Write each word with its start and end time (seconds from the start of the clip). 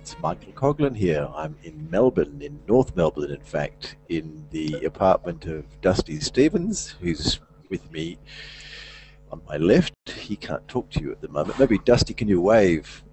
It's 0.00 0.18
Michael 0.22 0.52
Coghlan 0.54 0.96
here. 0.96 1.28
I'm 1.36 1.54
in 1.62 1.90
Melbourne, 1.90 2.40
in 2.40 2.58
North 2.66 2.96
Melbourne, 2.96 3.32
in 3.32 3.42
fact, 3.42 3.96
in 4.08 4.46
the 4.50 4.82
apartment 4.86 5.44
of 5.44 5.78
Dusty 5.82 6.18
Stevens, 6.20 6.94
who's 7.02 7.38
with 7.68 7.92
me 7.92 8.16
on 9.30 9.42
my 9.46 9.58
left. 9.58 9.92
He 10.06 10.36
can't 10.36 10.66
talk 10.68 10.88
to 10.92 11.02
you 11.02 11.12
at 11.12 11.20
the 11.20 11.28
moment. 11.28 11.58
Maybe 11.58 11.76
Dusty, 11.76 12.14
can 12.14 12.28
you 12.28 12.40
wave? 12.40 13.04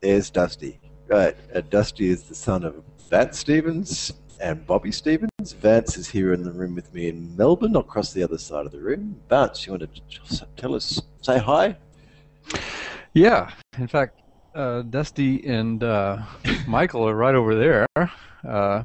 There's 0.00 0.30
Dusty. 0.30 0.78
Right, 1.08 1.34
Dusty 1.68 2.10
is 2.10 2.22
the 2.22 2.36
son 2.36 2.62
of 2.62 2.84
Vance 3.10 3.40
Stevens 3.40 4.12
and 4.40 4.64
Bobby 4.68 4.92
Stevens. 4.92 5.52
Vance 5.52 5.96
is 5.96 6.06
here 6.06 6.32
in 6.32 6.44
the 6.44 6.52
room 6.52 6.76
with 6.76 6.94
me 6.94 7.08
in 7.08 7.36
Melbourne, 7.36 7.74
across 7.74 8.12
the 8.12 8.22
other 8.22 8.38
side 8.38 8.66
of 8.66 8.72
the 8.72 8.80
room. 8.80 9.20
Vance, 9.28 9.66
you 9.66 9.72
want 9.72 9.92
to 9.92 10.46
tell 10.56 10.76
us, 10.76 11.02
say 11.22 11.38
hi? 11.38 11.76
Yeah, 13.14 13.50
in 13.76 13.88
fact, 13.88 14.20
uh, 14.58 14.82
Dusty 14.82 15.46
and 15.46 15.82
uh, 15.82 16.18
Michael 16.66 17.08
are 17.08 17.14
right 17.14 17.34
over 17.34 17.54
there. 17.54 17.86
Uh, 18.46 18.82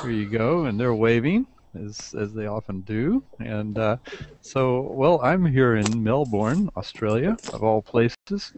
here 0.00 0.10
you 0.10 0.30
go, 0.30 0.64
and 0.66 0.78
they're 0.78 0.94
waving 0.94 1.46
as 1.74 2.14
as 2.18 2.32
they 2.32 2.46
often 2.46 2.80
do. 2.82 3.22
And 3.40 3.76
uh, 3.76 3.96
so, 4.40 4.82
well, 4.82 5.20
I'm 5.22 5.44
here 5.44 5.76
in 5.76 6.02
Melbourne, 6.02 6.70
Australia, 6.76 7.36
of 7.52 7.62
all 7.64 7.82
places. 7.82 8.52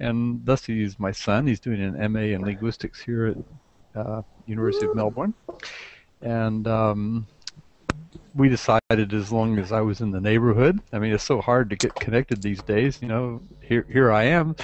And 0.00 0.44
Dusty 0.44 0.82
is 0.82 0.98
my 0.98 1.12
son. 1.12 1.46
He's 1.46 1.60
doing 1.60 1.80
an 1.80 2.12
MA 2.12 2.34
in 2.34 2.42
linguistics 2.42 3.00
here 3.00 3.28
at 3.28 3.36
uh, 3.94 4.22
University 4.46 4.86
of 4.86 4.96
Melbourne. 4.96 5.34
And 6.20 6.66
um, 6.66 7.26
we 8.34 8.48
decided 8.48 9.12
as 9.12 9.30
long 9.30 9.58
as 9.58 9.70
I 9.70 9.80
was 9.80 10.00
in 10.00 10.10
the 10.10 10.20
neighborhood. 10.20 10.80
I 10.92 10.98
mean, 10.98 11.12
it's 11.12 11.22
so 11.22 11.40
hard 11.40 11.70
to 11.70 11.76
get 11.76 11.94
connected 11.94 12.42
these 12.42 12.62
days. 12.62 12.98
You 13.00 13.08
know, 13.08 13.42
here 13.60 13.86
here 13.88 14.10
I 14.10 14.24
am. 14.24 14.56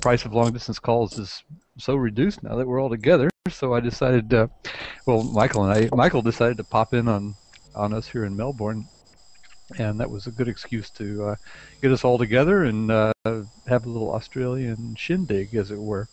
Price 0.00 0.24
of 0.24 0.32
long 0.32 0.52
distance 0.52 0.78
calls 0.78 1.18
is 1.18 1.42
so 1.76 1.96
reduced 1.96 2.42
now 2.42 2.56
that 2.56 2.66
we're 2.66 2.80
all 2.80 2.88
together. 2.88 3.28
So 3.50 3.74
I 3.74 3.80
decided, 3.80 4.32
uh, 4.32 4.46
well, 5.06 5.22
Michael 5.22 5.64
and 5.64 5.72
I, 5.72 5.96
Michael 5.96 6.22
decided 6.22 6.56
to 6.58 6.64
pop 6.64 6.94
in 6.94 7.08
on 7.08 7.34
on 7.74 7.92
us 7.92 8.08
here 8.08 8.24
in 8.24 8.36
Melbourne, 8.36 8.86
and 9.78 9.98
that 10.00 10.10
was 10.10 10.26
a 10.26 10.30
good 10.30 10.48
excuse 10.48 10.90
to 10.90 11.24
uh, 11.24 11.36
get 11.82 11.92
us 11.92 12.04
all 12.04 12.18
together 12.18 12.64
and 12.64 12.90
uh, 12.90 13.12
have 13.24 13.86
a 13.86 13.88
little 13.88 14.12
Australian 14.12 14.94
shindig, 14.96 15.54
as 15.54 15.70
it 15.70 15.80
were. 15.80 16.08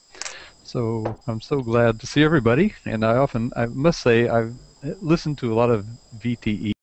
So 0.63 1.17
I'm 1.27 1.41
so 1.41 1.61
glad 1.61 1.99
to 1.99 2.07
see 2.07 2.23
everybody, 2.23 2.73
and 2.85 3.05
I 3.05 3.17
often, 3.17 3.51
I 3.55 3.67
must 3.67 4.01
say, 4.01 4.27
I've 4.27 4.55
listened 5.01 5.37
to 5.39 5.53
a 5.53 5.55
lot 5.55 5.69
of 5.69 5.85
VTE 6.19 6.73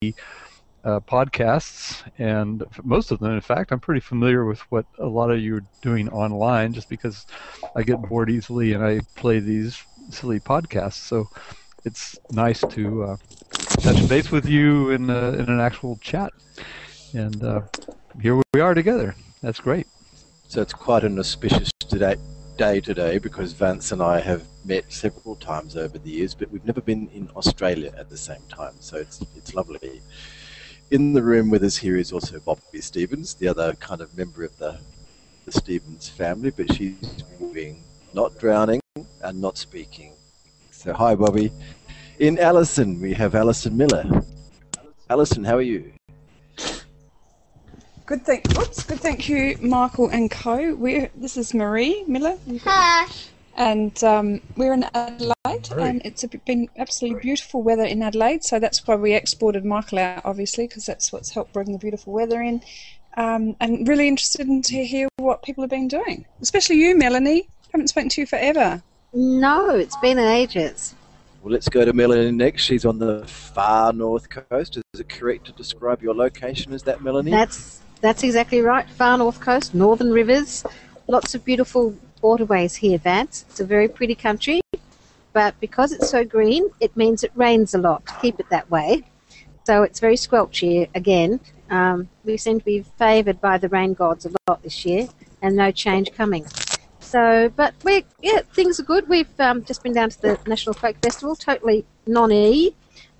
uh, 0.84 1.00
podcasts, 1.00 2.02
and 2.18 2.64
most 2.82 3.10
of 3.10 3.20
them, 3.20 3.32
in 3.32 3.40
fact, 3.40 3.72
I'm 3.72 3.80
pretty 3.80 4.00
familiar 4.00 4.44
with 4.44 4.60
what 4.70 4.86
a 4.98 5.06
lot 5.06 5.30
of 5.30 5.40
you 5.40 5.56
are 5.56 5.64
doing 5.80 6.08
online, 6.10 6.72
just 6.72 6.88
because 6.88 7.26
I 7.76 7.82
get 7.82 8.02
bored 8.02 8.30
easily 8.30 8.72
and 8.72 8.84
I 8.84 9.00
play 9.14 9.38
these 9.38 9.82
silly 10.10 10.40
podcasts. 10.40 10.94
So 10.94 11.28
it's 11.84 12.18
nice 12.30 12.60
to 12.60 13.04
uh, 13.04 13.16
touch 13.80 14.08
base 14.08 14.30
with 14.30 14.46
you 14.46 14.90
in 14.90 15.10
uh, 15.10 15.36
in 15.38 15.48
an 15.48 15.60
actual 15.60 15.96
chat, 16.00 16.32
and 17.14 17.42
uh, 17.42 17.62
here 18.20 18.40
we 18.54 18.60
are 18.60 18.74
together. 18.74 19.14
That's 19.40 19.60
great. 19.60 19.86
So 20.48 20.60
it's 20.60 20.74
quite 20.74 21.04
an 21.04 21.18
auspicious 21.18 21.70
today, 21.78 22.16
day 22.58 22.80
today 22.80 23.18
because 23.18 23.52
Vance 23.52 23.92
and 23.92 24.02
I 24.02 24.20
have 24.20 24.42
met 24.64 24.92
several 24.92 25.36
times 25.36 25.76
over 25.76 25.98
the 25.98 26.10
years, 26.10 26.34
but 26.34 26.50
we've 26.50 26.64
never 26.64 26.80
been 26.80 27.08
in 27.08 27.28
Australia 27.36 27.92
at 27.96 28.10
the 28.10 28.18
same 28.18 28.42
time. 28.48 28.74
So 28.80 28.96
it's 28.96 29.22
it's 29.36 29.54
lovely. 29.54 30.02
In 30.92 31.14
the 31.14 31.22
room 31.22 31.48
with 31.48 31.64
us 31.64 31.78
here 31.78 31.96
is 31.96 32.12
also 32.12 32.38
Bobby 32.40 32.82
Stevens, 32.82 33.32
the 33.32 33.48
other 33.48 33.72
kind 33.76 34.02
of 34.02 34.14
member 34.14 34.44
of 34.44 34.54
the, 34.58 34.78
the 35.46 35.52
Stevens 35.52 36.10
family, 36.10 36.50
but 36.50 36.70
she's 36.74 37.24
moving, 37.40 37.82
not 38.12 38.38
drowning 38.38 38.78
and 39.22 39.40
not 39.40 39.56
speaking. 39.56 40.12
So 40.70 40.92
hi, 40.92 41.14
Bobby. 41.14 41.50
In 42.18 42.38
Allison, 42.38 43.00
we 43.00 43.14
have 43.14 43.34
Alison 43.34 43.74
Miller. 43.74 44.04
Alison, 45.08 45.44
how 45.44 45.56
are 45.56 45.62
you? 45.62 45.94
Good 48.04 48.26
thank. 48.26 48.50
Oops. 48.58 48.82
Good. 48.82 49.00
Thank 49.00 49.30
you, 49.30 49.56
Michael 49.62 50.10
and 50.10 50.30
Co. 50.30 50.74
We. 50.74 51.08
This 51.16 51.38
is 51.38 51.54
Marie 51.54 52.04
Miller. 52.06 52.36
Hi. 52.64 53.06
And 53.56 54.02
um, 54.02 54.40
we're 54.56 54.72
in 54.72 54.84
Adelaide, 54.94 55.70
and 55.76 56.00
it's 56.04 56.24
been 56.46 56.68
absolutely 56.78 57.20
beautiful 57.20 57.62
weather 57.62 57.84
in 57.84 58.02
Adelaide. 58.02 58.44
So 58.44 58.58
that's 58.58 58.86
why 58.86 58.96
we 58.96 59.14
exported 59.14 59.64
Michael 59.64 59.98
out, 59.98 60.22
obviously, 60.24 60.66
because 60.66 60.86
that's 60.86 61.12
what's 61.12 61.30
helped 61.30 61.52
bring 61.52 61.72
the 61.72 61.78
beautiful 61.78 62.12
weather 62.12 62.40
in. 62.40 62.62
Um, 63.16 63.56
and 63.60 63.86
really 63.86 64.08
interested 64.08 64.48
in 64.48 64.62
to 64.62 64.84
hear 64.84 65.06
what 65.16 65.42
people 65.42 65.62
have 65.62 65.70
been 65.70 65.88
doing, 65.88 66.24
especially 66.40 66.76
you, 66.76 66.96
Melanie. 66.96 67.46
Haven't 67.72 67.88
spoken 67.88 68.08
to 68.10 68.22
you 68.22 68.26
forever. 68.26 68.82
No, 69.12 69.70
it's 69.76 69.96
been 69.96 70.18
ages. 70.18 70.94
Well, 71.42 71.52
let's 71.52 71.68
go 71.68 71.84
to 71.84 71.92
Melanie 71.92 72.30
next. 72.30 72.62
She's 72.62 72.86
on 72.86 72.98
the 72.98 73.26
far 73.26 73.92
north 73.92 74.28
coast. 74.30 74.76
Is 74.76 75.00
it 75.00 75.08
correct 75.08 75.46
to 75.46 75.52
describe 75.52 76.00
your 76.00 76.14
location 76.14 76.72
as 76.72 76.84
that, 76.84 77.02
Melanie? 77.02 77.30
That's 77.30 77.80
that's 78.00 78.22
exactly 78.22 78.60
right. 78.60 78.88
Far 78.88 79.18
north 79.18 79.40
coast, 79.40 79.74
northern 79.74 80.10
rivers, 80.10 80.64
lots 81.08 81.34
of 81.34 81.44
beautiful 81.44 81.96
waterways 82.22 82.76
here, 82.76 82.98
Vance. 82.98 83.44
It's 83.48 83.60
a 83.60 83.64
very 83.64 83.88
pretty 83.88 84.14
country, 84.14 84.60
but 85.32 85.58
because 85.60 85.92
it's 85.92 86.08
so 86.08 86.24
green, 86.24 86.70
it 86.80 86.96
means 86.96 87.24
it 87.24 87.32
rains 87.34 87.74
a 87.74 87.78
lot. 87.78 88.02
Keep 88.22 88.40
it 88.40 88.48
that 88.50 88.70
way. 88.70 89.04
So 89.64 89.82
it's 89.82 90.00
very 90.00 90.16
squelchy 90.16 90.88
again. 90.94 91.40
Um, 91.70 92.08
we 92.24 92.36
seem 92.36 92.58
to 92.58 92.64
be 92.64 92.82
favoured 92.98 93.40
by 93.40 93.58
the 93.58 93.68
rain 93.68 93.94
gods 93.94 94.26
a 94.26 94.30
lot 94.48 94.62
this 94.62 94.84
year, 94.84 95.08
and 95.40 95.56
no 95.56 95.70
change 95.70 96.12
coming. 96.12 96.46
So, 97.00 97.52
but 97.56 97.74
we 97.84 98.04
yeah, 98.20 98.40
things 98.54 98.80
are 98.80 98.84
good. 98.84 99.08
We've 99.08 99.40
um, 99.40 99.64
just 99.64 99.82
been 99.82 99.92
down 99.92 100.10
to 100.10 100.20
the 100.20 100.38
National 100.46 100.74
Folk 100.74 100.96
Festival, 101.02 101.36
totally 101.36 101.84
non-E, 102.06 102.74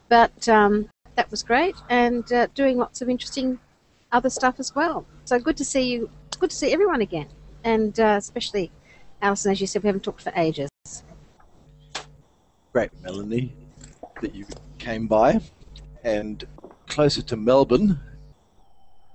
but 0.08 0.48
um, 0.48 0.88
that 1.16 1.30
was 1.30 1.42
great, 1.42 1.76
and 1.88 2.30
uh, 2.32 2.48
doing 2.54 2.78
lots 2.78 3.02
of 3.02 3.08
interesting 3.08 3.58
other 4.10 4.30
stuff 4.30 4.56
as 4.58 4.74
well. 4.74 5.06
So 5.24 5.38
good 5.38 5.56
to 5.58 5.64
see 5.64 5.82
you. 5.92 6.10
Good 6.38 6.50
to 6.50 6.56
see 6.56 6.72
everyone 6.72 7.00
again, 7.00 7.28
and 7.64 7.98
uh, 8.00 8.16
especially 8.19 8.70
Alison, 9.22 9.53
as 9.53 9.60
you 9.60 9.69
said, 9.69 9.84
we 9.84 9.87
haven't 9.87 10.03
talked 10.03 10.21
for 10.21 10.33
ages. 10.34 10.69
Great, 12.72 12.91
Melanie, 13.03 13.55
that 14.21 14.34
you 14.34 14.44
came 14.78 15.06
by, 15.06 15.41
and 16.03 16.44
closer 16.88 17.22
to 17.22 17.37
Melbourne, 17.37 18.00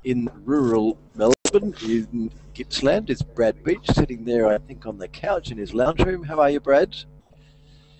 in 0.05 0.29
rural 0.45 0.97
Melbourne, 1.13 1.75
in 1.83 2.31
Gippsland, 2.53 3.09
is 3.09 3.21
Brad 3.21 3.61
Beach, 3.65 3.85
sitting 3.91 4.23
there, 4.23 4.47
I 4.47 4.59
think, 4.59 4.85
on 4.85 4.97
the 4.97 5.09
couch 5.09 5.51
in 5.51 5.57
his 5.57 5.73
lounge 5.73 5.99
room. 5.99 6.23
How 6.23 6.39
are 6.39 6.49
you, 6.49 6.61
Brad? 6.61 6.95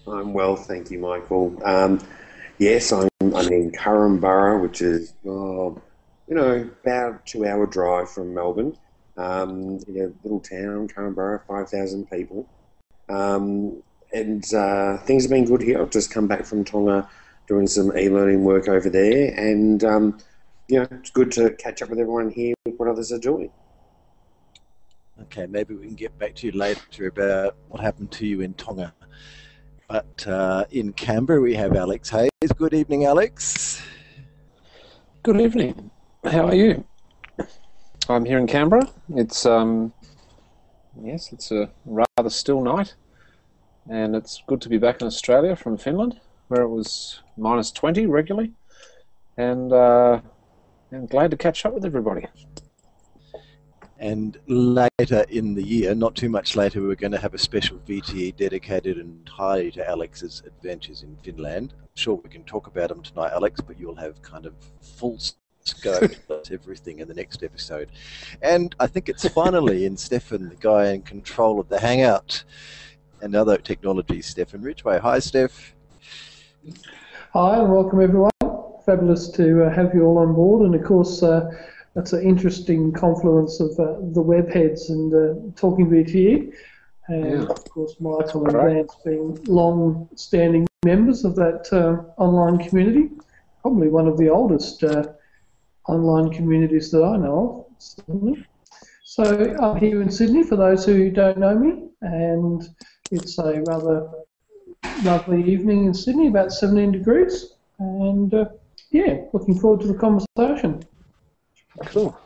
I'm 0.08 0.32
well, 0.32 0.56
thank 0.56 0.90
you, 0.90 1.00
Michael. 1.00 1.62
Um, 1.66 2.00
yes, 2.58 2.94
I'm, 2.94 3.10
I'm 3.20 3.52
in 3.52 3.72
Korumburra, 3.72 4.62
which 4.62 4.82
is, 4.82 5.14
oh, 5.26 5.82
you 6.30 6.36
know, 6.36 6.70
about 6.84 7.16
a 7.16 7.20
two-hour 7.26 7.66
drive 7.66 8.10
from 8.10 8.34
Melbourne. 8.34 8.78
Um, 9.18 9.80
in 9.88 9.98
a 9.98 10.12
little 10.24 10.40
town, 10.40 10.88
Korumburra, 10.88 11.42
5,000 11.48 12.10
people. 12.10 12.48
Um, 13.10 13.82
and 14.14 14.44
uh, 14.54 14.98
things 15.00 15.24
have 15.24 15.32
been 15.32 15.46
good 15.46 15.62
here. 15.62 15.82
I've 15.82 15.90
just 15.90 16.12
come 16.12 16.28
back 16.28 16.46
from 16.46 16.64
Tonga 16.64 17.10
doing 17.48 17.68
some 17.68 17.98
e-learning 17.98 18.44
work 18.44 18.68
over 18.68 18.90
there, 18.90 19.34
and 19.38 19.84
um, 19.84 20.20
you 20.68 20.80
know, 20.80 20.88
it's 20.92 21.12
good 21.12 21.32
to 21.32 21.52
catch 21.52 21.82
up 21.82 21.90
with 21.90 22.00
everyone 22.00 22.30
here 22.30 22.54
with 22.66 22.76
what 22.76 22.90
others 22.90 23.12
are 23.12 23.20
doing. 23.20 23.50
Okay, 25.24 25.48
maybe 25.48 25.74
we 25.74 25.88
can 25.88 25.96
get 25.96 26.18
back 26.20 26.36
to 26.36 26.48
you 26.48 26.52
later 26.52 27.08
about 27.08 27.56
what 27.70 27.82
happened 27.82 28.12
to 28.12 28.28
you 28.28 28.42
in 28.42 28.54
Tonga. 28.54 28.94
But 29.88 30.28
uh, 30.28 30.66
in 30.70 30.94
Canberra, 30.94 31.42
we 31.42 31.56
have 31.56 31.76
Alex 31.76 32.10
Hayes. 32.10 32.30
Good 32.56 32.74
evening, 32.74 33.06
Alex. 33.06 33.82
Good 35.24 35.42
evening. 35.42 35.90
How 36.24 36.48
are 36.48 36.56
you? 36.56 36.84
I'm 38.10 38.24
here 38.24 38.38
in 38.38 38.48
Canberra. 38.48 38.88
It's 39.16 39.46
um, 39.46 39.94
yes, 41.02 41.34
it's 41.34 41.52
a 41.52 41.70
rather 41.86 42.30
still 42.30 42.62
night, 42.62 42.96
and 43.90 44.16
it's 44.16 44.42
good 44.48 44.62
to 44.62 44.70
be 44.70 44.78
back 44.78 45.02
in 45.02 45.08
Australia 45.08 45.58
from 45.58 45.78
Finland, 45.78 46.20
where 46.48 46.62
it 46.62 46.70
was 46.70 47.22
minus 47.36 47.70
20 47.72 48.06
regularly, 48.06 48.54
and 49.36 49.74
uh, 49.74 50.22
and 50.92 51.10
glad 51.10 51.32
to 51.32 51.38
catch 51.38 51.66
up 51.66 51.74
with 51.74 51.84
everybody. 51.84 52.26
And 54.00 54.38
later 54.48 55.26
in 55.30 55.56
the 55.56 55.64
year, 55.64 55.94
not 55.96 56.16
too 56.16 56.30
much 56.30 56.56
later, 56.56 56.82
we're 56.82 56.96
going 56.96 57.12
to 57.12 57.18
have 57.18 57.34
a 57.34 57.40
special 57.40 57.78
VTE 57.80 58.38
dedicated 58.38 59.00
entirely 59.00 59.72
to 59.72 59.90
Alex's 59.90 60.44
adventures 60.46 61.02
in 61.04 61.18
Finland. 61.24 61.74
I'm 61.82 61.88
sure 61.96 62.16
we 62.16 62.30
can 62.30 62.44
talk 62.44 62.68
about 62.68 62.90
them 62.90 63.02
tonight, 63.02 63.32
Alex, 63.34 63.60
but 63.60 63.80
you'll 63.80 63.96
have 63.96 64.22
kind 64.22 64.46
of 64.46 64.54
full 64.82 65.18
scope 65.68 66.12
of 66.30 66.52
everything 66.52 67.00
in 67.00 67.08
the 67.08 67.14
next 67.14 67.44
episode. 67.44 67.90
And 68.42 68.74
I 68.80 68.88
think 68.88 69.10
it's 69.10 69.28
finally 69.30 69.86
in 69.86 69.98
Stefan, 70.08 70.50
the 70.50 70.56
guy 70.56 70.92
in 70.92 71.02
control 71.02 71.60
of 71.60 71.70
the 71.70 71.80
Hangout 71.80 72.44
and 73.22 73.36
other 73.36 73.58
technologies, 73.58 74.26
Stefan 74.28 74.62
Ridgway. 74.62 75.00
Hi, 75.00 75.20
Steph. 75.20 75.76
Hi, 77.34 77.60
and 77.60 77.72
welcome 77.72 78.02
everyone. 78.02 78.32
Fabulous 78.86 79.30
to 79.32 79.66
uh, 79.66 79.74
have 79.74 79.94
you 79.94 80.06
all 80.06 80.18
on 80.20 80.34
board, 80.34 80.66
and 80.66 80.74
of 80.76 80.84
course, 80.84 81.22
uh, 81.22 81.50
that's 81.94 82.14
an 82.14 82.24
interesting 82.24 82.92
confluence 82.94 83.60
of 83.60 83.72
uh, 83.80 83.98
the 84.14 84.24
webheads 84.24 84.90
and 84.90 85.14
uh, 85.14 85.52
talking 85.60 85.90
VTE. 85.90 86.54
and 87.08 87.26
Yeah. 87.26 87.48
of 87.48 87.64
course 87.70 87.96
Michael 88.00 88.46
and 88.46 88.54
Great. 88.54 88.74
Vance 88.76 88.96
being 89.04 89.38
long-standing 89.46 90.68
members 90.86 91.26
of 91.26 91.36
that 91.36 91.68
uh, 91.74 92.22
online 92.22 92.58
community, 92.60 93.10
probably 93.62 93.90
one 93.90 94.08
of 94.08 94.18
the 94.18 94.30
oldest 94.30 94.84
uh, 94.84 95.04
online 95.88 96.32
communities 96.32 96.92
that 96.92 97.04
I 97.04 97.18
know 97.18 97.68
of. 98.08 98.38
So 99.04 99.56
I'm 99.62 99.78
here 99.78 100.02
in 100.02 100.12
Sydney 100.12 100.44
for 100.44 100.56
those 100.56 100.86
who 100.86 101.10
don't 101.10 101.38
know 101.38 101.58
me, 101.58 101.90
and 102.02 102.62
it's 103.12 103.40
a 103.40 103.62
rather 103.66 104.10
lovely 105.04 105.44
evening 105.52 105.86
in 105.86 105.94
Sydney, 105.94 106.28
about 106.28 106.52
17 106.52 106.92
degrees, 106.92 107.54
and 107.80 108.34
uh, 108.34 108.46
yeah, 108.92 109.22
looking 109.34 109.60
forward 109.60 109.82
to 109.82 109.88
the 109.88 109.94
conversation. 109.94 110.84
Cool. 111.86 112.18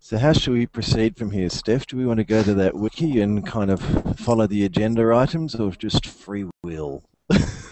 So 0.00 0.16
how 0.16 0.32
should 0.32 0.54
we 0.54 0.66
proceed 0.66 1.16
from 1.18 1.30
here, 1.30 1.50
Steph? 1.50 1.86
Do 1.86 1.98
we 1.98 2.06
want 2.06 2.18
to 2.18 2.24
go 2.24 2.42
to 2.42 2.54
that 2.54 2.74
wiki 2.74 3.20
and 3.20 3.46
kind 3.46 3.70
of 3.70 3.82
follow 4.18 4.46
the 4.46 4.64
agenda 4.64 5.14
items, 5.14 5.54
or 5.54 5.70
just 5.72 6.06
free 6.06 6.46
will? 6.62 7.02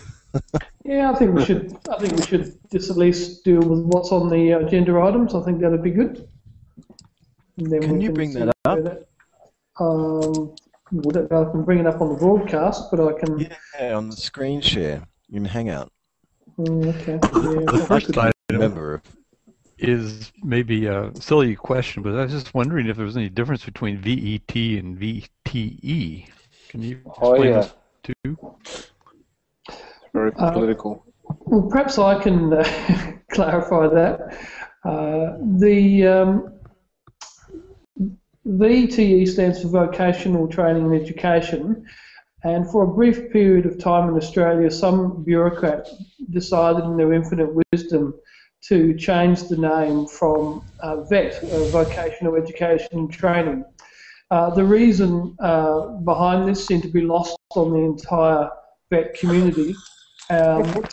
Yeah, 0.84 1.10
I 1.10 1.14
think 1.16 1.34
we 1.34 1.44
should. 1.44 1.76
I 1.90 1.98
think 1.98 2.14
we 2.16 2.22
should 2.26 2.58
just 2.70 2.90
at 2.90 2.96
least 2.96 3.44
deal 3.44 3.60
with 3.60 3.80
what's 3.86 4.12
on 4.12 4.28
the 4.28 4.52
agenda 4.52 4.98
items. 5.00 5.34
I 5.34 5.42
think 5.42 5.60
that'd 5.60 5.82
be 5.82 5.90
good. 5.90 6.28
And 7.58 7.66
then 7.72 7.80
Can 7.82 7.98
we 7.98 8.04
you 8.04 8.12
bring 8.12 8.32
see 8.32 8.38
that 8.40 8.54
up? 8.64 8.84
that- 8.84 9.08
Um, 9.78 10.54
well, 10.92 11.10
that- 11.12 11.32
I 11.32 11.50
can 11.50 11.64
bring 11.64 11.78
it 11.80 11.86
up 11.86 12.00
on 12.00 12.10
the 12.12 12.18
broadcast, 12.18 12.90
but 12.90 13.00
I 13.00 13.18
can. 13.18 13.38
Yeah, 13.78 13.94
on 13.96 14.10
the 14.10 14.16
screen 14.16 14.60
share 14.60 15.02
in 15.32 15.44
Hangout. 15.44 15.90
Mm, 16.58 16.86
okay. 16.94 17.18
The 17.18 17.72
Yeah. 17.74 17.84
first 17.86 18.16
item 18.16 18.32
Remember, 18.50 19.02
is 19.78 20.32
maybe 20.42 20.86
a 20.86 21.10
silly 21.20 21.54
question, 21.56 22.02
but 22.02 22.14
I 22.14 22.22
was 22.22 22.32
just 22.32 22.54
wondering 22.54 22.86
if 22.86 22.96
there 22.96 23.04
was 23.04 23.16
any 23.16 23.28
difference 23.28 23.64
between 23.64 23.98
VET 23.98 24.54
and 24.78 24.96
VTE. 24.96 26.26
Can 26.68 26.82
you 26.82 27.00
Oh, 27.20 27.34
explain 27.34 27.44
yeah. 27.52 27.60
those 27.60 27.74
two? 28.24 28.38
Very 30.16 30.32
Uh. 30.38 30.50
Well, 31.44 31.68
perhaps 31.68 31.98
I 31.98 32.18
can 32.22 32.50
uh, 32.50 32.64
clarify 33.32 33.86
that. 33.88 34.38
Uh, 34.82 35.36
the 35.58 36.06
um, 36.06 36.54
VTE 38.46 39.28
stands 39.28 39.60
for 39.60 39.68
Vocational 39.68 40.48
Training 40.48 40.84
and 40.86 40.94
Education, 40.94 41.84
and 42.44 42.66
for 42.70 42.84
a 42.84 42.86
brief 42.86 43.30
period 43.30 43.66
of 43.66 43.78
time 43.78 44.08
in 44.08 44.16
Australia, 44.16 44.70
some 44.70 45.22
bureaucrat 45.22 45.86
decided 46.30 46.84
in 46.84 46.96
their 46.96 47.12
infinite 47.12 47.50
wisdom 47.70 48.14
to 48.68 48.96
change 48.96 49.42
the 49.48 49.58
name 49.58 50.06
from 50.06 50.64
uh, 50.80 51.02
VET, 51.10 51.34
uh, 51.42 51.64
Vocational 51.66 52.36
Education 52.36 52.88
and 52.92 53.12
Training. 53.12 53.66
Uh, 54.30 54.48
the 54.48 54.64
reason 54.64 55.36
uh, 55.40 55.88
behind 56.10 56.48
this 56.48 56.66
seemed 56.66 56.84
to 56.84 56.88
be 56.88 57.02
lost 57.02 57.36
on 57.54 57.70
the 57.74 57.80
entire 57.80 58.48
VET 58.90 59.12
community 59.12 59.74
um, 60.30 60.84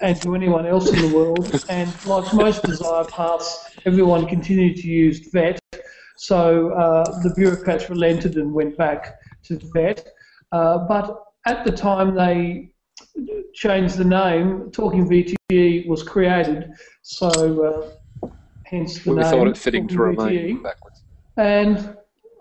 and 0.00 0.20
to 0.22 0.34
anyone 0.34 0.66
else 0.66 0.90
in 0.92 1.00
the 1.10 1.14
world. 1.16 1.64
And 1.68 1.88
like 2.06 2.32
most 2.34 2.62
desire 2.62 3.04
paths, 3.04 3.70
everyone 3.86 4.26
continued 4.26 4.76
to 4.76 4.88
use 4.88 5.28
VET. 5.32 5.60
So 6.16 6.70
uh, 6.72 7.04
the 7.22 7.32
bureaucrats 7.34 7.90
relented 7.90 8.36
and 8.36 8.52
went 8.52 8.76
back 8.76 9.14
to 9.44 9.58
VET. 9.72 10.06
Uh, 10.52 10.78
but 10.86 11.24
at 11.46 11.64
the 11.64 11.72
time 11.72 12.14
they 12.14 12.70
changed 13.54 13.96
the 13.96 14.04
name, 14.04 14.70
Talking 14.72 15.08
VTE 15.08 15.86
was 15.86 16.02
created. 16.02 16.70
So 17.02 17.28
uh, 18.22 18.28
hence 18.64 18.98
the 19.04 19.10
we 19.10 19.16
name. 19.16 19.30
thought 19.30 19.48
it 19.48 19.56
fitting 19.56 19.86
to 19.88 19.98
remain 19.98 20.58
VTE. 20.58 20.62
backwards. 20.62 21.02
And 21.36 21.96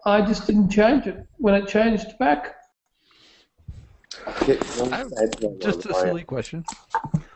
I 0.05 0.21
just 0.21 0.47
didn't 0.47 0.69
change 0.69 1.07
it. 1.07 1.25
When 1.37 1.53
it 1.55 1.67
changed 1.67 2.17
back, 2.19 2.41
Yeah, 2.43 2.47
can 2.47 2.53
I 2.53 2.62
just 4.45 4.81
add 4.91 5.09
to 5.33 5.39
that 5.39 5.57
Just 5.61 5.85
a 5.85 5.93
silly 5.93 6.23
question. 6.23 6.63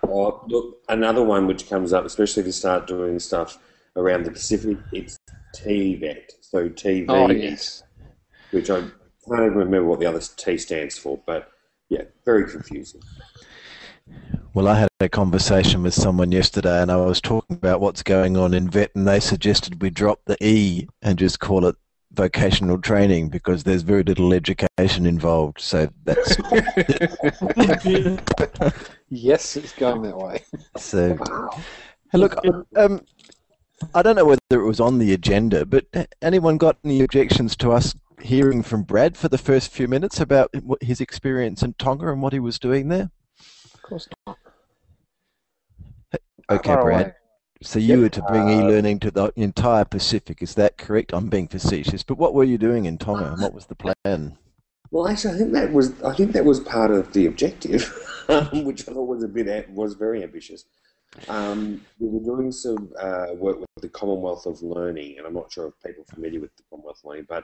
Oh, 0.03 0.43
look, 0.47 0.77
another 0.89 1.23
one 1.23 1.47
which 1.47 1.69
comes 1.69 1.93
up, 1.93 2.05
especially 2.05 2.41
if 2.41 2.47
you 2.47 2.51
start 2.53 2.87
doing 2.87 3.19
stuff 3.19 3.57
around 3.95 4.23
the 4.25 4.31
Pacific, 4.31 4.77
it's 4.91 5.17
TVET. 5.55 6.31
So 6.41 6.69
TV, 6.69 7.05
Oh, 7.09 7.29
yes. 7.29 7.83
which 8.51 8.69
I 8.69 8.79
can't 8.81 8.91
even 9.45 9.53
remember 9.57 9.85
what 9.85 9.99
the 9.99 10.05
other 10.05 10.21
T 10.37 10.57
stands 10.57 10.97
for, 10.97 11.19
but 11.25 11.51
yeah, 11.89 12.03
very 12.25 12.49
confusing. 12.49 13.01
well, 14.53 14.67
I 14.67 14.75
had 14.79 14.87
a 15.01 15.09
conversation 15.09 15.83
with 15.83 15.93
someone 15.93 16.31
yesterday, 16.31 16.81
and 16.81 16.91
I 16.91 16.95
was 16.97 17.19
talking 17.21 17.55
about 17.57 17.81
what's 17.81 18.03
going 18.03 18.37
on 18.37 18.53
in 18.53 18.69
vet, 18.69 18.91
and 18.95 19.07
they 19.07 19.19
suggested 19.19 19.81
we 19.81 19.89
drop 19.89 20.21
the 20.25 20.37
E 20.41 20.87
and 21.01 21.19
just 21.19 21.39
call 21.39 21.65
it 21.65 21.75
vocational 22.11 22.79
training 22.79 23.29
because 23.29 23.63
there's 23.63 23.81
very 23.81 24.03
little 24.03 24.33
education 24.33 25.05
involved. 25.05 25.61
So 25.61 25.89
that's 26.03 26.37
Yes, 29.09 29.55
it's 29.55 29.71
going 29.73 30.01
that 30.03 30.17
way. 30.17 30.43
so. 30.77 31.17
Hey, 32.09 32.19
look, 32.19 32.35
um, 32.77 33.01
I 33.93 34.01
don't 34.01 34.15
know 34.15 34.23
whether 34.23 34.39
it 34.49 34.65
was 34.65 34.79
on 34.79 34.97
the 34.97 35.11
agenda, 35.11 35.65
but 35.65 35.83
anyone 36.21 36.57
got 36.57 36.77
any 36.85 37.01
objections 37.01 37.57
to 37.57 37.73
us 37.73 37.93
hearing 38.21 38.63
from 38.63 38.83
Brad 38.83 39.17
for 39.17 39.27
the 39.27 39.37
first 39.37 39.71
few 39.71 39.89
minutes 39.89 40.21
about 40.21 40.49
what 40.63 40.81
his 40.81 41.01
experience 41.01 41.63
in 41.63 41.73
Tonga 41.73 42.09
and 42.09 42.21
what 42.21 42.31
he 42.31 42.39
was 42.39 42.59
doing 42.59 42.87
there? 42.87 43.11
Of 43.73 43.81
course 43.81 44.07
not. 44.25 44.37
Okay, 46.49 46.73
Far 46.73 46.83
Brad. 46.83 47.15
So 47.61 47.79
you 47.79 47.93
Yep. 47.93 47.99
were 47.99 48.09
to 48.09 48.21
bring 48.23 48.47
Uh, 48.47 48.61
e-learning 48.61 48.99
to 48.99 49.11
the 49.11 49.31
entire 49.35 49.85
Pacific. 49.85 50.41
Is 50.41 50.55
that 50.55 50.77
correct? 50.77 51.13
I'm 51.13 51.27
being 51.27 51.47
facetious, 51.47 52.03
but 52.03 52.17
what 52.17 52.33
were 52.33 52.43
you 52.43 52.57
doing 52.57 52.85
in 52.85 52.97
Tonga, 52.97 53.25
and 53.33 53.41
what 53.41 53.53
was 53.53 53.65
the 53.65 53.75
plan? 53.75 54.37
Well, 54.91 55.07
actually, 55.07 55.33
I 55.33 55.37
think 55.37 55.51
that 55.53 55.73
was 55.73 56.01
I 56.03 56.13
think 56.13 56.31
that 56.33 56.45
was 56.45 56.59
part 56.59 56.91
of 56.91 57.11
the 57.13 57.25
objective, 57.25 57.91
um, 58.29 58.63
which 58.63 58.87
I 58.87 58.93
thought 58.93 59.07
was 59.07 59.23
a 59.23 59.27
bit 59.27 59.69
was 59.71 59.95
very 59.95 60.23
ambitious. 60.23 60.65
Um, 61.27 61.81
we 61.99 62.07
were 62.09 62.19
doing 62.19 62.51
some 62.51 62.89
uh, 62.99 63.27
work 63.33 63.59
with 63.59 63.67
the 63.81 63.89
Commonwealth 63.89 64.45
of 64.45 64.61
Learning, 64.61 65.17
and 65.17 65.25
I'm 65.25 65.33
not 65.33 65.51
sure 65.51 65.67
if 65.67 65.73
people 65.83 66.03
are 66.03 66.13
familiar 66.13 66.39
with 66.39 66.55
the 66.57 66.63
Commonwealth 66.69 66.99
of 66.99 67.05
Learning, 67.05 67.25
but 67.27 67.43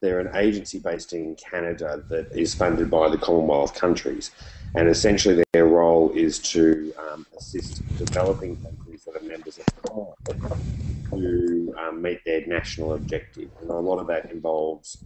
they're 0.00 0.20
an 0.20 0.34
agency 0.34 0.78
based 0.78 1.12
in 1.12 1.36
Canada 1.36 2.02
that 2.08 2.32
is 2.32 2.54
funded 2.54 2.90
by 2.90 3.10
the 3.10 3.18
Commonwealth 3.18 3.74
countries, 3.74 4.30
and 4.74 4.88
essentially 4.88 5.44
their 5.52 5.66
role 5.66 6.10
is 6.14 6.38
to 6.38 6.94
um, 6.98 7.26
assist 7.36 7.82
developing 7.98 8.56
countries 8.56 8.89
that 9.12 9.22
are 9.22 9.26
members 9.26 9.58
of 9.58 9.66
the 9.66 9.72
Commonwealth 9.80 10.18
to 11.12 11.74
um, 11.78 12.02
meet 12.02 12.20
their 12.24 12.46
national 12.46 12.94
objective, 12.94 13.50
and 13.60 13.70
a 13.70 13.74
lot 13.74 13.98
of 13.98 14.06
that 14.06 14.30
involves 14.30 15.04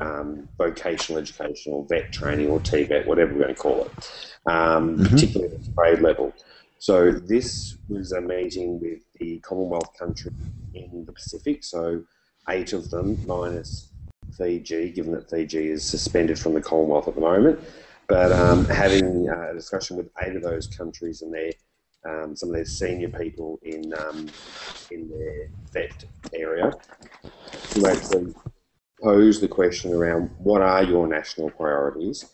um, 0.00 0.48
vocational 0.58 1.20
education 1.20 1.72
or 1.72 1.86
vet 1.88 2.10
training 2.12 2.48
or 2.48 2.58
TVET, 2.60 3.06
whatever 3.06 3.32
we're 3.32 3.42
going 3.42 3.54
to 3.54 3.60
call 3.60 3.84
it, 3.84 3.92
um, 4.50 4.98
Mhm. 4.98 5.10
particularly 5.10 5.54
at 5.54 5.62
the 5.62 5.70
grade 5.76 6.00
level. 6.00 6.32
So 6.78 7.12
this 7.12 7.78
was 7.88 8.12
a 8.12 8.20
meeting 8.20 8.80
with 8.80 9.02
the 9.20 9.38
Commonwealth 9.40 9.90
countries 9.98 10.32
in 10.74 11.04
the 11.06 11.12
Pacific, 11.12 11.62
so 11.62 12.04
eight 12.50 12.72
of 12.72 12.90
them 12.90 13.20
minus 13.24 13.92
Fiji, 14.36 14.90
given 14.90 15.12
that 15.12 15.30
Fiji 15.30 15.68
is 15.68 15.84
suspended 15.84 16.38
from 16.38 16.54
the 16.54 16.60
Commonwealth 16.60 17.06
at 17.06 17.14
the 17.14 17.20
moment. 17.20 17.60
But 18.08 18.32
um, 18.32 18.66
having 18.66 19.28
uh, 19.30 19.50
a 19.52 19.54
discussion 19.54 19.96
with 19.96 20.10
eight 20.22 20.34
of 20.36 20.42
those 20.42 20.66
countries 20.66 21.22
and 21.22 21.32
their 21.32 21.52
um, 22.06 22.36
some 22.36 22.50
of 22.50 22.54
their 22.54 22.64
senior 22.64 23.08
people 23.08 23.58
in 23.62 23.92
um, 23.94 24.28
in 24.90 25.08
their 25.08 25.48
vet 25.72 26.04
area 26.34 26.72
to 27.70 27.86
actually 27.86 28.34
pose 29.02 29.40
the 29.40 29.48
question 29.48 29.92
around 29.92 30.30
what 30.38 30.62
are 30.62 30.82
your 30.82 31.06
national 31.06 31.50
priorities 31.50 32.26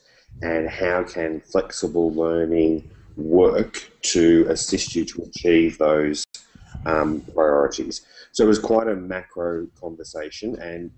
and 0.42 0.68
how 0.68 1.02
can 1.02 1.40
flexible 1.40 2.12
learning 2.12 2.88
work 3.16 3.90
to 4.02 4.46
assist 4.48 4.94
you 4.94 5.04
to 5.04 5.22
achieve 5.22 5.76
those 5.78 6.24
um, 6.86 7.20
priorities. 7.34 8.06
So 8.32 8.44
it 8.44 8.48
was 8.48 8.58
quite 8.58 8.88
a 8.88 8.94
macro 8.94 9.66
conversation, 9.78 10.58
and 10.60 10.90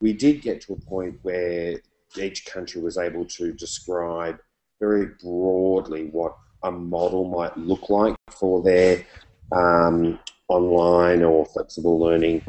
we 0.00 0.12
did 0.12 0.42
get 0.42 0.60
to 0.62 0.74
a 0.74 0.76
point 0.76 1.18
where 1.22 1.80
each 2.18 2.44
country 2.46 2.82
was 2.82 2.98
able 2.98 3.24
to 3.24 3.52
describe 3.52 4.40
very 4.80 5.06
broadly 5.22 6.08
what 6.10 6.36
a 6.62 6.70
model 6.70 7.28
might 7.28 7.56
look 7.56 7.88
like 7.90 8.16
for 8.30 8.62
their 8.62 9.04
um, 9.52 10.18
online 10.48 11.22
or 11.22 11.46
flexible 11.46 11.98
learning 11.98 12.42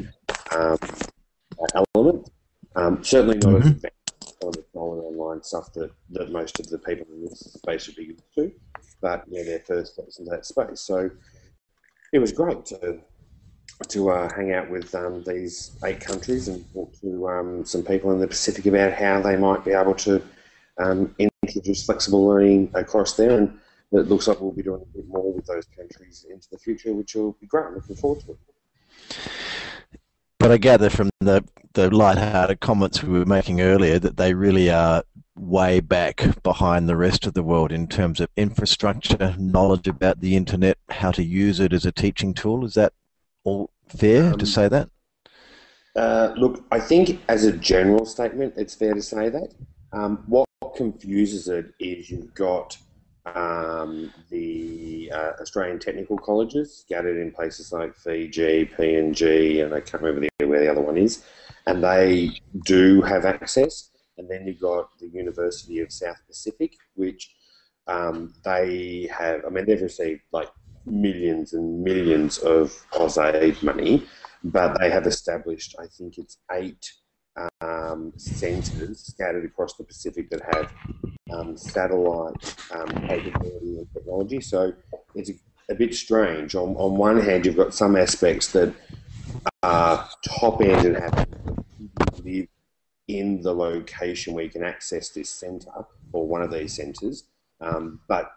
um, 0.56 0.78
element. 1.94 2.30
Um, 2.74 3.04
certainly 3.04 3.38
not 3.38 3.60
as 3.60 3.66
advanced 3.66 3.92
as 4.22 4.34
some 4.40 4.48
of 4.48 4.54
the 4.54 4.62
online 4.78 5.42
stuff 5.42 5.72
that, 5.74 5.90
that 6.10 6.32
most 6.32 6.58
of 6.58 6.68
the 6.68 6.78
people 6.78 7.06
in 7.12 7.26
this 7.26 7.40
space 7.40 7.86
would 7.86 7.96
be 7.96 8.04
used 8.04 8.34
to, 8.34 8.52
but 9.00 9.24
yeah, 9.28 9.42
their 9.42 9.60
first 9.60 9.94
steps 9.94 10.18
into 10.18 10.30
that 10.30 10.46
space. 10.46 10.80
So 10.80 11.10
it 12.12 12.18
was 12.18 12.32
great 12.32 12.64
to 12.66 13.00
to 13.88 14.10
uh, 14.10 14.32
hang 14.34 14.52
out 14.52 14.70
with 14.70 14.94
um, 14.94 15.24
these 15.24 15.72
eight 15.84 16.00
countries 16.00 16.46
and 16.48 16.64
talk 16.72 16.92
to 17.00 17.28
um, 17.28 17.64
some 17.64 17.82
people 17.82 18.12
in 18.12 18.20
the 18.20 18.28
Pacific 18.28 18.66
about 18.66 18.92
how 18.92 19.20
they 19.20 19.36
might 19.36 19.64
be 19.64 19.72
able 19.72 19.94
to 19.94 20.22
um, 20.78 21.14
introduce 21.18 21.84
flexible 21.84 22.26
learning 22.26 22.70
across 22.74 23.14
there. 23.14 23.36
And 23.36 23.58
it 23.92 24.08
looks 24.08 24.26
like 24.26 24.40
we'll 24.40 24.52
be 24.52 24.62
doing 24.62 24.82
a 24.82 24.96
bit 24.96 25.06
more 25.08 25.32
with 25.32 25.46
those 25.46 25.66
countries 25.76 26.26
into 26.30 26.48
the 26.50 26.58
future, 26.58 26.94
which 26.94 27.14
will 27.14 27.36
be 27.40 27.46
great. 27.46 27.66
I'm 27.66 27.74
looking 27.74 27.96
forward 27.96 28.20
to 28.24 28.32
it. 28.32 28.38
But 30.38 30.50
I 30.50 30.56
gather 30.56 30.90
from 30.90 31.10
the 31.20 31.44
the 31.74 31.88
light-hearted 31.90 32.60
comments 32.60 33.02
we 33.02 33.18
were 33.18 33.24
making 33.24 33.62
earlier 33.62 33.98
that 33.98 34.18
they 34.18 34.34
really 34.34 34.70
are 34.70 35.04
way 35.34 35.80
back 35.80 36.42
behind 36.42 36.86
the 36.86 36.96
rest 36.96 37.26
of 37.26 37.32
the 37.32 37.42
world 37.42 37.72
in 37.72 37.86
terms 37.86 38.20
of 38.20 38.28
infrastructure, 38.36 39.34
knowledge 39.38 39.88
about 39.88 40.20
the 40.20 40.36
internet, 40.36 40.76
how 40.90 41.10
to 41.10 41.22
use 41.22 41.60
it 41.60 41.72
as 41.72 41.86
a 41.86 41.92
teaching 41.92 42.34
tool. 42.34 42.66
Is 42.66 42.74
that 42.74 42.92
all 43.44 43.70
fair 43.88 44.32
Um, 44.32 44.38
to 44.38 44.44
say 44.44 44.68
that? 44.68 44.90
Uh, 45.96 46.34
look, 46.36 46.62
I 46.70 46.78
think 46.80 47.22
as 47.28 47.44
a 47.44 47.52
general 47.52 48.04
statement, 48.04 48.54
it's 48.58 48.74
fair 48.74 48.92
to 48.92 49.02
say 49.02 49.30
that. 49.30 49.54
Um, 49.92 50.24
what 50.26 50.46
confuses 50.76 51.48
it 51.48 51.72
is 51.78 52.10
you've 52.10 52.34
got 52.34 52.76
um, 53.26 54.12
the 54.30 55.10
uh, 55.14 55.32
Australian 55.40 55.78
technical 55.78 56.18
colleges 56.18 56.78
scattered 56.78 57.18
in 57.18 57.30
places 57.30 57.72
like 57.72 57.94
Fiji, 57.94 58.66
PNG, 58.66 59.64
and 59.64 59.74
I 59.74 59.80
can't 59.80 60.02
remember 60.02 60.28
the, 60.38 60.46
where 60.46 60.60
the 60.60 60.70
other 60.70 60.80
one 60.80 60.98
is, 60.98 61.24
and 61.66 61.82
they 61.82 62.30
do 62.64 63.00
have 63.02 63.24
access. 63.24 63.90
And 64.18 64.28
then 64.28 64.46
you've 64.46 64.60
got 64.60 64.98
the 64.98 65.08
University 65.08 65.80
of 65.80 65.92
South 65.92 66.20
Pacific, 66.26 66.74
which 66.94 67.34
um, 67.86 68.34
they 68.44 69.08
have. 69.16 69.44
I 69.46 69.50
mean, 69.50 69.66
they've 69.66 69.80
received 69.80 70.22
like 70.32 70.50
millions 70.84 71.52
and 71.52 71.82
millions 71.82 72.38
of 72.38 72.72
AusAid 72.92 73.62
money, 73.62 74.04
but 74.44 74.78
they 74.80 74.90
have 74.90 75.06
established, 75.06 75.76
I 75.78 75.86
think 75.86 76.18
it's 76.18 76.38
eight 76.50 76.92
um, 77.60 78.12
centres 78.16 79.00
scattered 79.00 79.44
across 79.44 79.74
the 79.76 79.84
Pacific 79.84 80.30
that 80.30 80.42
have 80.54 80.72
um, 81.32 81.56
satellite 81.56 82.34
um, 82.74 82.88
capability 83.06 83.78
and 83.78 83.86
technology. 83.92 84.40
So 84.40 84.72
it's 85.14 85.30
a, 85.30 85.34
a 85.70 85.74
bit 85.74 85.94
strange. 85.94 86.54
On, 86.54 86.76
on 86.76 86.96
one 86.96 87.20
hand, 87.20 87.46
you've 87.46 87.56
got 87.56 87.74
some 87.74 87.96
aspects 87.96 88.52
that 88.52 88.74
are 89.62 90.08
top 90.40 90.60
end 90.60 90.86
and 90.86 90.96
have 90.96 91.26
live 92.24 92.48
in 93.08 93.42
the 93.42 93.52
location 93.52 94.34
where 94.34 94.44
you 94.44 94.50
can 94.50 94.62
access 94.62 95.08
this 95.10 95.30
centre 95.30 95.70
or 96.12 96.26
one 96.26 96.42
of 96.42 96.50
these 96.52 96.74
centres. 96.74 97.24
Um, 97.60 98.00
but 98.08 98.32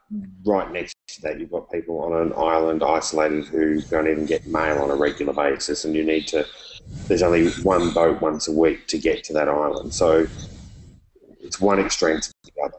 right 0.46 0.72
next 0.72 0.96
to 1.08 1.22
that, 1.24 1.40
you've 1.40 1.52
got 1.52 1.72
people 1.72 2.00
on 2.02 2.14
an 2.22 2.34
island 2.38 2.84
isolated 2.84 3.46
who 3.46 3.82
don't 3.82 4.08
even 4.08 4.26
get 4.26 4.46
mail 4.46 4.84
on 4.84 4.92
a 4.92 4.96
regular 4.96 5.34
basis, 5.34 5.84
and 5.86 5.96
you 5.96 6.04
need 6.04 6.28
to. 6.28 6.46
There's 7.08 7.22
only 7.22 7.50
one 7.64 7.94
boat 7.94 8.22
once 8.22 8.48
a 8.48 8.52
week 8.52 8.88
to 8.88 8.98
get 8.98 9.24
to 9.26 9.34
that 9.34 9.48
island, 9.48 9.94
so 9.94 10.28
it's 11.42 11.60
one 11.62 11.80
extreme 11.80 12.20
to 12.20 12.34
the 12.44 12.62
other. 12.64 12.78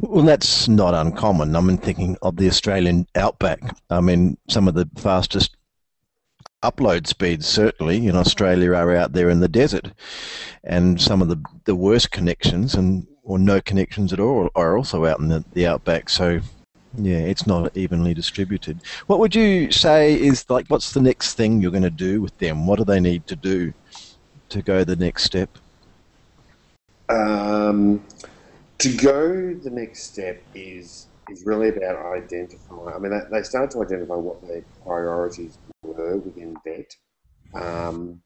Well, 0.00 0.24
that's 0.24 0.68
not 0.68 0.94
uncommon. 0.94 1.54
I'm 1.54 1.78
thinking 1.78 2.16
of 2.22 2.36
the 2.36 2.48
Australian 2.48 3.06
outback. 3.14 3.60
I 3.90 4.00
mean, 4.00 4.36
some 4.48 4.68
of 4.68 4.74
the 4.74 4.88
fastest 4.96 5.56
upload 6.62 7.06
speeds, 7.06 7.46
certainly 7.46 8.06
in 8.06 8.16
Australia, 8.16 8.72
are 8.72 8.96
out 8.96 9.12
there 9.12 9.28
in 9.30 9.40
the 9.40 9.48
desert, 9.48 9.92
and 10.64 11.00
some 11.00 11.22
of 11.22 11.28
the 11.28 11.42
the 11.64 11.76
worst 11.76 12.10
connections 12.10 12.74
and 12.74 13.06
or 13.22 13.38
no 13.38 13.60
connections 13.60 14.12
at 14.12 14.20
all 14.20 14.50
are 14.54 14.76
also 14.76 15.06
out 15.06 15.18
in 15.18 15.28
the, 15.28 15.44
the 15.52 15.66
outback. 15.66 16.08
So, 16.08 16.40
yeah, 16.96 17.18
it's 17.18 17.46
not 17.46 17.76
evenly 17.76 18.14
distributed. 18.14 18.80
What 19.06 19.18
would 19.18 19.34
you 19.34 19.70
say 19.70 20.14
is 20.14 20.48
like? 20.48 20.66
What's 20.68 20.92
the 20.92 21.00
next 21.00 21.34
thing 21.34 21.60
you're 21.60 21.70
going 21.70 21.82
to 21.82 21.90
do 21.90 22.20
with 22.20 22.36
them? 22.38 22.66
What 22.66 22.78
do 22.78 22.84
they 22.84 23.00
need 23.00 23.26
to 23.28 23.36
do 23.36 23.72
to 24.50 24.62
go 24.62 24.84
the 24.84 24.96
next 24.96 25.24
step? 25.24 25.50
Um, 27.08 28.04
to 28.78 28.96
go 28.96 29.54
the 29.54 29.70
next 29.70 30.04
step 30.04 30.42
is 30.54 31.08
is 31.30 31.44
really 31.44 31.68
about 31.68 32.14
identifying. 32.14 32.94
I 32.94 32.98
mean, 32.98 33.12
they, 33.12 33.38
they 33.38 33.42
started 33.42 33.70
to 33.72 33.82
identify 33.82 34.14
what 34.14 34.46
their 34.46 34.62
priorities 34.84 35.58
were 35.82 36.18
within 36.18 36.56
VET, 36.64 36.94
um, 37.54 38.20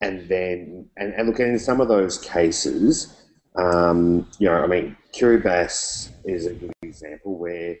and 0.00 0.28
then 0.28 0.88
and, 0.96 1.14
and 1.14 1.28
look 1.28 1.40
in 1.40 1.58
some 1.58 1.80
of 1.80 1.88
those 1.88 2.18
cases, 2.18 3.20
um, 3.56 4.26
you 4.38 4.48
know, 4.48 4.62
I 4.62 4.66
mean, 4.66 4.96
Kiribati 5.12 6.10
is 6.24 6.46
a 6.46 6.54
good 6.54 6.72
example 6.82 7.38
where 7.38 7.76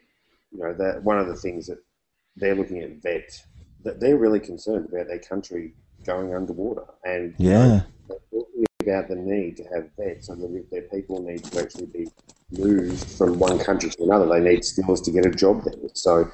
you 0.52 0.58
know 0.62 0.74
that 0.74 1.02
one 1.02 1.18
of 1.18 1.26
the 1.28 1.36
things 1.36 1.66
that 1.66 1.78
they're 2.36 2.54
looking 2.54 2.80
at 2.80 3.02
VET 3.02 3.30
that 3.84 4.00
they're 4.00 4.18
really 4.18 4.40
concerned 4.40 4.86
about 4.92 5.06
their 5.08 5.18
country 5.18 5.74
going 6.04 6.34
underwater 6.34 6.84
and 7.04 7.34
you 7.38 7.50
know, 7.50 7.64
Yeah. 7.66 7.82
they're 8.08 8.18
talking 8.30 8.64
about 8.82 9.08
the 9.08 9.16
need 9.16 9.56
to 9.58 9.64
have 9.64 9.88
vets 9.98 10.26
so 10.26 10.34
that 10.34 10.54
if 10.54 10.70
their 10.70 10.82
people 10.82 11.22
need 11.22 11.44
to 11.44 11.60
actually 11.60 11.86
be 11.86 12.08
moved 12.52 13.04
from 13.16 13.38
one 13.38 13.58
country 13.58 13.90
to 13.90 14.02
another, 14.04 14.26
they 14.26 14.40
need 14.40 14.64
skills 14.64 15.00
to 15.02 15.10
get 15.10 15.26
a 15.26 15.30
job 15.30 15.62
there. 15.64 15.74
So 15.94 16.30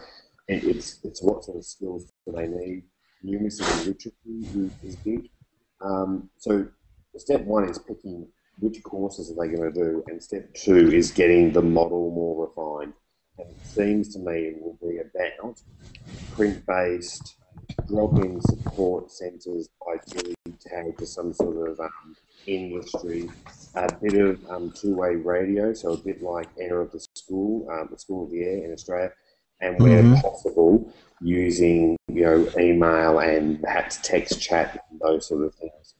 it, 0.48 0.64
it's 0.64 0.98
it's 1.04 1.22
what 1.22 1.44
sort 1.44 1.58
of 1.58 1.64
skills 1.64 2.12
do 2.24 2.32
they 2.32 2.46
need? 2.46 2.84
Numeracy 3.24 3.62
and 3.78 3.86
literacy 3.86 4.70
is, 4.84 4.90
is 4.90 4.96
big. 4.96 5.28
Um, 5.80 6.30
so 6.38 6.66
step 7.16 7.42
one 7.42 7.68
is 7.68 7.78
picking 7.78 8.28
which 8.60 8.82
courses 8.82 9.30
are 9.30 9.34
they 9.34 9.54
going 9.54 9.70
to 9.72 9.78
do, 9.78 10.04
and 10.06 10.22
step 10.22 10.54
two 10.54 10.90
is 10.92 11.10
getting 11.10 11.52
the 11.52 11.62
model 11.62 12.10
more 12.12 12.46
refined. 12.46 12.94
And 13.38 13.48
it 13.50 13.66
seems 13.66 14.12
to 14.14 14.18
me 14.18 14.32
it 14.48 14.62
will 14.62 14.78
be 14.80 14.98
about 14.98 15.60
print-based 16.32 17.36
drop-in 17.88 18.40
support 18.42 19.10
centres, 19.10 19.68
ideally 19.88 20.34
tagged 20.60 20.98
to 20.98 21.06
some 21.06 21.32
sort 21.32 21.68
of 21.70 21.80
um, 21.80 22.16
industry, 22.46 23.28
a 23.74 23.92
bit 24.00 24.14
of 24.14 24.44
um, 24.50 24.72
two-way 24.72 25.16
radio, 25.16 25.72
so 25.72 25.92
a 25.92 25.96
bit 25.96 26.22
like 26.22 26.48
Enter 26.60 26.80
of 26.80 26.92
the 26.92 27.04
School, 27.14 27.68
um, 27.70 27.88
the 27.90 27.98
School 27.98 28.24
of 28.24 28.30
the 28.30 28.42
Air 28.42 28.64
in 28.64 28.72
Australia, 28.72 29.12
and 29.60 29.78
where 29.80 30.02
Mhm. 30.02 30.20
possible, 30.22 30.92
using 31.20 31.96
you 32.08 32.22
know 32.22 32.48
email 32.58 33.18
and 33.18 33.60
perhaps 33.62 33.98
text 34.02 34.40
chat 34.40 34.84
and 34.90 35.00
those 35.00 35.26
sort 35.26 35.44
of 35.44 35.54
things. 35.54 35.94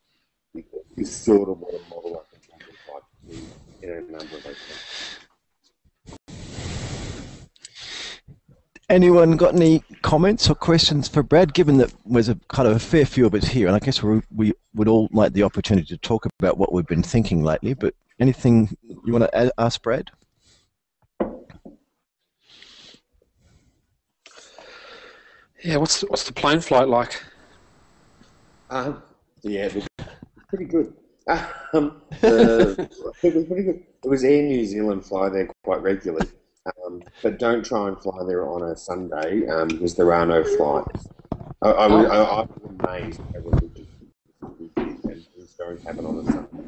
Is 0.97 1.15
sort 1.15 1.49
of 1.51 1.61
what 1.61 1.75
a 1.75 1.79
model 1.89 2.11
would 2.13 2.23
look 2.67 2.79
like 2.95 3.43
in 3.83 3.91
a 3.91 4.01
number 4.01 4.37
of 4.37 4.45
those 4.45 4.57
things. 4.57 4.86
Anyone 8.89 9.37
got 9.37 9.55
any 9.55 9.83
comments 10.03 10.49
or 10.49 10.55
questions 10.55 11.09
for 11.09 11.25
Brad? 11.25 11.53
Given 11.53 11.79
that 11.79 11.93
there's 12.05 12.29
a 12.29 12.37
kind 12.49 12.69
of 12.69 12.77
a 12.77 12.79
fair 12.79 13.05
few 13.05 13.27
of 13.27 13.35
us 13.35 13.49
here, 13.49 13.67
and 13.67 13.75
I 13.75 13.81
guess 13.81 14.01
we 14.01 14.23
we 14.35 14.53
would 14.75 14.87
all 14.87 15.09
like 15.13 15.33
the 15.33 15.43
opportunity 15.43 15.89
to 15.89 15.99
talk 15.99 16.25
about 16.39 16.57
what 16.57 16.73
we've 16.73 16.87
been 16.87 17.03
thinking 17.03 17.43
lately. 17.43 17.75
But 17.75 17.95
anything 18.21 18.77
you 19.05 19.13
want 19.13 19.25
to 19.25 19.53
ask 19.59 19.83
Brad? 19.83 20.11
Yeah, 25.65 25.79
what's 25.79 26.01
the, 26.01 26.07
what's 26.07 26.23
the 26.23 26.33
plane 26.33 26.61
flight 26.61 26.87
like? 26.87 27.25
Um, 28.71 29.03
yeah, 29.43 29.67
it 29.67 29.75
was 29.75 29.87
pretty 30.49 30.67
good. 30.67 30.93
Um, 31.73 32.01
uh, 32.13 32.17
it 32.23 33.35
was 33.35 33.45
pretty 33.47 33.65
good. 33.65 33.83
It 34.05 34.09
was 34.09 34.23
Air 34.23 34.45
New 34.45 34.65
Zealand 34.65 35.05
fly 35.05 35.29
there 35.29 35.51
quite 35.65 35.83
regularly, 35.83 36.29
um, 36.85 37.03
but 37.23 37.39
don't 37.39 37.65
try 37.65 37.89
and 37.89 38.01
fly 38.01 38.25
there 38.25 38.49
on 38.49 38.63
a 38.63 38.77
Sunday 38.77 39.47
um, 39.49 39.69
because 39.69 39.95
there 39.95 40.13
are 40.13 40.27
no 40.27 40.43
flights. 40.45 41.09
I, 41.63 41.71
I, 41.71 41.87
was, 41.87 42.07
I, 42.07 42.17
I 42.17 42.41
was 42.41 42.49
amazed 42.81 43.21
we 43.43 43.69
did, 43.69 43.87
and 44.77 45.85
happen 45.85 46.07
on 46.07 46.19
a 46.19 46.25
Sunday. 46.25 46.67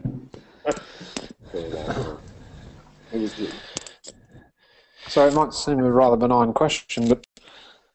uh, 1.54 2.16
it 3.12 3.20
was 3.20 3.32
good. 3.34 3.52
So 5.08 5.26
it 5.26 5.34
might 5.34 5.54
seem 5.54 5.78
a 5.80 5.90
rather 5.90 6.16
benign 6.16 6.52
question, 6.52 7.08
but 7.08 7.26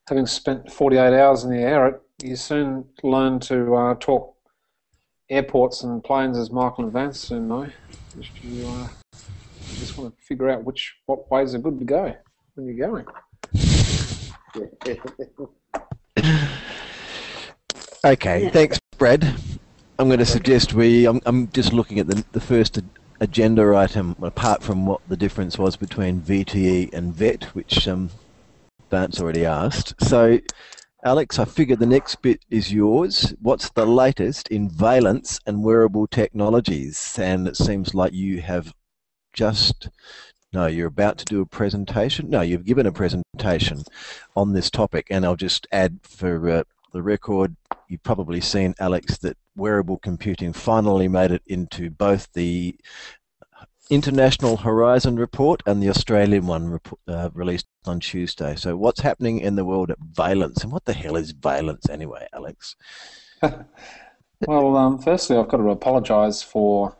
having 0.07 0.25
spent 0.25 0.71
48 0.71 0.99
hours 1.13 1.43
in 1.43 1.51
the 1.51 1.59
air, 1.59 2.01
you 2.23 2.35
soon 2.35 2.85
learn 3.03 3.39
to 3.41 3.75
uh, 3.75 3.95
talk 3.95 4.35
airports 5.29 5.83
and 5.83 6.03
planes 6.03 6.37
as 6.37 6.51
Michael 6.51 6.85
and 6.85 6.93
Vance 6.93 7.19
soon 7.19 7.47
know. 7.47 7.69
If 8.19 8.43
you, 8.43 8.67
uh, 8.67 8.87
just 9.93 10.01
want 10.01 10.17
to 10.17 10.25
figure 10.25 10.49
out 10.49 10.63
which 10.63 10.95
what 11.05 11.29
ways 11.29 11.53
are 11.53 11.59
good 11.59 11.77
to 11.77 11.85
go 11.85 12.15
when 12.55 12.67
you're 12.67 12.87
going. 12.87 13.05
Okay, 18.05 18.43
Yeah. 18.43 18.49
thanks, 18.49 18.77
Brad. 18.97 19.23
I'm 19.97 20.07
going 20.07 20.19
to 20.19 20.25
suggest 20.25 20.73
we. 20.73 21.05
I'm, 21.05 21.21
I'm 21.25 21.47
just 21.51 21.71
looking 21.71 21.99
at 21.99 22.07
the, 22.07 22.25
the 22.33 22.41
first 22.41 22.81
agenda 23.21 23.73
item, 23.77 24.17
apart 24.21 24.61
from 24.61 24.85
what 24.85 24.99
the 25.07 25.15
difference 25.15 25.57
was 25.57 25.77
between 25.77 26.19
VTE 26.19 26.93
and 26.93 27.13
VET, 27.15 27.45
which 27.55 27.87
um, 27.87 28.09
Vance 28.91 29.21
already 29.21 29.45
asked. 29.45 29.93
So, 30.05 30.39
Alex, 31.05 31.39
I 31.39 31.45
figure 31.45 31.77
the 31.77 31.85
next 31.85 32.21
bit 32.21 32.43
is 32.49 32.73
yours. 32.73 33.33
What's 33.41 33.69
the 33.69 33.85
latest 33.85 34.49
in 34.49 34.69
veillance 34.69 35.39
and 35.47 35.63
wearable 35.63 36.07
technologies? 36.07 37.17
And 37.17 37.47
it 37.47 37.55
seems 37.55 37.93
like 37.95 38.11
you 38.11 38.41
have 38.41 38.73
just. 39.33 39.89
No, 40.53 40.67
you're 40.67 40.87
about 40.87 41.17
to 41.17 41.25
do 41.25 41.41
a 41.41 41.47
presentation. 41.47 42.29
No, 42.29 42.41
you've 42.41 42.65
given 42.65 42.85
a 42.85 42.91
presentation 42.91 43.83
on 44.35 44.53
this 44.53 44.69
topic, 44.69 45.07
and 45.09 45.25
I'll 45.25 45.35
just 45.35 45.65
add 45.71 45.97
for 46.03 46.47
uh, 46.47 46.63
the 46.93 47.01
record, 47.01 47.55
you've 47.87 48.03
probably 48.03 48.39
seen, 48.39 48.75
Alex, 48.79 49.17
that 49.17 49.35
wearable 49.55 49.97
computing 49.97 50.53
finally 50.53 51.07
made 51.07 51.31
it 51.31 51.41
into 51.47 51.89
both 51.89 52.31
the 52.33 52.75
International 53.89 54.57
Horizon 54.57 55.17
report 55.17 55.61
and 55.65 55.81
the 55.81 55.89
Australian 55.89 56.47
one 56.47 56.79
uh, 57.07 57.29
released 57.33 57.67
on 57.85 57.99
Tuesday. 57.99 58.55
So, 58.55 58.77
what's 58.77 59.01
happening 59.01 59.39
in 59.39 59.55
the 59.55 59.65
world 59.65 59.89
at 59.89 59.99
veillance, 59.99 60.63
and 60.63 60.71
what 60.71 60.85
the 60.85 60.93
hell 60.93 61.15
is 61.15 61.31
veillance 61.31 61.89
anyway, 61.89 62.27
Alex? 62.33 62.75
Well, 64.45 64.75
um, 64.75 64.99
firstly, 64.99 65.37
I've 65.37 65.47
got 65.47 65.57
to 65.57 65.69
apologise 65.69 66.41
for 66.41 66.97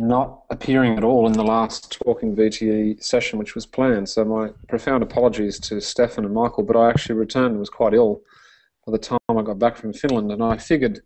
not 0.00 0.42
appearing 0.50 0.96
at 0.96 1.04
all 1.04 1.26
in 1.26 1.34
the 1.34 1.44
last 1.44 1.98
Talking 2.02 2.34
VTE 2.34 3.02
session, 3.02 3.38
which 3.38 3.54
was 3.54 3.66
planned. 3.66 4.08
So 4.08 4.24
my 4.24 4.48
profound 4.68 5.02
apologies 5.02 5.60
to 5.60 5.80
Stefan 5.80 6.24
and 6.24 6.34
Michael, 6.34 6.64
but 6.64 6.76
I 6.76 6.88
actually 6.88 7.16
returned 7.16 7.52
and 7.52 7.58
was 7.58 7.68
quite 7.68 7.92
ill 7.94 8.22
by 8.86 8.92
the 8.92 8.98
time 8.98 9.18
I 9.28 9.42
got 9.42 9.58
back 9.58 9.76
from 9.76 9.92
Finland, 9.92 10.32
and 10.32 10.42
I 10.42 10.56
figured 10.56 11.00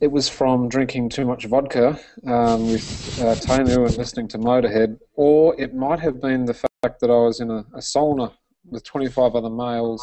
it 0.00 0.12
was 0.12 0.28
from 0.28 0.68
drinking 0.68 1.08
too 1.08 1.24
much 1.24 1.46
vodka 1.46 1.98
um, 2.26 2.70
with 2.70 3.20
uh, 3.20 3.34
Teemu 3.34 3.86
and 3.86 3.96
listening 3.96 4.28
to 4.28 4.38
Motorhead, 4.38 4.98
or 5.14 5.58
it 5.60 5.74
might 5.74 5.98
have 5.98 6.20
been 6.20 6.44
the 6.44 6.54
fact 6.54 7.00
that 7.00 7.10
I 7.10 7.16
was 7.16 7.40
in 7.40 7.50
a, 7.50 7.64
a 7.74 7.78
sauna 7.80 8.32
with 8.70 8.84
25 8.84 9.34
other 9.34 9.50
males, 9.50 10.02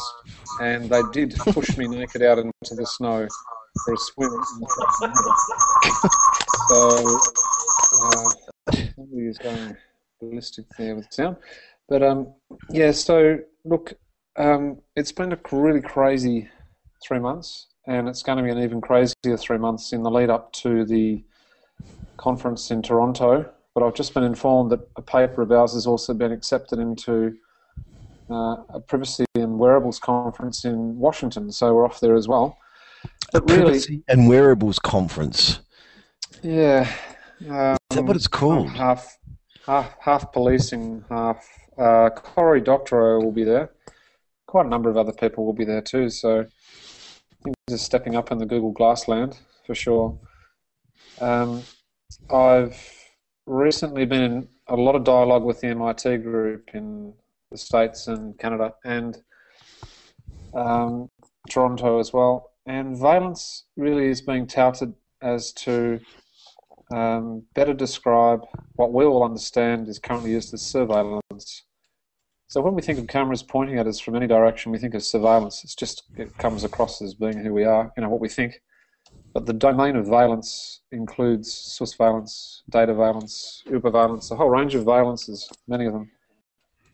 and 0.60 0.90
they 0.90 1.00
did 1.12 1.34
push 1.36 1.76
me 1.76 1.88
naked 1.88 2.22
out 2.22 2.38
into 2.38 2.74
the 2.74 2.86
snow 2.86 3.26
for 3.84 3.94
a 3.94 3.96
swim. 3.96 4.30
so, 6.68 7.20
somebody 7.92 9.26
is 9.26 9.38
going 9.38 9.76
ballistic 10.20 10.66
there 10.78 10.96
with 10.96 11.12
sound. 11.12 11.36
But 11.88 12.02
um, 12.02 12.32
yeah, 12.70 12.92
so 12.92 13.38
look, 13.64 13.94
um, 14.36 14.78
it's 14.96 15.12
been 15.12 15.32
a 15.32 15.38
really 15.50 15.80
crazy 15.80 16.48
three 17.02 17.18
months, 17.18 17.66
and 17.86 18.08
it's 18.08 18.22
going 18.22 18.38
to 18.38 18.44
be 18.44 18.50
an 18.50 18.58
even 18.58 18.80
crazier 18.80 19.36
three 19.36 19.58
months 19.58 19.92
in 19.92 20.02
the 20.02 20.10
lead 20.10 20.30
up 20.30 20.52
to 20.54 20.84
the 20.84 21.22
conference 22.16 22.70
in 22.70 22.82
Toronto. 22.82 23.50
But 23.74 23.82
I've 23.82 23.94
just 23.94 24.14
been 24.14 24.22
informed 24.22 24.70
that 24.70 24.80
a 24.96 25.02
paper 25.02 25.42
of 25.42 25.50
ours 25.50 25.72
has 25.74 25.86
also 25.86 26.14
been 26.14 26.32
accepted 26.32 26.78
into 26.78 27.36
uh, 28.30 28.56
a 28.68 28.80
privacy 28.80 29.24
and 29.34 29.58
wearables 29.58 29.98
conference 29.98 30.64
in 30.64 30.98
Washington, 30.98 31.50
so 31.50 31.74
we're 31.74 31.84
off 31.84 32.00
there 32.00 32.14
as 32.14 32.28
well. 32.28 32.58
But 33.32 33.50
a 33.50 33.54
really, 33.54 33.62
privacy 33.64 34.02
and 34.08 34.28
wearables 34.28 34.78
conference. 34.78 35.60
Yeah. 36.42 36.90
Um, 37.48 37.76
Is 37.92 37.96
that 37.96 38.04
what 38.04 38.16
it's 38.16 38.26
called? 38.26 38.70
Half, 38.70 39.18
half, 39.66 39.94
half 40.00 40.32
policing, 40.32 41.04
half. 41.10 41.46
Uh, 41.76 42.08
Cory 42.08 42.62
Doctorow 42.62 43.22
will 43.22 43.32
be 43.32 43.44
there. 43.44 43.70
Quite 44.46 44.64
a 44.64 44.68
number 44.70 44.88
of 44.88 44.96
other 44.96 45.12
people 45.12 45.44
will 45.44 45.52
be 45.52 45.66
there 45.66 45.82
too. 45.82 46.08
So 46.08 46.40
I 46.40 47.42
think 47.44 47.54
just 47.68 47.84
stepping 47.84 48.16
up 48.16 48.32
in 48.32 48.38
the 48.38 48.46
Google 48.46 48.72
Glass 48.72 49.08
land 49.08 49.38
for 49.66 49.74
sure. 49.74 50.18
Um, 51.20 51.64
I've 52.30 52.80
recently 53.46 54.06
been 54.06 54.22
in 54.22 54.48
a 54.68 54.76
lot 54.76 54.94
of 54.94 55.04
dialogue 55.04 55.44
with 55.44 55.60
the 55.60 55.66
MIT 55.66 56.16
group 56.18 56.70
in 56.72 57.12
the 57.50 57.58
States 57.58 58.06
and 58.08 58.38
Canada 58.38 58.72
and 58.86 59.22
um, 60.54 61.10
Toronto 61.50 61.98
as 61.98 62.10
well. 62.10 62.52
And 62.64 62.98
veillance 62.98 63.64
really 63.76 64.06
is 64.06 64.22
being 64.22 64.46
touted 64.46 64.94
as 65.20 65.52
to 65.52 66.00
um, 66.92 67.42
better 67.54 67.74
describe 67.74 68.42
what 68.74 68.92
we 68.92 69.04
all 69.04 69.24
understand 69.24 69.88
is 69.88 69.98
currently 69.98 70.32
used 70.32 70.52
as 70.54 70.62
surveillance. 70.62 71.64
So 72.48 72.60
when 72.60 72.74
we 72.74 72.82
think 72.82 72.98
of 72.98 73.06
cameras 73.06 73.42
pointing 73.42 73.78
at 73.78 73.86
us 73.86 73.98
from 73.98 74.14
any 74.14 74.26
direction, 74.26 74.72
we 74.72 74.78
think 74.78 74.94
of 74.94 75.02
surveillance. 75.02 75.64
It's 75.64 75.74
just 75.74 76.04
it 76.16 76.36
comes 76.36 76.64
across 76.64 77.00
as 77.00 77.14
being 77.14 77.38
who 77.38 77.54
we 77.54 77.64
are, 77.64 77.90
you 77.96 78.02
know, 78.02 78.10
what 78.10 78.20
we 78.20 78.28
think. 78.28 78.60
But 79.32 79.46
the 79.46 79.54
domain 79.54 79.96
of 79.96 80.06
veillance 80.06 80.82
includes 80.90 81.50
sousveillance, 81.50 82.60
data 82.68 82.94
valence, 82.94 83.62
Überveillance, 83.66 84.30
a 84.30 84.36
whole 84.36 84.50
range 84.50 84.74
of 84.74 84.84
veillances, 84.84 85.50
many 85.66 85.86
of 85.86 85.94
them. 85.94 86.10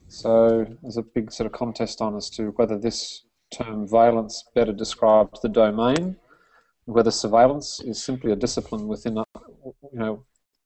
So 0.07 0.65
there's 0.81 0.97
a 0.97 1.03
big 1.03 1.33
sort 1.33 1.47
of 1.47 1.53
contest 1.53 2.01
on 2.01 2.17
as 2.17 2.31
to 2.31 2.51
whether 2.57 2.79
this 2.79 3.25
term 3.51 3.89
veillance 3.89 4.45
better 4.55 4.73
describes 4.73 5.41
the 5.41 5.49
domain, 5.49 6.17
whether 6.85 7.11
surveillance 7.11 7.81
is 7.81 8.03
simply 8.03 8.33
a 8.33 8.37
discipline 8.37 8.87
within, 8.87 9.23
you 9.93 9.99
know, 9.99 10.25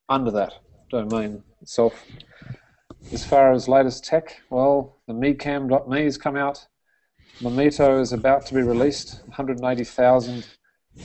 under 0.09 0.31
that 0.31 0.55
domain 0.91 1.43
itself. 1.61 2.05
As 3.13 3.25
far 3.25 3.53
as 3.53 3.69
latest 3.69 4.05
tech, 4.05 4.43
well, 4.51 4.99
the 5.07 5.13
MeCam.me 5.13 6.05
has 6.05 6.17
come 6.17 6.37
out. 6.37 6.67
Memoto 7.41 8.01
is 8.01 8.13
about 8.13 8.47
to 8.47 8.55
be 8.55 8.63
released. 8.63 9.23
180,000 9.27 10.47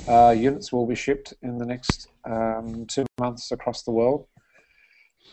uh, 0.08 0.36
units 0.38 0.72
will 0.72 0.86
be 0.86 0.96
shipped 0.96 1.34
in 1.42 1.58
the 1.58 1.66
next 1.66 2.08
um, 2.26 2.86
two 2.88 3.06
months 3.20 3.52
across 3.52 3.84
the 3.84 3.92
world. 3.92 4.28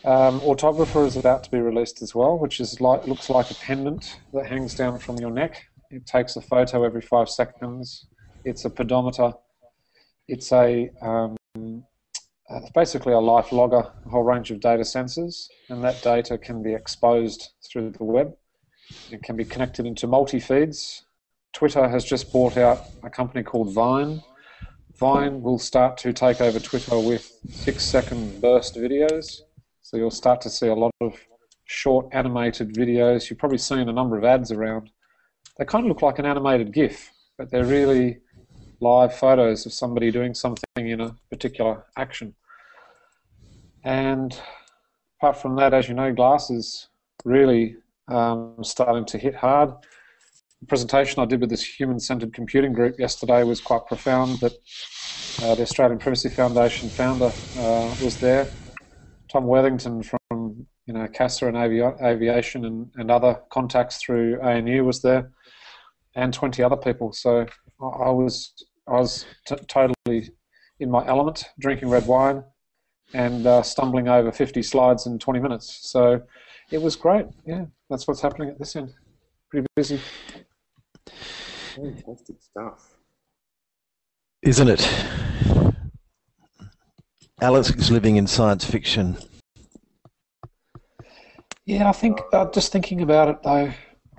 Um, 0.03 0.39
Autographer 0.41 1.05
is 1.05 1.17
about 1.17 1.43
to 1.45 1.51
be 1.51 1.59
released 1.59 2.01
as 2.01 2.13
well, 2.13 2.37
which 2.37 2.59
is 2.59 2.79
like 2.79 3.07
looks 3.07 3.29
like 3.29 3.49
a 3.49 3.55
pendant 3.55 4.19
that 4.33 4.47
hangs 4.47 4.75
down 4.75 4.99
from 4.99 5.17
your 5.17 5.31
neck. 5.31 5.63
It 5.89 6.05
takes 6.05 6.35
a 6.35 6.41
photo 6.41 6.83
every 6.83 7.01
five 7.01 7.29
seconds. 7.29 8.07
It's 8.43 8.65
a 8.65 8.69
pedometer. 8.69 9.33
It's 10.27 10.51
a 10.51 10.89
um, 11.01 11.37
Uh, 12.49 12.57
it's 12.57 12.71
basically 12.71 13.13
a 13.13 13.19
life 13.19 13.51
logger, 13.51 13.91
a 14.05 14.09
whole 14.09 14.23
range 14.23 14.51
of 14.51 14.59
data 14.59 14.83
sensors, 14.83 15.47
and 15.69 15.83
that 15.83 16.01
data 16.03 16.37
can 16.37 16.61
be 16.61 16.73
exposed 16.73 17.53
through 17.67 17.89
the 17.89 18.03
web. 18.03 18.35
It 19.11 19.23
can 19.23 19.35
be 19.35 19.45
connected 19.45 19.85
into 19.85 20.05
multi 20.05 20.39
feeds. 20.39 21.05
Twitter 21.53 21.87
has 21.87 22.05
just 22.05 22.31
bought 22.31 22.57
out 22.57 22.81
a 23.03 23.09
company 23.09 23.43
called 23.43 23.73
Vine. 23.73 24.21
Vine 24.99 25.41
will 25.41 25.57
start 25.57 25.97
to 25.97 26.13
take 26.13 26.39
over 26.39 26.59
Twitter 26.59 26.99
with 26.99 27.39
six 27.49 27.83
second 27.83 28.41
burst 28.41 28.75
videos 28.75 29.41
so 29.85 29.97
you'll 29.97 30.09
start 30.09 30.41
to 30.41 30.49
see 30.49 30.67
a 30.67 30.73
lot 30.73 30.91
of 30.99 31.13
short 31.65 32.07
animated 32.11 32.73
videos. 32.73 33.29
You've 33.29 33.37
probably 33.37 33.59
seen 33.59 33.87
a 33.87 33.93
number 33.93 34.17
of 34.17 34.23
ads 34.23 34.51
around. 34.51 34.89
They 35.59 35.65
kind 35.65 35.85
of 35.85 35.89
look 35.89 36.01
like 36.01 36.17
an 36.17 36.25
animated 36.25 36.73
GIF, 36.73 37.11
but 37.37 37.51
they're 37.51 37.65
really 37.65 38.17
live 38.79 39.13
photos 39.15 39.65
of 39.65 39.73
somebody 39.73 40.11
doing 40.11 40.33
something 40.33 40.65
in 40.77 41.01
a 41.01 41.15
particular 41.29 41.85
action. 41.97 42.35
And 43.83 44.37
apart 45.19 45.37
from 45.37 45.55
that, 45.57 45.73
as 45.73 45.87
you 45.87 45.93
know, 45.93 46.13
glass 46.13 46.49
is 46.49 46.87
really 47.23 47.77
um, 48.07 48.55
starting 48.61 49.05
to 49.05 49.17
hit 49.17 49.35
hard. 49.35 49.71
The 50.61 50.67
presentation 50.67 51.21
I 51.21 51.25
did 51.25 51.41
with 51.41 51.49
this 51.49 51.63
human-centered 51.63 52.33
computing 52.33 52.73
group 52.73 52.99
yesterday 52.99 53.43
was 53.43 53.61
quite 53.61 53.85
profound. 53.87 54.39
That 54.39 54.53
uh, 55.41 55.55
the 55.55 55.63
Australian 55.63 55.99
Privacy 55.99 56.29
Foundation 56.29 56.89
founder 56.89 57.31
uh, 57.57 57.95
was 57.99 58.17
there 58.19 58.53
Tom 59.31 59.45
Worthington 59.45 60.03
from 60.03 60.67
you 60.85 60.93
know 60.93 61.07
CASA 61.07 61.47
and 61.47 61.57
Avi- 61.57 61.81
Aviation 61.81 62.65
and, 62.65 62.91
and 62.95 63.09
other 63.09 63.41
contacts 63.49 63.97
through 63.97 64.39
ANU 64.41 64.83
was 64.83 65.01
there, 65.01 65.31
and 66.15 66.33
20 66.33 66.63
other 66.63 66.77
people. 66.77 67.11
So 67.11 67.45
I 67.81 68.09
was 68.09 68.53
I 68.87 68.93
was 68.93 69.25
t- 69.47 69.55
totally 69.67 70.29
in 70.79 70.89
my 70.89 71.05
element, 71.07 71.45
drinking 71.59 71.89
red 71.89 72.07
wine, 72.07 72.43
and 73.13 73.45
uh, 73.45 73.61
stumbling 73.63 74.07
over 74.07 74.31
50 74.31 74.61
slides 74.61 75.05
in 75.05 75.19
20 75.19 75.39
minutes. 75.39 75.79
So 75.89 76.21
it 76.71 76.81
was 76.81 76.95
great. 76.95 77.25
Yeah, 77.45 77.65
that's 77.89 78.07
what's 78.07 78.21
happening 78.21 78.49
at 78.49 78.59
this 78.59 78.75
end. 78.75 78.93
Pretty 79.49 79.67
busy. 79.75 79.99
Fantastic 81.75 82.37
stuff. 82.39 82.95
Isn't 84.41 84.69
it? 84.69 85.05
Alex 87.41 87.69
is 87.71 87.91
living 87.91 88.15
in 88.15 88.27
science 88.27 88.63
fiction. 88.63 89.17
Yeah, 91.65 91.89
I 91.89 91.91
think 91.91 92.21
uh, 92.31 92.49
just 92.51 92.71
thinking 92.71 93.01
about 93.01 93.27
it 93.27 93.43
though, 93.43 93.73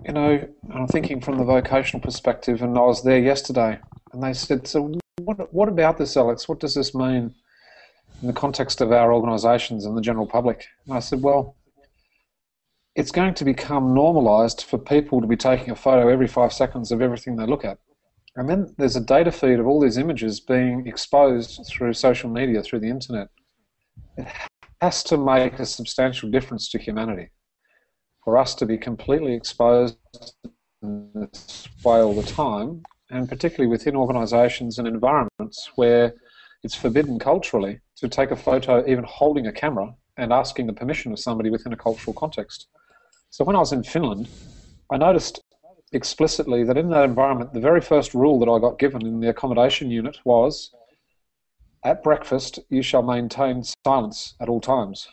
you 0.04 0.12
know, 0.12 0.48
I'm 0.72 0.86
thinking 0.86 1.20
from 1.20 1.38
the 1.38 1.44
vocational 1.44 2.00
perspective, 2.00 2.62
and 2.62 2.76
I 2.76 2.82
was 2.82 3.02
there 3.02 3.18
yesterday, 3.18 3.78
and 4.12 4.22
they 4.22 4.32
said, 4.32 4.66
"So, 4.66 4.92
what, 5.18 5.52
what 5.52 5.68
about 5.68 5.98
this, 5.98 6.16
Alex? 6.16 6.48
What 6.48 6.60
does 6.60 6.74
this 6.74 6.94
mean 6.94 7.34
in 8.20 8.26
the 8.26 8.32
context 8.32 8.80
of 8.80 8.92
our 8.92 9.12
organisations 9.12 9.84
and 9.84 9.96
the 9.96 10.02
general 10.02 10.26
public?" 10.26 10.66
And 10.86 10.96
I 10.96 11.00
said, 11.00 11.22
"Well, 11.22 11.56
it's 12.96 13.12
going 13.12 13.34
to 13.34 13.44
become 13.44 13.92
normalised 13.92 14.64
for 14.64 14.78
people 14.78 15.20
to 15.20 15.26
be 15.26 15.36
taking 15.36 15.70
a 15.70 15.76
photo 15.76 16.08
every 16.08 16.26
five 16.26 16.52
seconds 16.52 16.90
of 16.90 17.02
everything 17.02 17.36
they 17.36 17.46
look 17.46 17.64
at. 17.64 17.78
And 18.36 18.48
then 18.48 18.74
there's 18.78 18.96
a 18.96 19.00
data 19.00 19.30
feed 19.30 19.60
of 19.60 19.66
all 19.66 19.80
these 19.80 19.98
images 19.98 20.40
being 20.40 20.86
exposed 20.86 21.60
through 21.68 21.92
social 21.92 22.30
media, 22.30 22.62
through 22.62 22.80
the 22.80 22.88
internet. 22.88 23.28
It 24.16 24.26
has 24.80 25.02
to 25.04 25.18
make 25.18 25.58
a 25.58 25.66
substantial 25.66 26.30
difference 26.30 26.70
to 26.70 26.78
humanity. 26.78 27.30
For 28.26 28.36
us 28.36 28.56
to 28.56 28.66
be 28.66 28.76
completely 28.76 29.34
exposed 29.34 29.98
this 30.82 31.68
way 31.84 32.00
all 32.00 32.12
the 32.12 32.24
time, 32.24 32.82
and 33.08 33.28
particularly 33.28 33.70
within 33.70 33.94
organizations 33.94 34.80
and 34.80 34.88
environments 34.88 35.70
where 35.76 36.12
it's 36.64 36.74
forbidden 36.74 37.20
culturally 37.20 37.78
to 37.98 38.08
take 38.08 38.32
a 38.32 38.36
photo, 38.36 38.84
even 38.88 39.04
holding 39.04 39.46
a 39.46 39.52
camera, 39.52 39.94
and 40.16 40.32
asking 40.32 40.66
the 40.66 40.72
permission 40.72 41.12
of 41.12 41.20
somebody 41.20 41.50
within 41.50 41.72
a 41.72 41.76
cultural 41.76 42.14
context. 42.14 42.66
So 43.30 43.44
when 43.44 43.54
I 43.54 43.60
was 43.60 43.72
in 43.72 43.84
Finland, 43.84 44.28
I 44.90 44.96
noticed 44.96 45.40
explicitly 45.92 46.64
that 46.64 46.76
in 46.76 46.90
that 46.90 47.04
environment, 47.04 47.52
the 47.52 47.60
very 47.60 47.80
first 47.80 48.12
rule 48.12 48.40
that 48.40 48.50
I 48.50 48.58
got 48.58 48.80
given 48.80 49.06
in 49.06 49.20
the 49.20 49.28
accommodation 49.28 49.88
unit 49.88 50.18
was 50.24 50.72
at 51.84 52.02
breakfast, 52.02 52.58
you 52.70 52.82
shall 52.82 53.02
maintain 53.02 53.62
silence 53.84 54.34
at 54.40 54.48
all 54.48 54.60
times. 54.60 55.06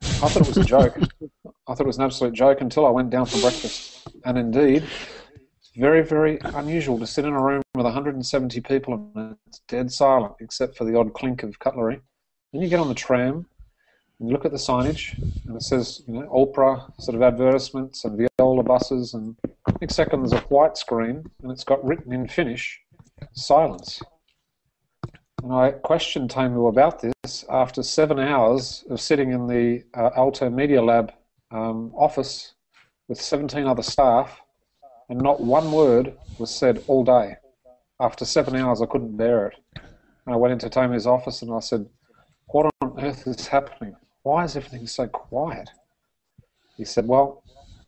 I 0.00 0.28
thought 0.28 0.36
it 0.36 0.48
was 0.48 0.56
a 0.56 0.64
joke. 0.64 0.96
I 1.70 1.74
thought 1.74 1.84
it 1.84 1.86
was 1.86 1.98
an 1.98 2.04
absolute 2.04 2.34
joke 2.34 2.62
until 2.62 2.84
I 2.84 2.90
went 2.90 3.10
down 3.10 3.26
for 3.26 3.40
breakfast. 3.40 4.08
And 4.24 4.36
indeed, 4.36 4.82
it's 5.56 5.70
very, 5.76 6.02
very 6.02 6.36
unusual 6.42 6.98
to 6.98 7.06
sit 7.06 7.24
in 7.24 7.32
a 7.32 7.40
room 7.40 7.62
with 7.76 7.84
170 7.84 8.60
people 8.62 9.12
and 9.14 9.36
it's 9.46 9.60
dead 9.68 9.92
silent 9.92 10.34
except 10.40 10.76
for 10.76 10.84
the 10.84 10.98
odd 10.98 11.14
clink 11.14 11.44
of 11.44 11.60
cutlery. 11.60 12.00
Then 12.52 12.62
you 12.62 12.68
get 12.68 12.80
on 12.80 12.88
the 12.88 12.94
tram 12.94 13.46
and 14.18 14.28
you 14.28 14.32
look 14.32 14.44
at 14.44 14.50
the 14.50 14.56
signage 14.56 15.16
and 15.46 15.54
it 15.54 15.62
says, 15.62 16.02
you 16.08 16.14
know, 16.14 16.84
sort 16.98 17.14
of 17.14 17.22
advertisements 17.22 18.04
and 18.04 18.28
Viola 18.36 18.64
buses 18.64 19.14
and 19.14 19.36
next 19.80 19.94
second 19.94 20.22
there's 20.22 20.32
a 20.32 20.44
white 20.46 20.76
screen 20.76 21.22
and 21.44 21.52
it's 21.52 21.62
got 21.62 21.84
written 21.84 22.12
in 22.12 22.26
Finnish, 22.26 22.80
silence. 23.34 24.02
And 25.44 25.52
I 25.52 25.70
questioned 25.70 26.30
Teemu 26.30 26.68
about 26.68 27.00
this 27.00 27.44
after 27.48 27.84
seven 27.84 28.18
hours 28.18 28.84
of 28.90 29.00
sitting 29.00 29.30
in 29.30 29.46
the 29.46 29.84
uh, 29.94 30.10
Aalto 30.18 30.52
Media 30.52 30.82
Lab 30.82 31.12
um, 31.50 31.92
office 31.94 32.54
with 33.08 33.20
17 33.20 33.66
other 33.66 33.82
staff 33.82 34.40
and 35.08 35.20
not 35.20 35.40
one 35.40 35.72
word 35.72 36.16
was 36.38 36.54
said 36.54 36.82
all 36.86 37.04
day. 37.04 37.36
After 38.00 38.24
seven 38.24 38.56
hours, 38.56 38.80
I 38.80 38.86
couldn't 38.86 39.16
bear 39.16 39.48
it. 39.48 39.56
And 39.74 40.34
I 40.34 40.36
went 40.36 40.52
into 40.52 40.70
Teemu's 40.70 41.06
office 41.06 41.42
and 41.42 41.52
I 41.52 41.60
said, 41.60 41.86
What 42.46 42.70
on 42.80 43.04
earth 43.04 43.26
is 43.26 43.48
happening? 43.48 43.96
Why 44.22 44.44
is 44.44 44.56
everything 44.56 44.86
so 44.86 45.06
quiet? 45.08 45.70
He 46.76 46.84
said, 46.84 47.06
Well, 47.06 47.42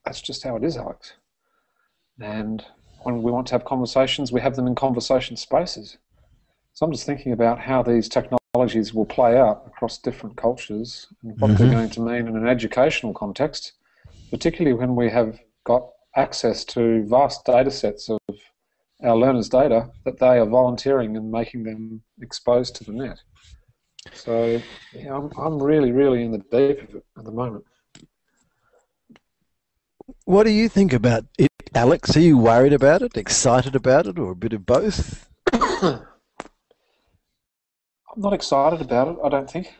that's 0.04 0.20
just 0.20 0.42
how 0.42 0.56
it 0.56 0.64
is, 0.64 0.76
Alex. 0.76 1.14
And 2.20 2.64
when 3.04 3.22
we 3.22 3.30
want 3.30 3.46
to 3.48 3.54
have 3.54 3.64
conversations, 3.64 4.32
we 4.32 4.40
have 4.40 4.56
them 4.56 4.66
in 4.66 4.74
conversation 4.74 5.36
spaces. 5.36 5.98
So 6.72 6.86
I'm 6.86 6.92
just 6.92 7.06
thinking 7.06 7.32
about 7.32 7.60
how 7.60 7.82
these 7.82 8.08
technologies 8.08 8.41
will 8.54 9.06
play 9.06 9.38
out 9.38 9.62
across 9.66 9.96
different 9.96 10.36
cultures 10.36 11.06
and 11.22 11.40
what 11.40 11.52
mm-hmm. 11.52 11.62
they're 11.62 11.72
going 11.72 11.88
to 11.88 12.00
mean 12.02 12.28
in 12.28 12.36
an 12.36 12.46
educational 12.46 13.14
context, 13.14 13.72
particularly 14.30 14.76
when 14.76 14.94
we 14.94 15.08
have 15.08 15.38
got 15.64 15.88
access 16.16 16.62
to 16.62 17.02
vast 17.06 17.46
data 17.46 17.70
sets 17.70 18.10
of 18.10 18.20
our 19.02 19.16
learners' 19.16 19.48
data 19.48 19.90
that 20.04 20.18
they 20.18 20.38
are 20.38 20.44
volunteering 20.44 21.16
and 21.16 21.30
making 21.30 21.62
them 21.64 22.02
exposed 22.20 22.76
to 22.76 22.84
the 22.84 22.92
net. 22.92 23.18
So 24.12 24.60
yeah, 24.92 25.16
I'm, 25.16 25.30
I'm 25.38 25.62
really, 25.62 25.90
really 25.90 26.22
in 26.22 26.32
the 26.32 26.38
deep 26.38 26.82
of 26.86 26.96
it 26.96 27.06
at 27.16 27.24
the 27.24 27.32
moment. 27.32 27.64
What 30.26 30.44
do 30.44 30.50
you 30.50 30.68
think 30.68 30.92
about 30.92 31.24
it, 31.38 31.50
Alex? 31.74 32.14
Are 32.18 32.20
you 32.20 32.36
worried 32.36 32.74
about 32.74 33.00
it, 33.00 33.16
excited 33.16 33.74
about 33.74 34.06
it, 34.06 34.18
or 34.18 34.32
a 34.32 34.36
bit 34.36 34.52
of 34.52 34.66
both? 34.66 35.26
I'm 38.14 38.20
not 38.20 38.34
excited 38.34 38.82
about 38.82 39.08
it, 39.08 39.16
I 39.24 39.28
don't 39.30 39.50
think. 39.50 39.72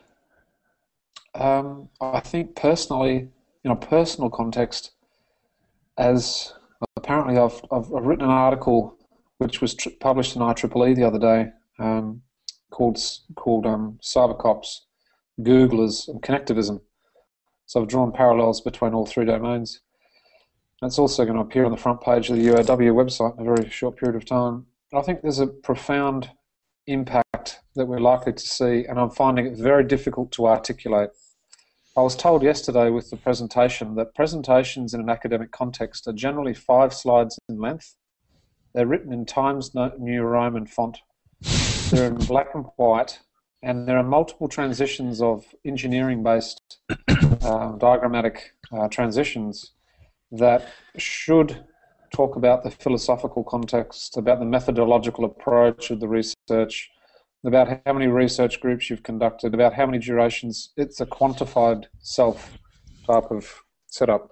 Um, 1.35 1.89
I 2.01 2.19
think 2.19 2.55
personally, 2.55 3.29
in 3.63 3.71
a 3.71 3.75
personal 3.75 4.29
context, 4.29 4.91
as 5.97 6.53
apparently 6.95 7.37
I've, 7.37 7.63
I've, 7.71 7.93
I've 7.93 8.05
written 8.05 8.25
an 8.25 8.31
article 8.31 8.97
which 9.37 9.61
was 9.61 9.75
published 9.99 10.35
in 10.35 10.41
IEEE 10.41 10.95
the 10.95 11.05
other 11.05 11.19
day 11.19 11.51
um, 11.79 12.21
called 12.71 12.97
called 13.35 13.65
um, 13.65 13.99
Cybercops, 14.01 14.81
Googlers, 15.39 16.07
and 16.07 16.21
Connectivism. 16.21 16.81
So 17.67 17.81
I've 17.81 17.87
drawn 17.87 18.11
parallels 18.11 18.61
between 18.61 18.93
all 18.93 19.05
three 19.05 19.25
domains. 19.25 19.81
That's 20.81 20.99
also 20.99 21.23
going 21.23 21.35
to 21.35 21.41
appear 21.41 21.65
on 21.65 21.71
the 21.71 21.77
front 21.77 22.01
page 22.01 22.29
of 22.29 22.37
the 22.37 22.47
UAW 22.47 22.93
website 22.93 23.35
in 23.37 23.47
a 23.47 23.55
very 23.55 23.69
short 23.69 23.95
period 23.97 24.15
of 24.15 24.25
time. 24.25 24.65
I 24.93 25.01
think 25.01 25.21
there's 25.21 25.39
a 25.39 25.47
profound 25.47 26.29
impact 26.87 27.59
that 27.75 27.85
we're 27.85 27.99
likely 27.99 28.33
to 28.33 28.47
see, 28.47 28.85
and 28.85 28.99
I'm 28.99 29.09
finding 29.09 29.45
it 29.45 29.57
very 29.57 29.83
difficult 29.83 30.31
to 30.33 30.47
articulate. 30.47 31.09
I 31.95 32.01
was 32.01 32.15
told 32.15 32.43
yesterday 32.43 32.89
with 32.89 33.09
the 33.09 33.17
presentation 33.17 33.95
that 33.95 34.15
presentations 34.15 34.93
in 34.93 34.99
an 34.99 35.09
academic 35.09 35.51
context 35.51 36.07
are 36.07 36.13
generally 36.13 36.53
five 36.53 36.93
slides 36.93 37.37
in 37.49 37.59
length. 37.59 37.95
They're 38.73 38.87
written 38.87 39.13
in 39.13 39.25
Times 39.25 39.75
New 39.99 40.23
Roman 40.23 40.65
font. 40.65 40.97
They're 41.91 42.07
in 42.07 42.15
black 42.15 42.55
and 42.55 42.65
white, 42.77 43.19
and 43.61 43.87
there 43.87 43.97
are 43.97 44.03
multiple 44.03 44.47
transitions 44.47 45.21
of 45.21 45.45
engineering-based 45.65 46.79
uh, 47.43 47.73
diagrammatic 47.73 48.53
uh, 48.71 48.87
transitions 48.87 49.73
that 50.31 50.67
should 50.97 51.63
talk 52.13 52.35
about 52.35 52.63
the 52.63 52.71
philosophical 52.71 53.43
context, 53.43 54.17
about 54.17 54.39
the 54.39 54.45
methodological 54.45 55.25
approach 55.25 55.89
of 55.91 55.99
the 55.99 56.07
research, 56.07 56.89
about 57.43 57.81
how 57.85 57.93
many 57.93 58.07
research 58.07 58.61
groups 58.61 58.89
you've 58.89 59.03
conducted, 59.03 59.53
about 59.53 59.73
how 59.73 59.85
many 59.85 59.97
durations. 59.97 60.71
It's 60.77 61.01
a 61.01 61.05
quantified 61.05 61.85
self 61.99 62.57
type 63.05 63.31
of 63.31 63.63
setup. 63.87 64.29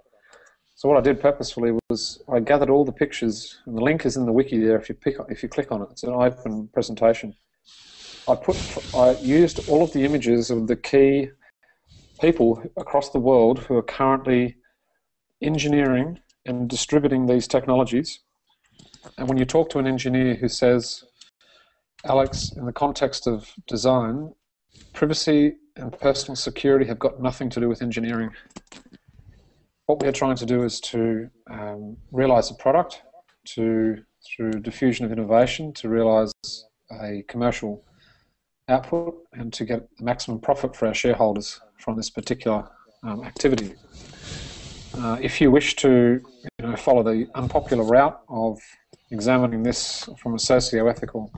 So 0.75 0.87
what 0.89 0.97
I 0.97 1.01
did 1.01 1.19
purposefully 1.19 1.77
was 1.89 2.23
I 2.31 2.39
gathered 2.39 2.69
all 2.69 2.85
the 2.85 2.91
pictures, 2.91 3.59
and 3.65 3.77
the 3.77 3.81
link 3.81 4.05
is 4.05 4.15
in 4.15 4.25
the 4.25 4.31
wiki 4.31 4.59
there. 4.59 4.77
If 4.77 4.87
you 4.87 4.95
pick, 4.95 5.17
if 5.29 5.43
you 5.43 5.49
click 5.49 5.71
on 5.71 5.81
it, 5.81 5.89
it's 5.91 6.03
an 6.03 6.13
open 6.13 6.69
presentation. 6.73 7.35
I 8.27 8.35
put, 8.35 8.57
I 8.95 9.11
used 9.19 9.67
all 9.67 9.83
of 9.83 9.91
the 9.93 10.05
images 10.05 10.51
of 10.51 10.67
the 10.67 10.75
key 10.75 11.29
people 12.19 12.63
across 12.77 13.09
the 13.09 13.19
world 13.19 13.59
who 13.59 13.75
are 13.75 13.83
currently 13.83 14.55
engineering 15.41 16.19
and 16.45 16.69
distributing 16.69 17.25
these 17.25 17.47
technologies. 17.47 18.19
And 19.17 19.27
when 19.27 19.37
you 19.37 19.45
talk 19.45 19.69
to 19.71 19.79
an 19.79 19.87
engineer 19.87 20.35
who 20.35 20.47
says, 20.47 21.03
Alex, 22.05 22.51
in 22.55 22.65
the 22.65 22.73
context 22.73 23.27
of 23.27 23.53
design, 23.67 24.33
privacy 24.93 25.55
and 25.75 25.97
personal 25.99 26.35
security 26.35 26.85
have 26.85 26.99
got 26.99 27.21
nothing 27.21 27.49
to 27.51 27.59
do 27.59 27.69
with 27.69 27.81
engineering. 27.81 28.31
What 29.85 30.01
we 30.01 30.07
are 30.07 30.13
trying 30.13 30.37
to 30.37 30.45
do 30.45 30.63
is 30.63 30.79
to 30.81 31.29
um, 31.49 31.97
realize 32.11 32.49
a 32.49 32.55
product, 32.55 33.01
to 33.55 33.97
through 34.23 34.51
diffusion 34.51 35.05
of 35.05 35.11
innovation, 35.11 35.73
to 35.73 35.89
realize 35.89 36.31
a 37.01 37.23
commercial 37.27 37.83
output, 38.69 39.15
and 39.33 39.51
to 39.53 39.65
get 39.65 39.87
the 39.97 40.03
maximum 40.03 40.39
profit 40.39 40.75
for 40.75 40.87
our 40.87 40.93
shareholders 40.93 41.59
from 41.77 41.97
this 41.97 42.09
particular 42.09 42.69
um, 43.03 43.23
activity. 43.23 43.73
Uh, 44.97 45.17
if 45.21 45.39
you 45.39 45.49
wish 45.49 45.75
to 45.77 46.21
you 46.59 46.67
know, 46.67 46.75
follow 46.75 47.03
the 47.03 47.27
unpopular 47.35 47.83
route 47.83 48.19
of 48.27 48.59
examining 49.11 49.63
this 49.63 50.09
from 50.17 50.35
a 50.35 50.39
socio-ethical 50.39 51.31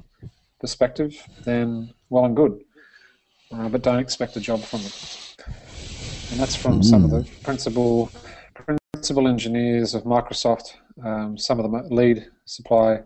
perspective, 0.60 1.16
then 1.44 1.94
well 2.10 2.26
and 2.26 2.36
good. 2.36 2.60
Uh, 3.52 3.70
but 3.70 3.84
don't 3.84 4.00
expect 4.00 4.36
a 4.36 4.39
job 4.39 4.60
from 4.62 4.80
it. 4.80 5.36
And 6.32 6.39
that's 6.39 6.56
from 6.56 6.82
mm. 6.82 6.84
some 6.84 7.04
of 7.04 7.12
the 7.12 7.22
hmm. 7.22 7.44
principal 7.44 8.12
principal 8.94 9.28
engineers 9.28 9.94
of 9.94 10.04
Microsoft, 10.04 10.76
um, 11.04 11.38
some 11.38 11.60
of 11.60 11.70
the 11.70 11.94
lead 11.94 12.26
supply 12.46 13.02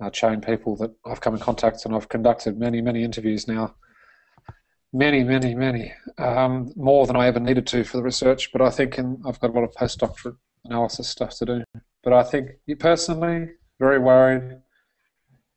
uh, 0.00 0.10
chain 0.10 0.40
people 0.40 0.76
that 0.76 0.90
I've 1.06 1.20
come 1.20 1.34
in 1.34 1.40
contact 1.40 1.84
and 1.86 1.94
I've 1.94 2.08
conducted 2.08 2.58
many, 2.58 2.80
many 2.80 3.04
interviews 3.04 3.46
now. 3.46 3.74
Many, 4.92 5.24
many, 5.24 5.54
many. 5.54 5.94
Um, 6.18 6.72
more 6.76 7.06
than 7.06 7.16
I 7.16 7.26
ever 7.26 7.40
needed 7.40 7.66
to 7.68 7.82
for 7.84 7.96
the 7.96 8.02
research, 8.02 8.52
but 8.52 8.60
I 8.60 8.68
think 8.70 8.98
in, 8.98 9.22
I've 9.26 9.40
got 9.40 9.50
a 9.50 9.52
lot 9.52 9.64
of 9.64 9.72
postdoctorate 9.72 10.36
analysis 10.64 11.08
stuff 11.08 11.36
to 11.38 11.46
do. 11.46 11.64
But 12.04 12.12
I 12.12 12.22
think 12.22 12.50
personally, 12.78 13.48
very 13.78 13.98
worried, 13.98 14.58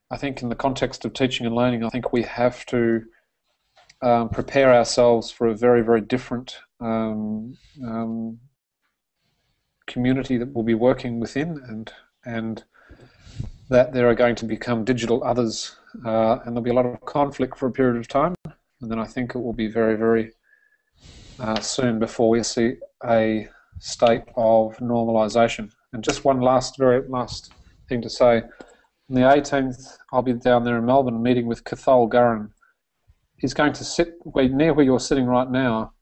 I 0.10 0.17
think 0.17 0.41
in 0.41 0.50
the 0.50 0.56
context 0.56 1.04
of 1.04 1.13
teaching 1.13 1.45
and 1.45 1.56
learning, 1.56 1.84
I 1.84 1.89
think 1.89 2.13
we 2.13 2.24
have 2.24 2.65
to 2.67 3.04
um, 4.02 4.30
prepare 4.30 4.74
ourselves 4.74 5.32
for 5.32 5.48
a 5.48 5.56
very, 5.56 5.82
very 5.82 6.02
different 6.02 6.58
um, 6.80 7.58
um, 7.84 8.39
community 9.88 10.38
that 10.38 10.54
we'll 10.54 10.63
be 10.63 10.76
working 10.76 11.19
within, 11.19 11.60
and 11.67 11.91
and 12.26 12.63
that 13.69 13.93
there 13.93 14.08
are 14.08 14.15
going 14.15 14.36
to 14.36 14.45
become 14.45 14.86
digital 14.86 15.24
others, 15.24 15.76
uh, 16.06 16.39
and 16.45 16.56
there'll 16.56 16.62
be 16.62 16.69
a 16.69 16.74
lot 16.74 16.86
of 16.86 17.02
conflict 17.02 17.58
for 17.58 17.67
a 17.67 17.71
period 17.71 17.98
of 17.98 18.08
time, 18.08 18.36
and 18.86 18.91
then 18.91 19.00
I 19.00 19.06
think 19.06 19.34
it 19.34 19.39
will 19.39 19.52
be 19.52 19.65
very, 19.67 19.95
very 19.95 20.32
uh, 21.39 21.60
soon 21.60 21.98
before 21.98 22.30
we 22.30 22.43
see 22.43 22.76
a 23.04 23.48
state 23.80 24.21
of 24.38 24.78
normalization. 24.78 25.71
And 25.91 26.04
just 26.04 26.24
one 26.24 26.39
last, 26.39 26.78
very 26.78 27.02
last 27.10 27.52
thing 27.89 28.00
to 28.04 28.10
say 28.12 28.43
on 29.10 29.15
the 29.15 29.21
18th, 29.21 29.98
I'll 30.13 30.21
be 30.21 30.34
down 30.34 30.65
there 30.65 30.78
in 30.78 30.86
Melbourne 30.86 31.24
meeting 31.24 31.48
with 31.48 31.63
Cathal 31.63 32.08
Gurrin. 32.08 32.52
He's 33.38 33.56
going 33.56 33.74
to 33.74 33.84
sit 33.84 34.13
near 34.36 34.76
where 34.76 34.86
you're 34.86 35.00
sitting 35.00 35.26
right 35.26 35.50
now. 35.50 35.93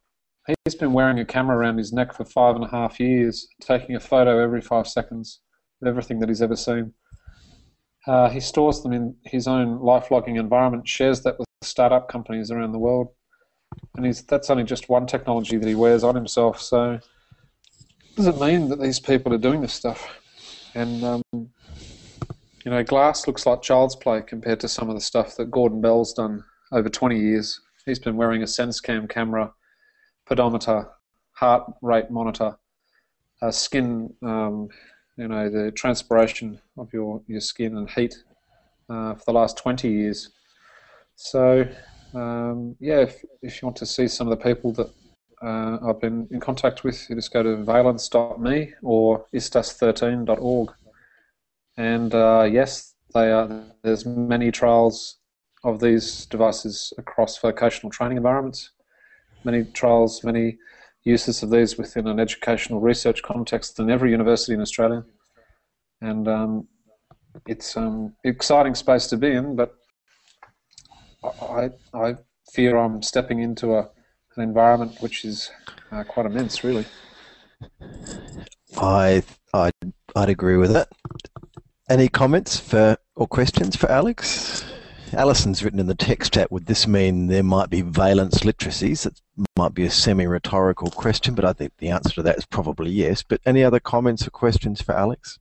He's 0.66 0.76
been 0.76 0.92
wearing 0.92 1.20
a 1.20 1.26
camera 1.26 1.58
around 1.58 1.78
his 1.78 1.94
neck 1.94 2.14
for 2.14 2.26
five 2.26 2.58
and 2.58 2.66
a 2.66 2.68
half 2.68 3.00
years, 3.00 3.48
taking 3.62 3.96
a 3.96 4.00
photo 4.02 4.44
every 4.44 4.60
five 4.60 4.90
seconds 4.90 5.40
of 5.82 5.88
everything 5.88 6.20
that 6.20 6.28
he's 6.28 6.42
ever 6.42 6.58
seen. 6.58 6.92
Uh, 8.06 8.30
he 8.30 8.42
stores 8.42 8.84
them 8.84 8.92
in 8.92 9.16
his 9.24 9.48
own 9.48 9.80
life 9.80 10.12
logging 10.12 10.36
environment, 10.36 10.86
shares 10.86 11.22
that 11.22 11.40
with 11.40 11.48
startup 11.64 12.10
companies 12.10 12.52
around 12.52 12.72
the 12.72 12.80
world. 12.80 13.10
And 13.96 14.06
he's, 14.06 14.22
that's 14.24 14.50
only 14.50 14.64
just 14.64 14.90
one 14.90 15.08
technology 15.08 15.58
that 15.58 15.68
he 15.68 15.76
wears 15.76 16.04
on 16.04 16.16
himself. 16.16 16.62
So, 16.62 17.00
does 18.16 18.28
it 18.28 18.40
mean 18.40 18.70
that 18.70 18.80
these 18.80 19.00
people 19.00 19.34
are 19.34 19.40
doing 19.40 19.62
this 19.62 19.74
stuff? 19.74 20.20
And 20.76 21.04
um, 21.04 21.24
you 21.32 22.72
know, 22.72 22.84
glass 22.84 23.28
looks 23.28 23.46
like 23.46 23.62
child's 23.62 23.96
play 23.96 24.22
compared 24.22 24.60
to 24.62 24.68
some 24.68 24.90
of 24.90 24.96
the 24.96 25.02
stuff 25.02 25.36
that 25.38 25.52
Gordon 25.52 25.82
Bell's 25.82 26.14
done 26.14 26.44
over 26.72 26.90
20 26.90 27.20
years. 27.20 27.60
He's 27.86 28.00
been 28.00 28.16
wearing 28.16 28.44
a 28.44 28.46
SenseCam 28.46 29.10
camera, 29.10 29.52
pedometer, 30.26 30.88
heart 31.34 31.64
rate 31.82 32.10
monitor, 32.10 32.58
skin 33.52 34.14
um, 34.22 34.70
you 35.18 35.28
know, 35.28 35.50
the 35.50 35.72
transpiration 35.72 36.60
of 36.78 36.92
your, 36.94 37.22
your 37.28 37.42
skin 37.42 37.78
and 37.78 37.90
heat 37.90 38.16
uh, 38.90 39.14
for 39.16 39.24
the 39.26 39.34
last 39.34 39.58
20 39.58 39.90
years. 39.90 40.32
So, 41.24 41.66
um, 42.14 42.76
yeah, 42.82 43.00
if, 43.00 43.24
if 43.42 43.62
you 43.62 43.66
want 43.66 43.78
to 43.78 43.86
see 43.86 44.10
some 44.10 44.28
of 44.28 44.38
the 44.38 44.44
people 44.44 44.74
that 44.74 44.90
uh, 45.42 45.78
I've 45.88 46.02
been 46.02 46.28
in 46.32 46.42
contact 46.42 46.84
with, 46.84 47.10
you 47.10 47.16
just 47.16 47.32
go 47.32 47.42
to 47.42 47.64
veillance.me 47.64 48.74
or 48.84 49.26
istas13.org. 49.34 50.74
And 51.78 52.14
uh, 52.14 52.50
yes, 52.52 52.96
are, 53.16 53.64
there's 53.84 54.06
many 54.06 54.52
trials 54.52 55.20
of 55.64 55.80
these 55.80 56.26
devices 56.26 56.92
across 56.98 57.38
vocational 57.38 57.90
training 57.90 58.18
environments, 58.18 58.72
many 59.46 59.64
trials, 59.64 60.26
many 60.26 60.58
uses 61.06 61.42
of 61.42 61.52
these 61.52 61.78
within 61.78 62.06
an 62.08 62.20
educational 62.20 62.82
research 62.82 63.24
context 63.24 63.80
in 63.80 63.90
every 63.90 64.12
university 64.12 64.54
in 64.54 64.62
Australia. 64.62 65.06
And 66.02 66.28
um, 66.28 66.68
it's 67.48 67.78
an 67.78 67.84
um, 67.84 68.16
exciting 68.26 68.76
space 68.76 69.08
to 69.08 69.16
be 69.16 69.32
in, 69.32 69.56
but 69.56 69.74
I, 71.24 71.70
I 71.94 72.16
fear 72.52 72.78
I'm 72.78 73.02
stepping 73.02 73.40
into 73.40 73.76
a, 73.76 73.90
an 74.36 74.44
environment 74.44 74.98
which 75.00 75.26
is 75.26 75.50
uh, 75.92 76.04
quite 76.04 76.26
immense, 76.26 76.64
really. 76.64 76.86
I, 78.78 79.24
I, 79.54 79.72
I'd 80.16 80.30
agree 80.30 80.58
with 80.58 80.74
that. 80.74 80.90
Any 81.90 82.08
comments 82.08 82.60
for 82.60 82.98
or 83.16 83.28
questions 83.28 83.76
for 83.76 83.90
Alex? 83.92 84.66
Alison's 85.14 85.64
written 85.64 85.80
in 85.80 85.86
the 85.86 85.94
text 85.94 86.34
chat, 86.34 86.52
would 86.52 86.66
this 86.66 86.88
mean 86.88 87.28
there 87.28 87.44
might 87.44 87.70
be 87.70 87.82
veillance 87.82 88.40
literacies? 88.40 89.04
That 89.04 89.20
might 89.56 89.76
be 89.76 89.86
a 89.86 89.92
semi-rhetorical 89.92 90.90
question, 90.90 91.36
but 91.36 91.46
I 91.46 91.54
think 91.54 91.74
the 91.78 91.90
answer 91.90 92.16
to 92.16 92.24
that 92.24 92.38
is 92.38 92.46
probably 92.48 92.90
yes. 92.90 93.22
But 93.22 93.40
any 93.46 93.64
other 93.64 93.80
comments 93.80 94.26
or 94.26 94.32
questions 94.32 94.82
for 94.82 94.96
Alex? 94.96 95.38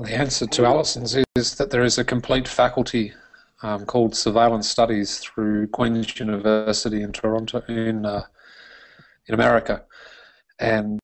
Well, 0.00 0.08
the 0.08 0.16
answer 0.16 0.46
to 0.46 0.64
Alison's 0.64 1.14
is 1.36 1.56
that 1.56 1.70
there 1.70 1.84
is 1.84 1.98
a 1.98 2.04
complete 2.04 2.48
faculty 2.48 3.12
um, 3.60 3.84
called 3.84 4.16
Surveillance 4.16 4.66
Studies 4.66 5.18
through 5.18 5.66
Queen's 5.66 6.18
University 6.18 7.02
in 7.02 7.12
Toronto, 7.12 7.60
in 7.68 8.06
uh, 8.06 8.22
in 9.26 9.34
America, 9.34 9.84
and 10.58 10.98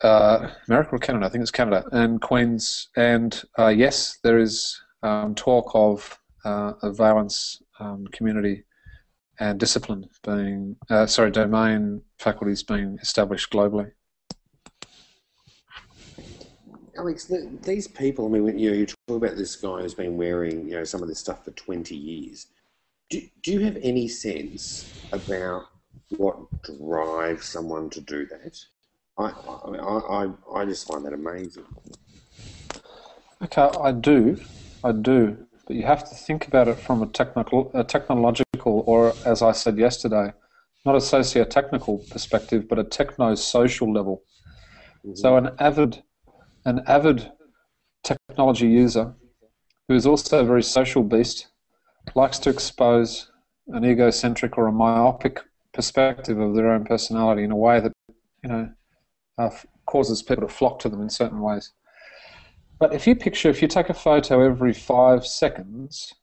uh, 0.00 0.48
America 0.68 0.92
or 0.92 0.98
Canada? 0.98 1.26
I 1.26 1.28
think 1.28 1.42
it's 1.42 1.50
Canada 1.50 1.84
and 1.92 2.18
Queen's. 2.22 2.88
And 2.96 3.42
uh, 3.58 3.68
yes, 3.68 4.20
there 4.22 4.38
is 4.38 4.80
um, 5.02 5.34
talk 5.34 5.70
of 5.74 6.18
uh, 6.42 6.72
a 6.82 6.90
veillance 6.94 7.62
um, 7.78 8.06
community 8.06 8.64
and 9.38 9.60
discipline 9.60 10.08
being, 10.24 10.76
uh, 10.88 11.04
sorry, 11.04 11.30
domain 11.30 12.00
faculties 12.18 12.62
being 12.62 12.96
established 13.02 13.52
globally. 13.52 13.90
Alex, 17.00 17.24
the, 17.24 17.50
these 17.62 17.88
people, 17.88 18.26
I 18.26 18.28
mean, 18.28 18.58
you 18.58 18.70
know, 18.70 18.76
you 18.76 18.84
talk 18.84 18.98
about 19.08 19.34
this 19.34 19.56
guy 19.56 19.80
who's 19.80 19.94
been 19.94 20.18
wearing, 20.18 20.68
you 20.68 20.74
know, 20.74 20.84
some 20.84 21.02
of 21.02 21.08
this 21.08 21.18
stuff 21.18 21.46
for 21.46 21.50
20 21.52 21.96
years. 21.96 22.48
Do, 23.08 23.22
do 23.42 23.52
you 23.52 23.60
have 23.60 23.78
any 23.82 24.06
sense 24.06 24.92
about 25.10 25.64
what 26.18 26.36
drives 26.62 27.46
someone 27.46 27.88
to 27.90 28.02
do 28.02 28.26
that? 28.26 28.58
I, 29.16 29.30
I, 29.30 30.24
I, 30.24 30.60
I 30.60 30.64
just 30.66 30.86
find 30.86 31.02
that 31.06 31.14
amazing. 31.14 31.64
Okay, 33.42 33.70
I 33.80 33.92
do. 33.92 34.38
I 34.84 34.92
do. 34.92 35.38
But 35.66 35.76
you 35.76 35.84
have 35.84 36.06
to 36.06 36.14
think 36.14 36.48
about 36.48 36.68
it 36.68 36.78
from 36.78 37.02
a 37.02 37.06
technical, 37.06 37.70
a 37.72 37.82
technological, 37.82 38.84
or 38.86 39.14
as 39.24 39.40
I 39.40 39.52
said 39.52 39.78
yesterday, 39.78 40.34
not 40.84 40.96
a 40.96 41.00
socio-technical 41.00 42.04
perspective, 42.10 42.68
but 42.68 42.78
a 42.78 42.84
techno-social 42.84 43.90
level. 43.90 44.22
Mm-hmm. 45.02 45.14
So 45.14 45.38
an 45.38 45.50
avid, 45.58 46.02
an 46.64 46.82
avid 46.86 47.30
technology 48.02 48.68
user 48.68 49.14
who 49.88 49.94
is 49.94 50.06
also 50.06 50.40
a 50.40 50.44
very 50.44 50.62
social 50.62 51.02
beast 51.02 51.48
likes 52.14 52.38
to 52.38 52.50
expose 52.50 53.30
an 53.68 53.84
egocentric 53.84 54.56
or 54.58 54.66
a 54.66 54.72
myopic 54.72 55.40
perspective 55.72 56.38
of 56.38 56.54
their 56.54 56.72
own 56.72 56.84
personality 56.84 57.44
in 57.44 57.50
a 57.50 57.56
way 57.56 57.80
that 57.80 57.92
you 58.42 58.48
know 58.48 58.70
uh, 59.38 59.50
causes 59.86 60.22
people 60.22 60.46
to 60.46 60.52
flock 60.52 60.78
to 60.80 60.88
them 60.88 61.00
in 61.02 61.10
certain 61.10 61.40
ways. 61.40 61.72
But 62.78 62.94
if 62.94 63.06
you 63.06 63.14
picture, 63.14 63.50
if 63.50 63.60
you 63.60 63.68
take 63.68 63.90
a 63.90 63.94
photo 63.94 64.40
every 64.40 64.72
five 64.72 65.26
seconds, 65.26 66.14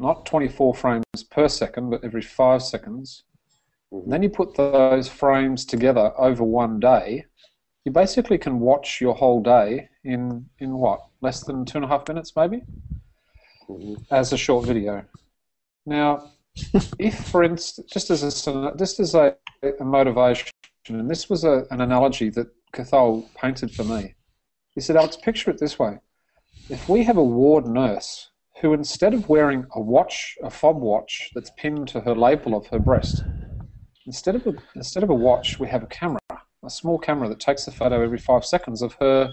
not 0.00 0.24
24 0.24 0.74
frames 0.74 1.04
per 1.30 1.48
second, 1.48 1.90
but 1.90 2.04
every 2.04 2.22
five 2.22 2.62
seconds, 2.62 3.24
mm-hmm. 3.92 4.10
then 4.10 4.22
you 4.22 4.30
put 4.30 4.54
those 4.54 5.08
frames 5.08 5.64
together 5.64 6.12
over 6.18 6.44
one 6.44 6.80
day, 6.80 7.26
you 7.88 7.92
basically 7.92 8.36
can 8.36 8.60
watch 8.60 9.00
your 9.00 9.14
whole 9.14 9.42
day 9.42 9.88
in, 10.04 10.44
in 10.58 10.74
what, 10.74 11.00
less 11.22 11.42
than 11.44 11.64
two 11.64 11.78
and 11.78 11.86
a 11.86 11.88
half 11.88 12.06
minutes 12.06 12.34
maybe, 12.36 12.60
mm-hmm. 13.66 13.94
as 14.10 14.30
a 14.34 14.36
short 14.36 14.66
video. 14.66 15.02
Now, 15.86 16.32
if, 16.98 17.18
for 17.28 17.42
instance, 17.42 17.90
just 17.90 18.10
as 18.10 18.22
a, 18.46 18.74
just 18.76 19.00
as 19.00 19.14
a, 19.14 19.34
a 19.80 19.84
motivation, 19.84 20.50
and 20.90 21.08
this 21.08 21.30
was 21.30 21.44
a, 21.44 21.64
an 21.70 21.80
analogy 21.80 22.28
that 22.28 22.48
Cathal 22.74 23.26
painted 23.34 23.70
for 23.70 23.84
me, 23.84 24.14
he 24.74 24.82
said, 24.82 24.96
Alex, 24.96 25.16
picture 25.16 25.50
it 25.50 25.58
this 25.58 25.78
way. 25.78 25.96
If 26.68 26.90
we 26.90 27.02
have 27.04 27.16
a 27.16 27.24
ward 27.24 27.66
nurse 27.66 28.28
who, 28.60 28.74
instead 28.74 29.14
of 29.14 29.30
wearing 29.30 29.64
a 29.74 29.80
watch, 29.80 30.36
a 30.42 30.50
fob 30.50 30.76
watch 30.76 31.30
that's 31.34 31.52
pinned 31.56 31.88
to 31.88 32.02
her 32.02 32.14
lapel 32.14 32.54
of 32.54 32.66
her 32.66 32.78
breast, 32.78 33.24
instead 34.04 34.34
of 34.34 34.46
a, 34.46 34.52
instead 34.74 35.02
of 35.02 35.08
a 35.08 35.14
watch, 35.14 35.58
we 35.58 35.68
have 35.68 35.82
a 35.82 35.86
camera, 35.86 36.17
a 36.64 36.70
small 36.70 36.98
camera 36.98 37.28
that 37.28 37.40
takes 37.40 37.66
a 37.66 37.72
photo 37.72 38.02
every 38.02 38.18
five 38.18 38.44
seconds 38.44 38.82
of 38.82 38.94
her 38.94 39.32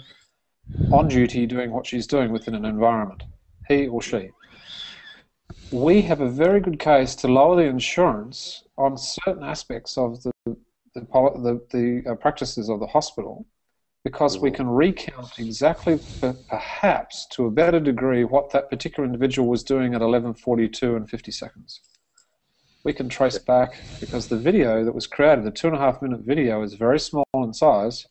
on 0.92 1.08
duty 1.08 1.46
doing 1.46 1.72
what 1.72 1.86
she's 1.86 2.08
doing 2.08 2.32
within 2.32 2.56
an 2.56 2.66
environment, 2.66 3.24
he 3.68 3.88
or 3.88 4.02
she. 4.02 4.30
We 5.72 6.02
have 6.04 6.22
a 6.22 6.30
very 6.30 6.60
good 6.60 6.80
case 6.80 7.16
to 7.16 7.28
lower 7.28 7.56
the 7.56 7.64
insurance 7.64 8.64
on 8.78 8.98
certain 8.98 9.44
aspects 9.44 9.98
of 9.98 10.22
the 10.24 10.32
the, 10.94 11.02
the, 11.02 11.62
the 11.72 12.12
uh, 12.12 12.16
practices 12.16 12.70
of 12.70 12.80
the 12.80 12.88
hospital 12.88 13.46
because 14.06 14.38
we 14.38 14.52
can 14.52 14.68
recount 14.68 15.32
exactly, 15.40 16.00
perhaps 16.48 17.26
to 17.32 17.48
a 17.48 17.52
better 17.52 17.80
degree, 17.80 18.24
what 18.24 18.52
that 18.52 18.70
particular 18.70 19.06
individual 19.06 19.50
was 19.50 19.64
doing 19.64 19.96
at 19.96 20.02
11:42 20.02 20.96
and 20.96 21.10
50 21.10 21.32
seconds. 21.32 21.82
We 22.86 22.94
can 22.94 23.10
trace 23.10 23.40
back 23.40 23.82
because 24.00 24.28
the 24.28 24.38
video 24.38 24.86
that 24.86 24.94
was 24.94 25.08
created, 25.08 25.44
the 25.44 25.50
two 25.50 25.68
and 25.68 25.76
a 25.76 25.80
half 25.80 26.04
minute 26.04 26.20
video, 26.20 26.62
is 26.62 26.76
very 26.76 27.00
small 27.00 27.26
in 27.34 27.52
size, 27.52 28.06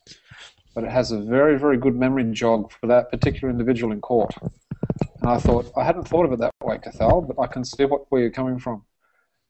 but 0.73 0.83
it 0.83 0.91
has 0.91 1.13
a 1.13 1.19
very, 1.21 1.57
very 1.57 1.77
good 1.77 1.95
memory 1.95 2.25
jog 2.33 2.69
for 2.69 2.85
that 2.87 3.09
particular 3.09 3.49
individual 3.49 3.93
in 3.93 4.01
court. 4.01 4.35
And 5.21 5.29
I 5.29 5.37
thought, 5.37 5.71
I 5.77 5.85
hadn't 5.85 6.09
thought 6.09 6.25
of 6.25 6.33
it 6.33 6.39
that 6.39 6.51
way, 6.61 6.77
Cathal, 6.77 7.21
but 7.21 7.41
I 7.41 7.47
can 7.47 7.63
see 7.63 7.85
what, 7.85 8.11
where 8.11 8.19
you're 8.19 8.31
coming 8.31 8.59
from. 8.59 8.83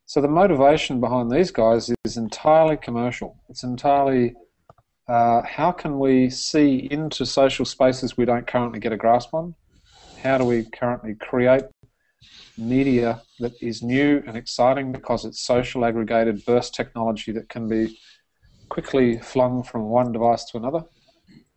So 0.05 0.21
the 0.21 0.27
motivation 0.27 1.01
behind 1.01 1.31
these 1.31 1.49
guys 1.49 1.91
is 2.03 2.17
entirely 2.17 2.77
commercial. 2.77 3.35
It's 3.49 3.63
entirely 3.63 4.35
uh, 5.07 5.41
how 5.41 5.71
can 5.71 5.97
we 5.97 6.29
see 6.29 6.87
into 6.91 7.25
social 7.25 7.65
spaces 7.65 8.15
we 8.15 8.25
don't 8.25 8.45
currently 8.45 8.79
get 8.79 8.93
a 8.93 8.97
grasp 8.97 9.33
on? 9.33 9.55
How 10.21 10.37
do 10.37 10.45
we 10.45 10.65
currently 10.65 11.15
create 11.15 11.63
media 12.57 13.21
that 13.39 13.53
is 13.61 13.83
new 13.83 14.23
and 14.25 14.37
exciting 14.37 14.91
because 14.91 15.25
it's 15.25 15.41
social 15.41 15.83
aggregated 15.85 16.45
burst 16.45 16.73
technology 16.73 17.31
that 17.31 17.49
can 17.49 17.67
be 17.67 17.97
quickly 18.69 19.19
flung 19.19 19.63
from 19.63 19.83
one 19.83 20.11
device 20.11 20.45
to 20.45 20.57
another? 20.57 20.83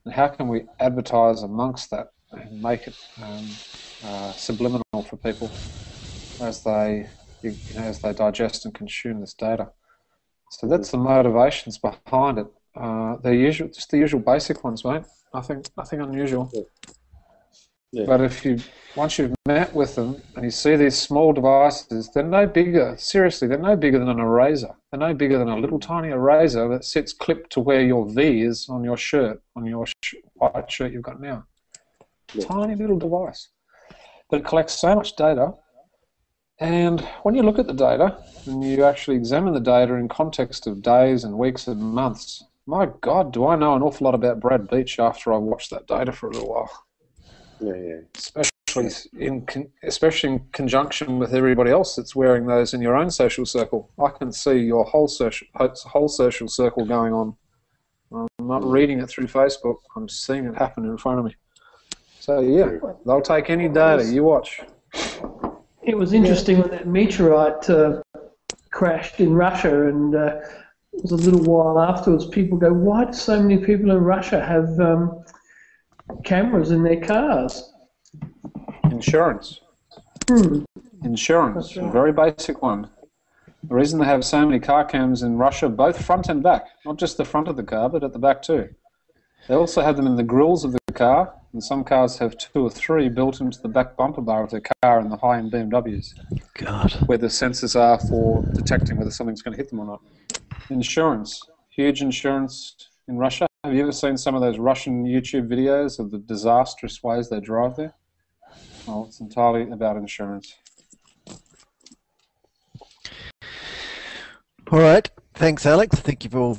And 0.04 0.14
how 0.14 0.28
can 0.28 0.48
we 0.48 0.62
advertise 0.80 1.42
amongst 1.42 1.90
that 1.90 2.08
and 2.32 2.60
make 2.60 2.86
it 2.86 2.96
um, 3.22 3.60
uh, 4.02 4.34
subliminal 4.34 4.82
for 5.08 5.16
people 5.16 5.52
as 6.40 6.62
they 6.62 7.08
you 7.42 7.60
know, 7.70 7.82
as 7.82 8.00
they 8.00 8.12
digest 8.12 8.64
and 8.64 8.74
consume 8.74 9.20
this 9.20 9.34
data? 9.34 9.68
So 10.50 10.66
that's 10.66 10.90
the 10.90 10.98
motivations 10.98 11.78
behind 11.78 12.38
it. 12.38 12.46
Uh, 12.74 13.16
the 13.22 13.34
usual, 13.34 13.68
just 13.68 13.90
the 13.90 13.98
usual 13.98 14.20
basic 14.20 14.62
ones, 14.64 14.84
mate. 14.84 15.02
Nothing, 15.34 15.62
nothing 15.76 16.00
unusual. 16.00 16.50
Yeah. 17.92 18.04
But 18.06 18.20
if 18.20 18.44
you 18.44 18.58
once 18.96 19.18
you've 19.18 19.34
met 19.46 19.74
with 19.74 19.94
them 19.94 20.20
and 20.34 20.44
you 20.44 20.50
see 20.50 20.76
these 20.76 20.98
small 20.98 21.32
devices, 21.32 22.10
they're 22.12 22.22
no 22.22 22.46
bigger. 22.46 22.96
Seriously, 22.98 23.48
they're 23.48 23.58
no 23.58 23.76
bigger 23.76 23.98
than 23.98 24.08
an 24.08 24.18
eraser. 24.18 24.74
They're 24.90 25.00
no 25.00 25.14
bigger 25.14 25.38
than 25.38 25.48
a 25.48 25.58
little 25.58 25.78
tiny 25.78 26.08
eraser 26.08 26.68
that 26.68 26.84
sits 26.84 27.12
clipped 27.12 27.50
to 27.52 27.60
where 27.60 27.80
your 27.80 28.06
V 28.06 28.42
is 28.42 28.68
on 28.68 28.84
your 28.84 28.96
shirt, 28.96 29.42
on 29.56 29.64
your 29.64 29.86
sh- 30.02 30.16
white 30.34 30.70
shirt 30.70 30.92
you've 30.92 31.02
got 31.02 31.20
now. 31.20 31.46
Yeah. 32.34 32.44
Tiny 32.44 32.74
little 32.74 32.98
device, 32.98 33.48
but 34.30 34.40
it 34.40 34.46
collects 34.46 34.74
so 34.74 34.94
much 34.94 35.16
data. 35.16 35.54
And 36.60 37.00
when 37.22 37.34
you 37.36 37.42
look 37.42 37.58
at 37.58 37.68
the 37.68 37.72
data 37.72 38.18
and 38.46 38.62
you 38.64 38.84
actually 38.84 39.16
examine 39.16 39.54
the 39.54 39.60
data 39.60 39.94
in 39.94 40.08
context 40.08 40.66
of 40.66 40.82
days 40.82 41.24
and 41.24 41.38
weeks 41.38 41.68
and 41.68 41.80
months, 41.80 42.44
my 42.66 42.88
God, 43.00 43.32
do 43.32 43.46
I 43.46 43.56
know 43.56 43.74
an 43.74 43.82
awful 43.82 44.04
lot 44.04 44.14
about 44.14 44.40
Brad 44.40 44.68
Beach 44.68 44.98
after 44.98 45.32
I 45.32 45.38
watched 45.38 45.70
that 45.70 45.86
data 45.86 46.12
for 46.12 46.28
a 46.28 46.32
little 46.32 46.50
while. 46.50 46.84
Yeah, 47.60 47.74
yeah. 47.74 48.00
Especially 48.14 48.52
in 49.18 49.46
especially 49.82 50.30
in 50.30 50.40
conjunction 50.52 51.18
with 51.18 51.34
everybody 51.34 51.70
else 51.70 51.96
that's 51.96 52.14
wearing 52.14 52.46
those 52.46 52.74
in 52.74 52.82
your 52.82 52.96
own 52.96 53.10
social 53.10 53.46
circle. 53.46 53.90
I 53.98 54.10
can 54.10 54.30
see 54.30 54.58
your 54.58 54.84
whole 54.84 55.08
social 55.08 55.46
whole 55.54 56.08
social 56.08 56.48
circle 56.48 56.84
going 56.84 57.12
on 57.12 57.34
I'm 58.12 58.28
not 58.40 58.64
reading 58.64 59.00
it 59.00 59.08
through 59.08 59.26
Facebook. 59.26 59.76
I'm 59.94 60.08
seeing 60.08 60.46
it 60.46 60.56
happen 60.56 60.84
in 60.84 60.96
front 60.96 61.18
of 61.18 61.24
me. 61.24 61.36
So 62.20 62.40
yeah, 62.40 62.78
they'll 63.04 63.20
take 63.20 63.50
any 63.50 63.68
data. 63.68 64.04
You 64.04 64.24
watch. 64.24 64.60
It 65.82 65.96
was 65.96 66.12
interesting 66.12 66.58
when 66.58 66.70
that 66.70 66.86
meteorite 66.86 67.68
uh, 67.70 68.02
crashed 68.70 69.20
in 69.20 69.34
Russia, 69.34 69.88
and 69.88 70.14
uh, 70.14 70.40
it 70.92 71.02
was 71.02 71.12
a 71.12 71.16
little 71.16 71.42
while 71.42 71.80
afterwards. 71.80 72.26
People 72.26 72.58
go, 72.58 72.72
"Why 72.72 73.06
do 73.06 73.12
so 73.12 73.42
many 73.42 73.58
people 73.64 73.90
in 73.90 73.98
Russia 73.98 74.44
have 74.44 74.78
um, 74.80 75.24
cameras 76.24 76.70
in 76.70 76.82
their 76.82 77.00
cars?" 77.00 77.72
Insurance. 78.84 79.60
Hmm. 80.28 80.64
Insurance. 81.04 81.76
Right. 81.76 81.86
A 81.86 81.90
very 81.90 82.12
basic 82.12 82.62
one. 82.62 82.90
The 83.68 83.74
reason 83.74 83.98
they 83.98 84.06
have 84.06 84.24
so 84.24 84.46
many 84.46 84.60
car 84.60 84.84
cams 84.84 85.22
in 85.22 85.36
Russia, 85.36 85.68
both 85.68 86.04
front 86.04 86.28
and 86.28 86.42
back, 86.42 86.66
not 86.84 86.96
just 86.96 87.16
the 87.16 87.24
front 87.24 87.48
of 87.48 87.56
the 87.56 87.62
car, 87.62 87.88
but 87.88 88.04
at 88.04 88.12
the 88.12 88.18
back 88.18 88.40
too. 88.40 88.68
They 89.48 89.54
also 89.54 89.82
have 89.82 89.96
them 89.96 90.06
in 90.06 90.16
the 90.16 90.22
grills 90.22 90.64
of 90.64 90.72
the 90.72 90.92
car, 90.92 91.34
and 91.52 91.62
some 91.62 91.82
cars 91.82 92.18
have 92.18 92.38
two 92.38 92.64
or 92.64 92.70
three 92.70 93.08
built 93.08 93.40
into 93.40 93.60
the 93.60 93.68
back 93.68 93.96
bumper 93.96 94.20
bar 94.20 94.44
of 94.44 94.50
the 94.50 94.62
car 94.82 95.00
in 95.00 95.08
the 95.08 95.16
high-end 95.16 95.50
BMWs, 95.50 96.14
God. 96.54 96.92
where 97.06 97.18
the 97.18 97.26
sensors 97.26 97.78
are 97.78 97.98
for 97.98 98.42
detecting 98.52 98.96
whether 98.96 99.10
something's 99.10 99.42
going 99.42 99.56
to 99.56 99.58
hit 99.58 99.70
them 99.70 99.80
or 99.80 99.86
not. 99.86 100.02
Insurance. 100.70 101.42
Huge 101.70 102.02
insurance 102.02 102.88
in 103.08 103.16
Russia. 103.16 103.47
Have 103.64 103.74
you 103.74 103.82
ever 103.82 103.90
seen 103.92 104.16
some 104.16 104.36
of 104.36 104.40
those 104.40 104.56
Russian 104.58 105.04
YouTube 105.04 105.48
videos 105.48 105.98
of 105.98 106.12
the 106.12 106.18
disastrous 106.18 107.02
ways 107.02 107.28
they 107.28 107.40
drive 107.40 107.74
there? 107.74 107.92
Well, 108.86 109.06
it's 109.08 109.18
entirely 109.20 109.68
about 109.72 109.96
insurance. 109.96 110.54
All 114.70 114.78
right. 114.78 115.10
Thanks, 115.34 115.66
Alex. 115.66 115.96
I 115.98 116.00
think 116.02 116.22
you've 116.22 116.36
all 116.36 116.58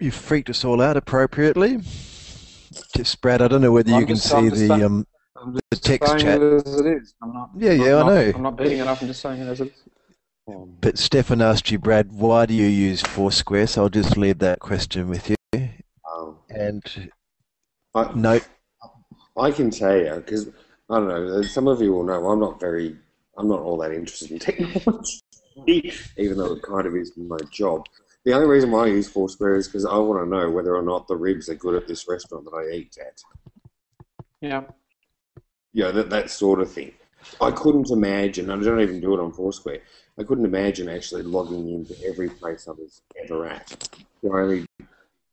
you've 0.00 0.14
freaked 0.14 0.48
us 0.48 0.64
all 0.64 0.80
out 0.80 0.96
appropriately. 0.96 1.80
Just 2.94 3.20
Brad, 3.20 3.42
I 3.42 3.48
don't 3.48 3.60
know 3.60 3.72
whether 3.72 3.92
I'm 3.92 4.00
you 4.00 4.06
can 4.06 4.16
just- 4.16 4.28
see 4.30 4.36
I'm 4.36 4.48
the 4.48 4.56
saying- 4.56 4.82
um 4.84 5.06
I'm 5.38 5.52
The 5.70 5.76
text 5.76 6.08
saying 6.08 6.20
chat. 6.22 6.40
it 6.40 6.66
as 6.66 6.80
it 6.80 6.86
is. 6.86 7.14
I'm 7.22 7.32
not, 7.34 7.50
Yeah, 7.54 7.72
I'm 7.72 7.78
yeah, 7.80 7.84
I 7.84 7.88
not- 8.00 8.06
know. 8.06 8.32
I'm 8.36 8.42
not 8.42 8.56
beating 8.56 8.78
it 8.78 8.86
up. 8.86 9.02
I'm 9.02 9.08
just 9.08 9.20
saying 9.20 9.42
it 9.42 9.48
as 9.48 9.60
it 9.60 9.68
is. 9.68 9.82
Um, 10.48 10.76
but 10.80 10.96
Stefan 10.96 11.42
asked 11.42 11.70
you, 11.70 11.78
Brad, 11.78 12.10
why 12.12 12.46
do 12.46 12.54
you 12.54 12.66
use 12.66 13.02
Foursquare? 13.02 13.66
So 13.66 13.82
I'll 13.82 13.88
just 13.90 14.16
leave 14.16 14.38
that 14.38 14.60
question 14.60 15.08
with 15.08 15.28
you. 15.28 15.36
And 16.50 17.10
I, 17.94 18.12
note 18.14 18.46
I 19.36 19.50
can 19.50 19.70
tell 19.70 19.96
you 19.96 20.14
because 20.16 20.48
I 20.90 20.98
don't 20.98 21.08
know. 21.08 21.38
Uh, 21.38 21.42
some 21.42 21.68
of 21.68 21.80
you 21.80 21.92
will 21.92 22.04
know 22.04 22.28
I'm 22.28 22.40
not 22.40 22.60
very. 22.60 22.96
I'm 23.38 23.48
not 23.48 23.60
all 23.60 23.76
that 23.78 23.92
interested 23.92 24.30
in 24.30 24.38
technology, 24.38 25.92
even 26.16 26.38
though 26.38 26.54
it 26.54 26.62
kind 26.62 26.86
of 26.86 26.96
is 26.96 27.12
my 27.16 27.36
job. 27.50 27.86
The 28.24 28.32
only 28.32 28.48
reason 28.48 28.70
why 28.70 28.84
I 28.84 28.88
use 28.88 29.08
Foursquare 29.08 29.56
is 29.56 29.68
because 29.68 29.84
I 29.84 29.96
want 29.98 30.24
to 30.24 30.28
know 30.28 30.50
whether 30.50 30.74
or 30.74 30.82
not 30.82 31.06
the 31.06 31.16
ribs 31.16 31.48
are 31.48 31.54
good 31.54 31.74
at 31.74 31.86
this 31.86 32.08
restaurant 32.08 32.44
that 32.44 32.56
I 32.56 32.74
eat 32.74 32.96
at. 32.98 33.22
yeah. 34.40 34.62
Yeah, 35.72 35.90
that, 35.90 36.08
that 36.08 36.30
sort 36.30 36.60
of 36.60 36.72
thing. 36.72 36.92
I 37.40 37.50
couldn't 37.50 37.90
imagine, 37.90 38.50
and 38.50 38.62
I 38.62 38.64
don't 38.64 38.80
even 38.80 39.00
do 39.00 39.14
it 39.14 39.20
on 39.20 39.32
Foursquare, 39.32 39.80
I 40.18 40.22
couldn't 40.22 40.46
imagine 40.46 40.88
actually 40.88 41.22
logging 41.22 41.68
into 41.68 41.94
every 42.04 42.30
place 42.30 42.66
I 42.66 42.72
was 42.72 43.02
ever 43.22 43.46
at. 43.46 43.88
You 44.22 44.30
know, 44.30 44.36
I 44.36 44.40
only 44.40 44.66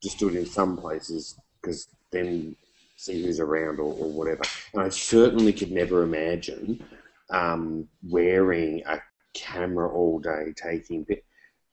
just 0.04 0.20
do 0.20 0.28
it 0.30 0.36
in 0.36 0.46
some 0.46 0.78
places 0.78 1.40
because 1.62 1.88
then 2.12 2.56
see 2.98 3.24
who's 3.24 3.40
around 3.40 3.80
or, 3.80 3.94
or 3.94 4.12
whatever. 4.12 4.42
And 4.74 4.84
I 4.84 4.90
certainly 4.90 5.54
could 5.54 5.72
never 5.72 6.04
imagine 6.04 6.84
um, 7.32 7.88
wearing 8.08 8.84
a 8.86 9.02
camera 9.34 9.90
all 9.90 10.20
day 10.20 10.54
taking 10.56 11.06
pi- 11.06 11.22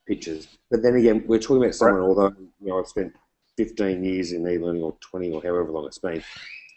pictures. 0.07 0.47
But 0.71 0.81
then 0.81 0.95
again, 0.95 1.23
we're 1.27 1.39
talking 1.39 1.63
about 1.63 1.75
someone, 1.75 2.01
although 2.01 2.33
you 2.59 2.67
know, 2.67 2.79
I've 2.79 2.87
spent 2.87 3.13
15 3.57 4.03
years 4.03 4.31
in 4.31 4.47
e-learning 4.47 4.81
or 4.81 4.97
20 5.01 5.31
or 5.31 5.43
however 5.43 5.71
long 5.71 5.85
it's 5.85 5.99
been, 5.99 6.23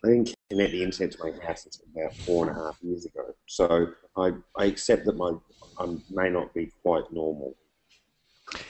I 0.04 0.08
didn't 0.08 0.34
connect 0.50 0.72
the 0.72 0.82
internet 0.82 1.12
to 1.12 1.18
my 1.24 1.46
house 1.46 1.64
until 1.64 2.02
about 2.02 2.14
four 2.16 2.46
and 2.48 2.56
a 2.56 2.62
half 2.62 2.76
years 2.82 3.06
ago. 3.06 3.34
So 3.46 3.88
I, 4.16 4.32
I 4.56 4.66
accept 4.66 5.06
that 5.06 5.16
my 5.16 5.32
I 5.78 5.86
may 6.10 6.30
not 6.30 6.54
be 6.54 6.70
quite 6.82 7.10
normal. 7.12 7.56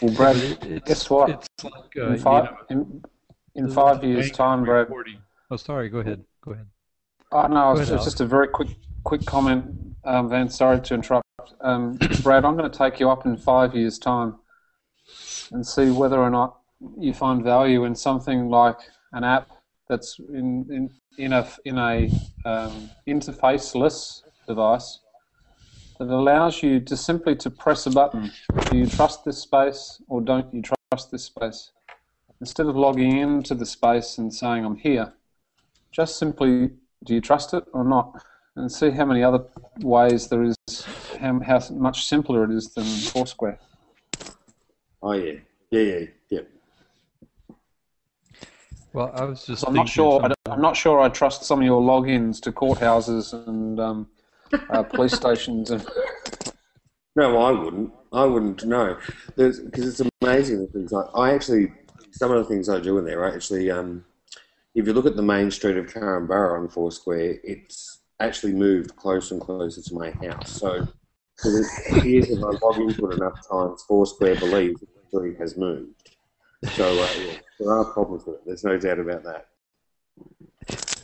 Well, 0.00 0.14
Brad, 0.14 0.36
It's- 0.36 0.80
guess 0.84 1.10
what? 1.10 1.30
It's 1.30 1.64
like 1.64 1.96
uh, 1.96 2.06
in 2.06 2.12
you 2.12 2.18
five, 2.18 2.44
know, 2.44 2.56
in, 2.70 3.04
in 3.54 3.70
five 3.70 4.02
years' 4.04 4.30
time, 4.30 4.64
Brad. 4.64 4.88
Oh, 5.50 5.56
sorry. 5.56 5.88
Go 5.88 5.98
ahead. 5.98 6.24
Go 6.42 6.52
ahead. 6.52 6.66
Oh, 7.32 7.46
no, 7.46 7.72
it's 7.72 7.88
just, 7.88 8.04
just 8.04 8.20
a 8.20 8.26
very 8.26 8.48
quick 8.48 8.68
quick 9.02 9.24
comment, 9.26 9.64
um, 10.04 10.28
Van. 10.28 10.48
Sorry 10.48 10.80
to 10.80 10.94
interrupt. 10.94 11.26
Um, 11.60 11.98
Brad, 12.22 12.44
I'm 12.44 12.56
going 12.56 12.70
to 12.70 12.78
take 12.78 13.00
you 13.00 13.10
up 13.10 13.26
in 13.26 13.36
five 13.36 13.74
years' 13.74 13.98
time 13.98 14.36
and 15.52 15.66
see 15.66 15.90
whether 15.90 16.18
or 16.18 16.30
not 16.30 16.58
you 16.98 17.12
find 17.12 17.42
value 17.42 17.84
in 17.84 17.94
something 17.94 18.48
like 18.48 18.78
an 19.12 19.24
app 19.24 19.50
that's 19.88 20.18
in 20.18 20.66
in, 20.70 20.90
in 21.18 21.32
a 21.32 21.48
in 21.64 21.78
a 21.78 22.10
um, 22.44 22.90
interfaceless 23.06 24.22
device 24.46 25.00
that 25.98 26.08
allows 26.08 26.62
you 26.62 26.80
to 26.80 26.96
simply 26.96 27.36
to 27.36 27.50
press 27.50 27.86
a 27.86 27.90
button. 27.90 28.32
Do 28.70 28.76
you 28.76 28.86
trust 28.86 29.24
this 29.24 29.38
space 29.38 30.02
or 30.08 30.20
don't 30.20 30.52
you 30.52 30.62
trust 30.62 31.10
this 31.10 31.24
space? 31.24 31.70
Instead 32.40 32.66
of 32.66 32.76
logging 32.76 33.18
into 33.18 33.54
the 33.54 33.66
space 33.66 34.18
and 34.18 34.32
saying 34.34 34.64
I'm 34.64 34.76
here, 34.76 35.14
just 35.92 36.18
simply 36.18 36.70
do 37.04 37.14
you 37.14 37.20
trust 37.20 37.54
it 37.54 37.64
or 37.72 37.84
not? 37.84 38.22
And 38.56 38.70
see 38.70 38.90
how 38.90 39.04
many 39.04 39.22
other 39.22 39.44
ways 39.80 40.28
there 40.28 40.44
is, 40.44 40.56
how, 41.20 41.40
how 41.40 41.60
much 41.70 42.06
simpler 42.06 42.44
it 42.44 42.50
is 42.50 42.72
than 42.72 42.84
Foursquare. 42.84 43.58
Oh 45.02 45.12
yeah, 45.12 45.40
yeah, 45.70 45.80
yeah, 45.80 46.06
yeah. 46.30 46.40
Well, 48.92 49.10
I 49.12 49.24
was 49.24 49.44
just. 49.44 49.62
So 49.62 49.68
I'm 49.68 49.74
not 49.74 49.88
sure. 49.88 50.24
I 50.24 50.50
I'm 50.50 50.62
not 50.62 50.76
sure. 50.76 51.00
I 51.00 51.08
trust 51.08 51.42
some 51.42 51.58
of 51.58 51.64
your 51.64 51.82
logins 51.82 52.40
to 52.42 52.52
courthouses 52.52 53.32
and 53.48 53.80
um, 53.80 54.08
uh, 54.70 54.82
police 54.82 55.12
stations. 55.14 55.70
And 55.70 55.86
No, 57.16 57.38
I 57.38 57.52
wouldn't. 57.52 57.92
I 58.12 58.24
wouldn't. 58.24 58.64
No, 58.64 58.98
because 59.36 59.60
it's 59.60 60.02
amazing 60.20 60.60
the 60.60 60.66
things 60.66 60.92
I, 60.92 61.02
I 61.14 61.34
actually. 61.34 61.72
Some 62.10 62.30
of 62.30 62.38
the 62.38 62.44
things 62.44 62.68
I 62.68 62.80
do 62.80 62.98
in 62.98 63.04
there, 63.04 63.24
I 63.24 63.34
actually. 63.34 63.70
Um, 63.70 64.04
if 64.74 64.86
you 64.86 64.92
look 64.92 65.06
at 65.06 65.14
the 65.16 65.22
main 65.22 65.50
street 65.50 65.76
of 65.76 65.86
Caramburra 65.86 66.60
on 66.60 66.68
Foursquare, 66.68 67.36
it's 67.44 68.00
actually 68.18 68.52
moved 68.52 68.96
closer 68.96 69.34
and 69.34 69.42
closer 69.42 69.80
to 69.82 69.94
my 69.94 70.10
house. 70.10 70.50
So, 70.50 70.88
because 71.36 71.60
it 71.60 71.96
appears 71.96 72.30
if 72.30 72.38
I 72.38 72.50
log 72.62 72.78
into 72.78 73.10
it 73.10 73.14
enough 73.18 73.48
times, 73.48 73.84
Foursquare 73.86 74.34
believes 74.36 74.82
it 74.82 74.88
actually 75.04 75.34
has 75.36 75.56
moved. 75.56 76.16
So, 76.72 76.84
uh, 76.84 77.08
yeah, 77.18 77.38
there 77.60 77.72
are 77.72 77.84
problems 77.84 78.24
with 78.26 78.36
it. 78.36 78.42
There's 78.46 78.64
no 78.64 78.76
doubt 78.78 78.98
about 78.98 79.22
that. 79.24 79.46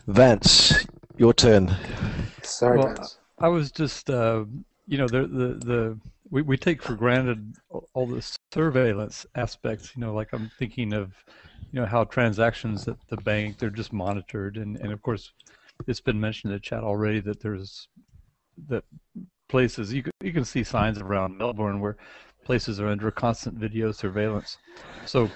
Vance, 0.08 0.84
your 1.16 1.32
turn. 1.32 1.76
sorry, 2.42 2.78
Well, 2.78 2.88
Vance. 2.88 3.18
I 3.40 3.48
was 3.48 3.72
just, 3.72 4.10
uh, 4.10 4.44
you 4.86 4.98
know, 4.98 5.08
the 5.08 5.26
the 5.26 5.46
the 5.64 5.98
we, 6.30 6.42
we 6.42 6.56
take 6.56 6.82
for 6.82 6.94
granted 6.94 7.56
all 7.94 8.06
the 8.06 8.22
surveillance 8.52 9.26
aspects. 9.34 9.92
You 9.96 10.02
know, 10.02 10.14
like 10.14 10.28
I'm 10.32 10.50
thinking 10.58 10.92
of, 10.92 11.12
you 11.72 11.80
know, 11.80 11.86
how 11.86 12.04
transactions 12.04 12.86
at 12.86 12.96
the 13.08 13.16
bank 13.16 13.58
they're 13.58 13.70
just 13.70 13.92
monitored, 13.92 14.56
and 14.56 14.76
and 14.76 14.92
of 14.92 15.02
course, 15.02 15.32
it's 15.86 16.00
been 16.00 16.20
mentioned 16.20 16.52
in 16.52 16.56
the 16.56 16.60
chat 16.60 16.84
already 16.84 17.20
that 17.20 17.40
there's 17.40 17.88
that 18.68 18.84
places 19.48 19.92
you 19.92 20.02
can, 20.02 20.12
you 20.20 20.32
can 20.32 20.44
see 20.44 20.62
signs 20.62 20.98
around 20.98 21.36
Melbourne 21.36 21.80
where 21.80 21.96
places 22.44 22.78
are 22.78 22.88
under 22.88 23.10
constant 23.10 23.56
video 23.56 23.90
surveillance. 23.90 24.58
So 25.06 25.30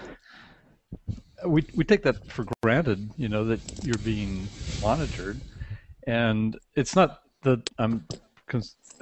we 1.47 1.67
we 1.75 1.85
take 1.85 2.03
that 2.03 2.31
for 2.31 2.45
granted, 2.63 3.11
you 3.17 3.31
know, 3.31 3.45
that 3.47 3.61
you're 3.83 3.99
being 3.99 4.47
monitored, 4.83 5.41
and 6.07 6.59
it's 6.77 6.95
not 6.95 7.21
that 7.45 7.71
I'm 7.79 8.07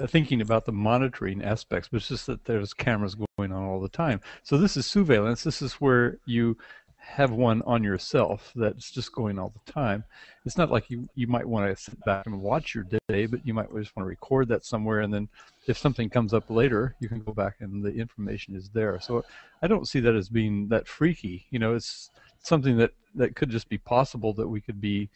thinking 0.07 0.41
about 0.41 0.65
the 0.65 0.71
monitoring 0.71 1.43
aspects, 1.43 1.89
but 1.89 1.97
it's 1.97 2.07
just 2.07 2.27
that 2.27 2.45
there's 2.45 2.73
cameras 2.73 3.15
going 3.15 3.51
on 3.51 3.63
all 3.63 3.79
the 3.79 3.89
time. 3.89 4.21
So 4.43 4.57
this 4.57 4.77
is 4.77 4.85
surveillance. 4.85 5.43
This 5.43 5.61
is 5.61 5.73
where 5.73 6.17
you 6.25 6.57
have 6.97 7.31
one 7.31 7.61
on 7.63 7.83
yourself 7.83 8.51
that's 8.55 8.89
just 8.89 9.11
going 9.11 9.37
all 9.37 9.51
the 9.65 9.71
time. 9.71 10.05
It's 10.45 10.57
not 10.57 10.71
like 10.71 10.89
you, 10.89 11.09
you 11.15 11.27
might 11.27 11.45
want 11.45 11.69
to 11.69 11.81
sit 11.81 12.03
back 12.05 12.25
and 12.25 12.41
watch 12.41 12.73
your 12.73 12.85
day, 13.09 13.25
but 13.25 13.45
you 13.45 13.53
might 13.53 13.73
just 13.75 13.95
want 13.95 14.05
to 14.05 14.09
record 14.09 14.47
that 14.47 14.65
somewhere, 14.65 15.01
and 15.01 15.13
then 15.13 15.27
if 15.67 15.77
something 15.77 16.09
comes 16.09 16.33
up 16.33 16.49
later, 16.49 16.95
you 16.99 17.09
can 17.09 17.19
go 17.19 17.33
back 17.33 17.55
and 17.59 17.83
the 17.83 17.93
information 17.93 18.55
is 18.55 18.69
there. 18.69 18.99
So 19.01 19.25
I 19.61 19.67
don't 19.67 19.87
see 19.87 19.99
that 19.99 20.15
as 20.15 20.29
being 20.29 20.69
that 20.69 20.87
freaky. 20.87 21.45
You 21.49 21.59
know, 21.59 21.75
it's 21.75 22.09
something 22.41 22.77
that, 22.77 22.91
that 23.15 23.35
could 23.35 23.49
just 23.49 23.67
be 23.67 23.77
possible 23.77 24.33
that 24.33 24.47
we 24.47 24.61
could 24.61 24.79
be 24.79 25.09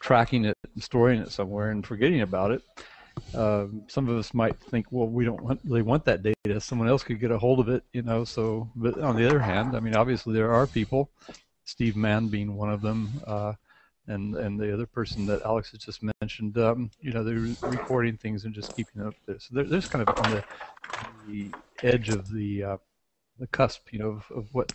tracking 0.00 0.44
it, 0.46 0.56
and 0.74 0.82
storing 0.82 1.20
it 1.20 1.30
somewhere, 1.30 1.70
and 1.70 1.86
forgetting 1.86 2.22
about 2.22 2.50
it. 2.50 2.62
Um, 3.34 3.84
some 3.86 4.08
of 4.08 4.16
us 4.16 4.32
might 4.34 4.58
think, 4.58 4.86
well, 4.90 5.06
we 5.06 5.24
don't 5.24 5.42
want, 5.42 5.60
really 5.64 5.82
want 5.82 6.04
that 6.06 6.22
data. 6.22 6.60
Someone 6.60 6.88
else 6.88 7.02
could 7.02 7.20
get 7.20 7.30
a 7.30 7.38
hold 7.38 7.60
of 7.60 7.68
it, 7.68 7.84
you 7.92 8.02
know. 8.02 8.24
So, 8.24 8.70
but 8.74 8.98
on 8.98 9.16
the 9.16 9.26
other 9.28 9.40
hand, 9.40 9.76
I 9.76 9.80
mean, 9.80 9.94
obviously 9.94 10.34
there 10.34 10.52
are 10.52 10.66
people, 10.66 11.10
Steve 11.64 11.96
Mann 11.96 12.28
being 12.28 12.56
one 12.56 12.70
of 12.70 12.80
them, 12.80 13.10
uh, 13.26 13.52
and 14.06 14.34
and 14.36 14.58
the 14.58 14.72
other 14.72 14.86
person 14.86 15.26
that 15.26 15.42
Alex 15.42 15.70
has 15.70 15.80
just 15.80 16.00
mentioned. 16.20 16.58
Um, 16.58 16.90
you 17.00 17.12
know, 17.12 17.22
they're 17.22 17.54
recording 17.70 18.16
things 18.16 18.44
and 18.44 18.54
just 18.54 18.74
keeping 18.74 19.02
up 19.02 19.14
there. 19.26 19.38
So 19.38 19.54
they're, 19.54 19.64
they're 19.64 19.80
just 19.80 19.92
kind 19.92 20.08
of 20.08 20.18
on 20.18 20.30
the, 20.32 20.44
the 21.28 21.50
edge 21.82 22.08
of 22.08 22.32
the 22.32 22.64
uh, 22.64 22.76
the 23.38 23.46
cusp, 23.48 23.92
you 23.92 23.98
know, 23.98 24.10
of, 24.10 24.30
of 24.36 24.48
what 24.52 24.72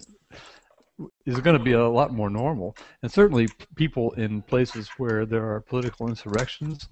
is 1.25 1.39
going 1.41 1.57
to 1.57 1.63
be 1.63 1.73
a 1.73 1.87
lot 1.87 2.13
more 2.13 2.29
normal. 2.29 2.75
And 3.01 3.11
certainly, 3.11 3.49
people 3.75 4.11
in 4.11 4.41
places 4.41 4.89
where 4.97 5.25
there 5.25 5.49
are 5.51 5.61
political 5.61 6.07
insurrections, 6.07 6.87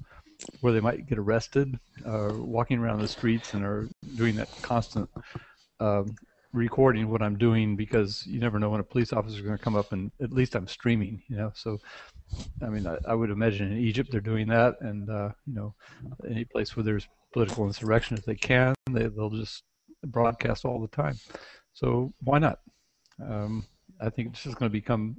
where 0.61 0.73
they 0.73 0.81
might 0.81 1.07
get 1.07 1.17
arrested, 1.17 1.79
uh, 2.05 2.31
walking 2.33 2.79
around 2.79 2.99
the 2.99 3.07
streets 3.07 3.53
and 3.53 3.63
are 3.63 3.87
doing 4.15 4.35
that 4.35 4.49
constant 4.61 5.09
um, 5.79 6.15
recording 6.51 7.09
what 7.09 7.21
I'm 7.21 7.37
doing 7.37 7.75
because 7.75 8.25
you 8.27 8.39
never 8.39 8.59
know 8.59 8.69
when 8.69 8.79
a 8.79 8.83
police 8.83 9.11
officer 9.11 9.37
is 9.37 9.41
going 9.41 9.57
to 9.57 9.63
come 9.63 9.75
up 9.75 9.91
and 9.91 10.11
at 10.21 10.31
least 10.31 10.55
I'm 10.55 10.67
streaming, 10.67 11.21
you 11.27 11.37
know. 11.37 11.51
So, 11.55 11.79
I 12.61 12.67
mean, 12.67 12.85
I, 12.85 12.97
I 13.07 13.15
would 13.15 13.31
imagine 13.31 13.71
in 13.71 13.77
Egypt 13.77 14.11
they're 14.11 14.21
doing 14.21 14.47
that, 14.47 14.75
and 14.81 15.09
uh, 15.09 15.29
you 15.45 15.53
know, 15.53 15.73
any 16.29 16.45
place 16.45 16.75
where 16.75 16.83
there's 16.83 17.07
political 17.31 17.65
insurrection, 17.65 18.17
if 18.17 18.25
they 18.25 18.35
can, 18.35 18.75
they 18.91 19.07
they'll 19.07 19.29
just 19.29 19.63
broadcast 20.05 20.65
all 20.65 20.79
the 20.79 20.87
time. 20.87 21.17
So 21.73 22.13
why 22.21 22.39
not? 22.39 22.59
Um, 23.21 23.65
I 24.03 24.09
think 24.09 24.29
it's 24.29 24.43
just 24.43 24.57
going 24.57 24.69
to 24.69 24.73
become. 24.73 25.15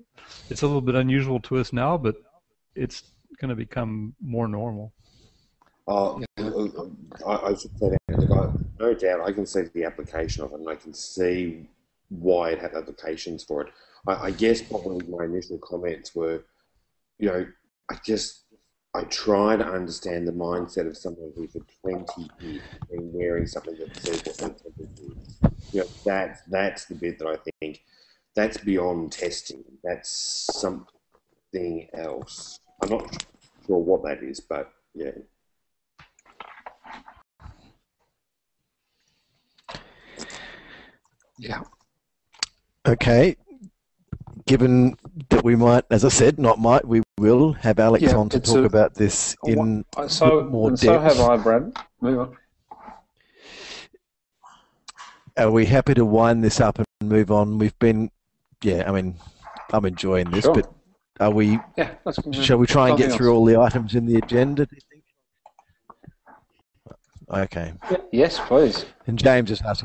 It's 0.50 0.62
a 0.62 0.66
little 0.66 0.82
bit 0.82 0.94
unusual 0.94 1.40
to 1.40 1.56
us 1.56 1.72
now, 1.72 1.96
but 1.96 2.16
it's 2.74 3.02
going 3.40 3.48
to 3.48 3.56
become 3.56 4.14
more 4.20 4.46
normal. 4.46 4.92
Uh, 5.88 6.16
I, 7.26 7.36
I 7.36 7.54
should 7.54 7.78
say 7.78 7.96
that, 8.08 8.60
no 8.78 8.94
doubt 8.94 9.20
I 9.20 9.32
can 9.32 9.46
see 9.46 9.62
the 9.74 9.84
application 9.84 10.44
of 10.44 10.52
it 10.52 10.60
and 10.60 10.68
I 10.68 10.76
can 10.76 10.94
see 10.94 11.68
why 12.08 12.50
it 12.50 12.58
had 12.58 12.74
applications 12.74 13.44
for 13.44 13.62
it. 13.62 13.72
I, 14.06 14.14
I 14.14 14.30
guess 14.30 14.62
probably 14.62 15.06
my 15.06 15.24
initial 15.24 15.58
comments 15.58 16.14
were, 16.14 16.44
you 17.18 17.28
know, 17.28 17.46
I 17.90 17.96
just, 18.04 18.44
I 18.94 19.02
try 19.04 19.56
to 19.56 19.66
understand 19.66 20.26
the 20.26 20.32
mindset 20.32 20.86
of 20.86 20.96
someone 20.96 21.32
who 21.36 21.48
for 21.48 21.60
20 21.82 22.30
years 22.40 22.62
been 22.90 23.12
wearing 23.12 23.46
something 23.46 23.76
that 23.76 23.96
says 23.96 24.22
what 24.24 24.54
You 25.72 25.80
know, 25.80 25.86
that, 26.04 26.38
that's 26.48 26.86
the 26.86 26.94
bit 26.94 27.18
that 27.18 27.28
I 27.28 27.36
think, 27.60 27.82
that's 28.34 28.58
beyond 28.58 29.12
testing. 29.12 29.64
That's 29.82 30.10
something 30.58 31.88
else. 31.94 32.58
I'm 32.82 32.90
not 32.90 33.24
sure 33.66 33.78
what 33.78 34.02
that 34.04 34.22
is, 34.22 34.40
but 34.40 34.70
yeah. 34.94 35.12
Yeah. 41.38 41.62
Okay. 42.86 43.36
Given 44.46 44.96
that 45.30 45.42
we 45.42 45.56
might, 45.56 45.84
as 45.90 46.04
I 46.04 46.08
said, 46.08 46.38
not 46.38 46.58
might, 46.58 46.86
we 46.86 47.02
will 47.18 47.52
have 47.54 47.78
Alex 47.78 48.02
Yeah, 48.02 48.16
on 48.16 48.28
to 48.30 48.40
talk 48.40 48.56
a- 48.56 48.64
about 48.64 48.94
this 48.94 49.34
in 49.46 49.84
Uh, 49.96 50.06
So, 50.08 50.44
more 50.44 50.68
and 50.68 50.78
so 50.78 50.98
have 50.98 51.18
I, 51.20 51.36
Brad. 51.36 51.72
Move 52.00 52.18
on. 52.20 52.36
Are 55.36 55.50
we 55.50 55.66
happy 55.66 55.94
to 55.94 56.04
wind 56.04 56.44
this 56.44 56.60
up 56.60 56.78
and 56.78 56.86
move 57.02 57.30
on? 57.30 57.58
We've 57.58 57.76
been, 57.78 58.10
yeah, 58.64 58.84
I 58.88 58.92
mean, 58.92 59.16
I'm 59.72 59.84
enjoying 59.84 60.30
this, 60.30 60.44
Sure. 60.44 60.54
but 60.54 60.72
are 61.20 61.30
we? 61.30 61.60
Yeah, 61.76 61.94
Shall 62.42 62.58
we 62.58 62.66
try 62.66 62.88
and 62.88 62.98
get 62.98 63.12
through 63.12 63.30
else. 63.30 63.36
all 63.38 63.44
the 63.44 63.58
items 63.58 63.94
in 63.94 64.06
the 64.06 64.16
agenda? 64.16 64.66
Do 64.66 64.74
you 64.74 64.80
think? 64.90 65.04
Okay. 67.30 67.72
Yes, 68.12 68.38
please. 68.40 68.84
And 69.06 69.18
James 69.18 69.50
has 69.50 69.62
asked, 69.62 69.84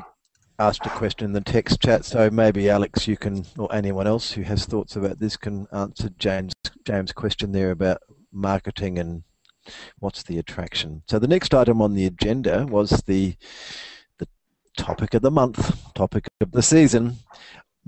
asked 0.60 0.86
a 0.86 0.90
question 0.90 1.26
in 1.26 1.34
the 1.34 1.42
text 1.42 1.82
chat, 1.82 2.04
so 2.06 2.30
maybe 2.30 2.70
Alex, 2.70 3.08
you 3.08 3.16
can, 3.18 3.46
or 3.58 3.74
anyone 3.74 4.08
else 4.08 4.32
who 4.32 4.42
has 4.44 4.66
thoughts 4.66 4.96
about 4.96 5.20
this, 5.20 5.38
can 5.38 5.68
answer 5.72 6.10
James 6.18 6.54
James' 6.86 7.12
question 7.12 7.52
there 7.52 7.72
about 7.72 8.00
marketing 8.32 9.00
and 9.00 9.24
what's 10.00 10.24
the 10.24 10.38
attraction. 10.38 11.04
So 11.08 11.20
the 11.20 11.28
next 11.28 11.54
item 11.54 11.82
on 11.82 11.94
the 11.94 12.06
agenda 12.06 12.66
was 12.68 12.90
the 13.06 13.36
the 14.18 14.28
topic 14.78 15.14
of 15.14 15.22
the 15.22 15.32
month, 15.32 15.94
topic 15.94 16.28
of 16.42 16.52
the 16.52 16.62
season, 16.62 17.18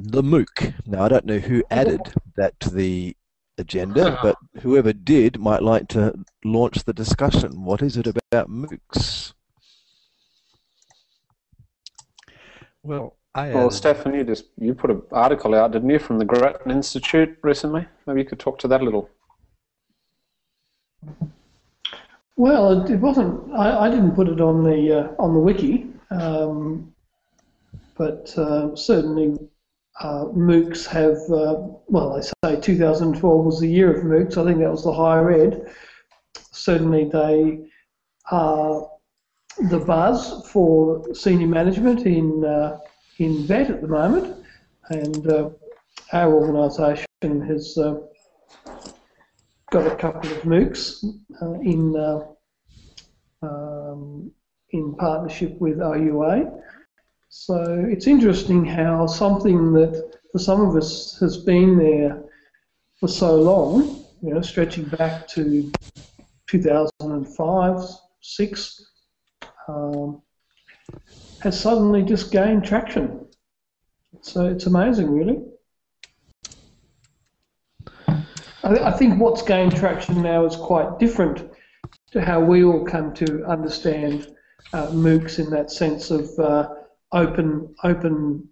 the 0.04 0.22
MOOC. 0.24 0.74
Now 0.88 1.04
I 1.04 1.10
don't 1.10 1.26
know 1.26 1.38
who 1.40 1.64
added 1.70 2.02
that 2.38 2.60
to 2.62 2.70
the 2.70 3.16
agenda, 3.58 4.18
but 4.24 4.36
whoever 4.62 4.94
did 4.94 5.40
might 5.40 5.62
like 5.62 5.88
to 5.90 6.14
launch 6.44 6.84
the 6.84 6.94
discussion. 6.94 7.64
What 7.64 7.82
is 7.82 7.98
it 7.98 8.08
about 8.08 8.50
MOOCs? 8.50 9.34
Well, 12.84 13.16
I 13.36 13.50
Well, 13.54 13.66
added- 13.68 13.74
Stefan, 13.76 14.14
you 14.16 14.24
just 14.24 14.46
you 14.58 14.74
put 14.74 14.90
an 14.90 15.02
article 15.12 15.54
out, 15.54 15.72
didn't 15.72 15.90
you, 15.90 16.00
from 16.00 16.18
the 16.18 16.26
Grattan 16.26 16.72
Institute 16.72 17.38
recently? 17.44 17.86
Maybe 18.08 18.22
you 18.22 18.26
could 18.28 18.40
talk 18.40 18.58
to 18.60 18.68
that 18.70 18.82
a 18.82 18.84
little. 18.84 19.10
Well, 22.38 22.82
it, 22.86 22.92
it 22.92 23.00
wasn't. 23.00 23.54
I, 23.54 23.86
I 23.86 23.90
didn't 23.90 24.14
put 24.16 24.28
it 24.28 24.42
on 24.42 24.64
the 24.64 25.00
uh, 25.00 25.16
on 25.22 25.34
the 25.34 25.40
wiki, 25.40 25.88
um, 26.10 26.94
but 27.98 28.36
uh, 28.38 28.76
certainly 28.76 29.38
uh, 30.00 30.26
MOOCs 30.36 30.86
have. 30.88 31.18
Uh, 31.30 31.68
well, 31.88 32.16
they 32.16 32.22
say 32.22 32.60
2012 32.60 33.46
was 33.46 33.60
the 33.60 33.68
year 33.68 33.96
of 33.96 34.04
MOOCs. 34.04 34.38
I 34.38 34.46
think 34.46 34.60
that 34.60 34.72
was 34.72 34.84
the 34.84 34.94
higher 34.94 35.32
ed. 35.32 35.72
Certainly, 36.52 37.10
they 37.10 37.70
are 38.32 38.90
the 39.70 39.80
buzz 39.80 40.50
for 40.50 41.14
senior 41.14 41.48
management 41.48 42.06
in 42.06 42.46
uh, 42.46 42.80
in 43.18 43.46
VET 43.46 43.70
at 43.70 43.82
the 43.82 43.88
moment, 43.88 44.44
and 44.90 45.28
uh, 45.28 45.50
our 46.14 46.34
organisation 46.34 47.06
has. 47.48 47.78
Uh, 47.78 48.00
got 49.72 49.88
a 49.88 49.96
couple 49.96 50.30
of 50.30 50.44
MOOCs 50.44 51.02
uh, 51.42 51.54
in 51.62 51.96
um, 53.42 54.32
in 54.72 54.96
partnership 54.96 55.60
with 55.60 55.80
OUA. 55.80 56.52
So 57.34 57.86
it's 57.90 58.08
interesting 58.08 58.66
how 58.66 59.08
something 59.08 59.72
that 59.72 60.20
for 60.34 60.38
some 60.38 60.60
of 60.60 60.76
us 60.76 61.18
has 61.22 61.38
been 61.38 61.78
there 61.78 62.22
for 63.00 63.08
so 63.08 63.38
long, 63.38 64.04
you 64.22 64.34
know, 64.34 64.42
stretching 64.42 64.84
back 64.84 65.30
to 65.30 65.72
2005, 66.48 67.90
six, 68.20 68.86
um, 69.70 70.22
has 71.40 71.58
suddenly 71.58 72.04
just 72.04 72.34
gained 72.34 72.66
traction. 72.66 73.26
So 74.20 74.48
it's 74.48 74.66
amazing, 74.66 75.10
really. 75.10 75.42
I, 78.62 78.76
I 78.84 78.92
think 78.92 79.22
what's 79.22 79.42
gained 79.42 79.74
traction 79.74 80.22
now 80.22 80.46
is 80.46 80.58
quite 80.58 81.00
different 81.00 81.50
to 82.12 82.20
how 82.20 82.42
we 82.42 82.66
all 82.66 82.84
come 82.84 83.14
to 83.14 83.46
understand 83.46 84.36
uh, 84.74 84.88
MOOCs 84.88 85.40
in 85.40 85.50
that 85.52 85.72
sense 85.72 86.12
of 86.12 86.38
uh, 86.38 86.68
open, 87.12 87.74
open, 87.84 88.48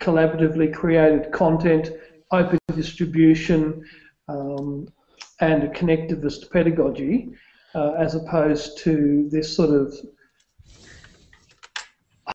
collaboratively 0.00 0.72
created 0.74 1.32
content, 1.32 1.90
open 2.30 2.58
distribution, 2.74 3.84
um, 4.28 4.86
and 5.40 5.64
a 5.64 5.68
connectivist 5.68 6.50
pedagogy, 6.50 7.30
uh, 7.74 7.92
as 7.92 8.14
opposed 8.14 8.78
to 8.78 9.28
this 9.30 9.54
sort 9.54 9.70
of 9.70 9.94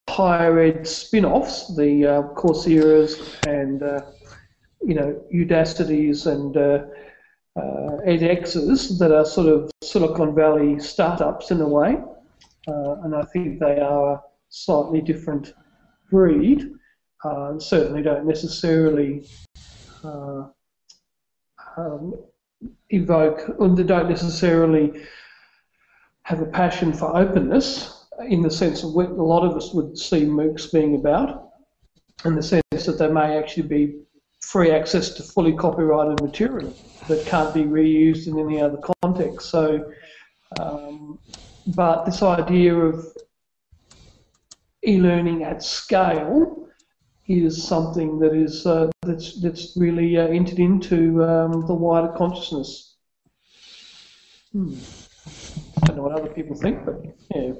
higher 0.09 0.59
ed 0.59 0.87
spin-offs, 0.87 1.75
the 1.75 2.05
uh, 2.05 2.21
Coursera's 2.35 3.37
and 3.47 3.81
uh, 3.81 4.01
you 4.81 4.93
know 4.93 5.21
Udacities 5.33 6.27
and 6.27 6.55
uh, 6.55 6.85
uh, 7.55 7.97
edXs 8.07 8.97
that 8.99 9.11
are 9.11 9.25
sort 9.25 9.47
of 9.47 9.71
Silicon 9.83 10.35
Valley 10.35 10.79
startups 10.79 11.51
in 11.51 11.61
a 11.61 11.67
way, 11.67 11.97
uh, 12.67 12.95
and 13.03 13.15
I 13.15 13.23
think 13.23 13.59
they 13.59 13.79
are 13.79 14.21
slightly 14.53 15.01
different 15.01 15.53
breed. 16.11 16.69
Uh, 17.25 17.51
and 17.51 17.63
certainly 17.63 18.01
don't 18.01 18.25
necessarily 18.25 19.25
uh, 20.03 20.43
um, 21.77 22.13
evoke, 22.89 23.55
or 23.57 23.69
they 23.69 23.83
don't 23.83 24.09
necessarily 24.09 25.05
have 26.23 26.41
a 26.41 26.45
passion 26.45 26.93
for 26.93 27.15
openness 27.17 28.05
in 28.27 28.41
the 28.41 28.51
sense 28.51 28.83
of 28.83 28.93
what 28.93 29.09
a 29.09 29.23
lot 29.23 29.45
of 29.45 29.55
us 29.55 29.73
would 29.73 29.97
see 29.97 30.25
MOOCs 30.25 30.71
being 30.71 30.95
about, 30.95 31.49
in 32.25 32.35
the 32.35 32.43
sense 32.43 32.85
that 32.85 32.99
they 32.99 33.07
may 33.07 33.37
actually 33.37 33.67
be 33.67 33.95
free 34.41 34.71
access 34.71 35.13
to 35.13 35.23
fully 35.23 35.53
copyrighted 35.53 36.21
material 36.21 36.75
that 37.07 37.25
can't 37.25 37.53
be 37.53 37.63
reused 37.63 38.27
in 38.27 38.37
any 38.37 38.61
other 38.61 38.79
context. 39.01 39.49
So, 39.49 39.91
um, 40.59 41.19
but 41.67 42.03
this 42.03 42.21
idea 42.21 42.75
of 42.75 43.05
e-learning 44.85 45.43
at 45.43 45.63
scale 45.63 46.67
is 47.27 47.63
something 47.63 48.19
that 48.19 48.33
is 48.33 48.65
uh, 48.65 48.89
that's 49.01 49.41
that's 49.41 49.77
really 49.77 50.17
uh, 50.17 50.27
entered 50.27 50.59
into 50.59 51.23
um, 51.23 51.65
the 51.67 51.73
wider 51.73 52.13
consciousness. 52.17 52.95
Hmm. 54.51 54.75
I 55.81 55.87
don't 55.87 55.97
know 55.97 56.03
what 56.03 56.19
other 56.19 56.29
people 56.29 56.55
think, 56.55 56.85
but 56.85 57.01
yeah. 57.33 57.53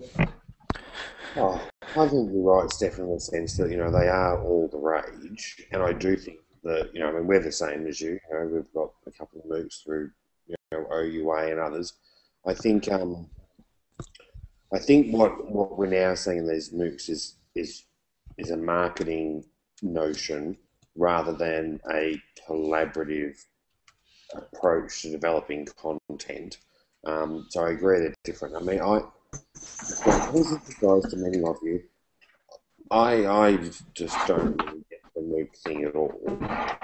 Oh, 1.35 1.59
I 1.95 2.07
think 2.07 2.31
you're 2.31 2.43
right, 2.43 2.69
Stefan, 2.69 3.05
in 3.05 3.13
the 3.13 3.19
sense 3.19 3.57
that, 3.57 3.71
you 3.71 3.77
know, 3.77 3.91
they 3.91 4.07
are 4.07 4.39
all 4.43 4.67
the 4.67 4.77
rage. 4.77 5.65
And 5.71 5.81
I 5.81 5.91
do 5.91 6.15
think 6.15 6.39
that, 6.63 6.91
you 6.93 6.99
know, 6.99 7.09
I 7.09 7.11
mean, 7.11 7.25
we're 7.25 7.41
the 7.41 7.51
same 7.51 7.87
as 7.87 7.99
you. 7.99 8.19
You 8.29 8.39
know, 8.39 8.45
we've 8.45 8.73
got 8.73 8.91
a 9.07 9.11
couple 9.11 9.41
of 9.41 9.47
MOOCs 9.47 9.83
through, 9.83 10.11
you 10.45 10.55
know, 10.71 10.85
OUA 10.93 11.51
and 11.51 11.59
others. 11.59 11.93
I 12.45 12.53
think, 12.53 12.91
um, 12.91 13.29
I 14.73 14.79
think 14.79 15.13
what, 15.13 15.51
what 15.51 15.77
we're 15.77 15.85
now 15.85 16.15
seeing 16.15 16.39
in 16.39 16.47
these 16.47 16.71
MOOCs 16.71 17.07
is, 17.09 17.35
is, 17.53 17.83
is 18.39 18.49
a 18.49 18.57
marketing 18.57 19.45
notion 19.83 20.57
rather 20.95 21.31
than 21.31 21.79
a 21.91 22.19
collaborative 22.47 23.37
approach 24.33 25.03
to 25.03 25.11
developing 25.11 25.67
content. 25.79 26.57
Um, 27.05 27.45
so 27.49 27.65
I 27.65 27.71
agree 27.71 27.99
they're 27.99 28.15
different. 28.23 28.55
I 28.55 28.61
mean, 28.61 28.79
I, 28.79 29.01
I 30.05 30.29
was 30.31 30.57
surprised 30.65 31.11
to 31.11 31.17
many 31.17 31.43
of 31.43 31.57
you. 31.61 31.83
I, 32.89 33.25
I 33.27 33.57
just 33.93 34.17
don't 34.27 34.59
really 34.63 34.83
get 34.89 35.01
the 35.15 35.21
MOOC 35.21 35.55
thing 35.63 35.83
at 35.83 35.95
all. 35.95 36.19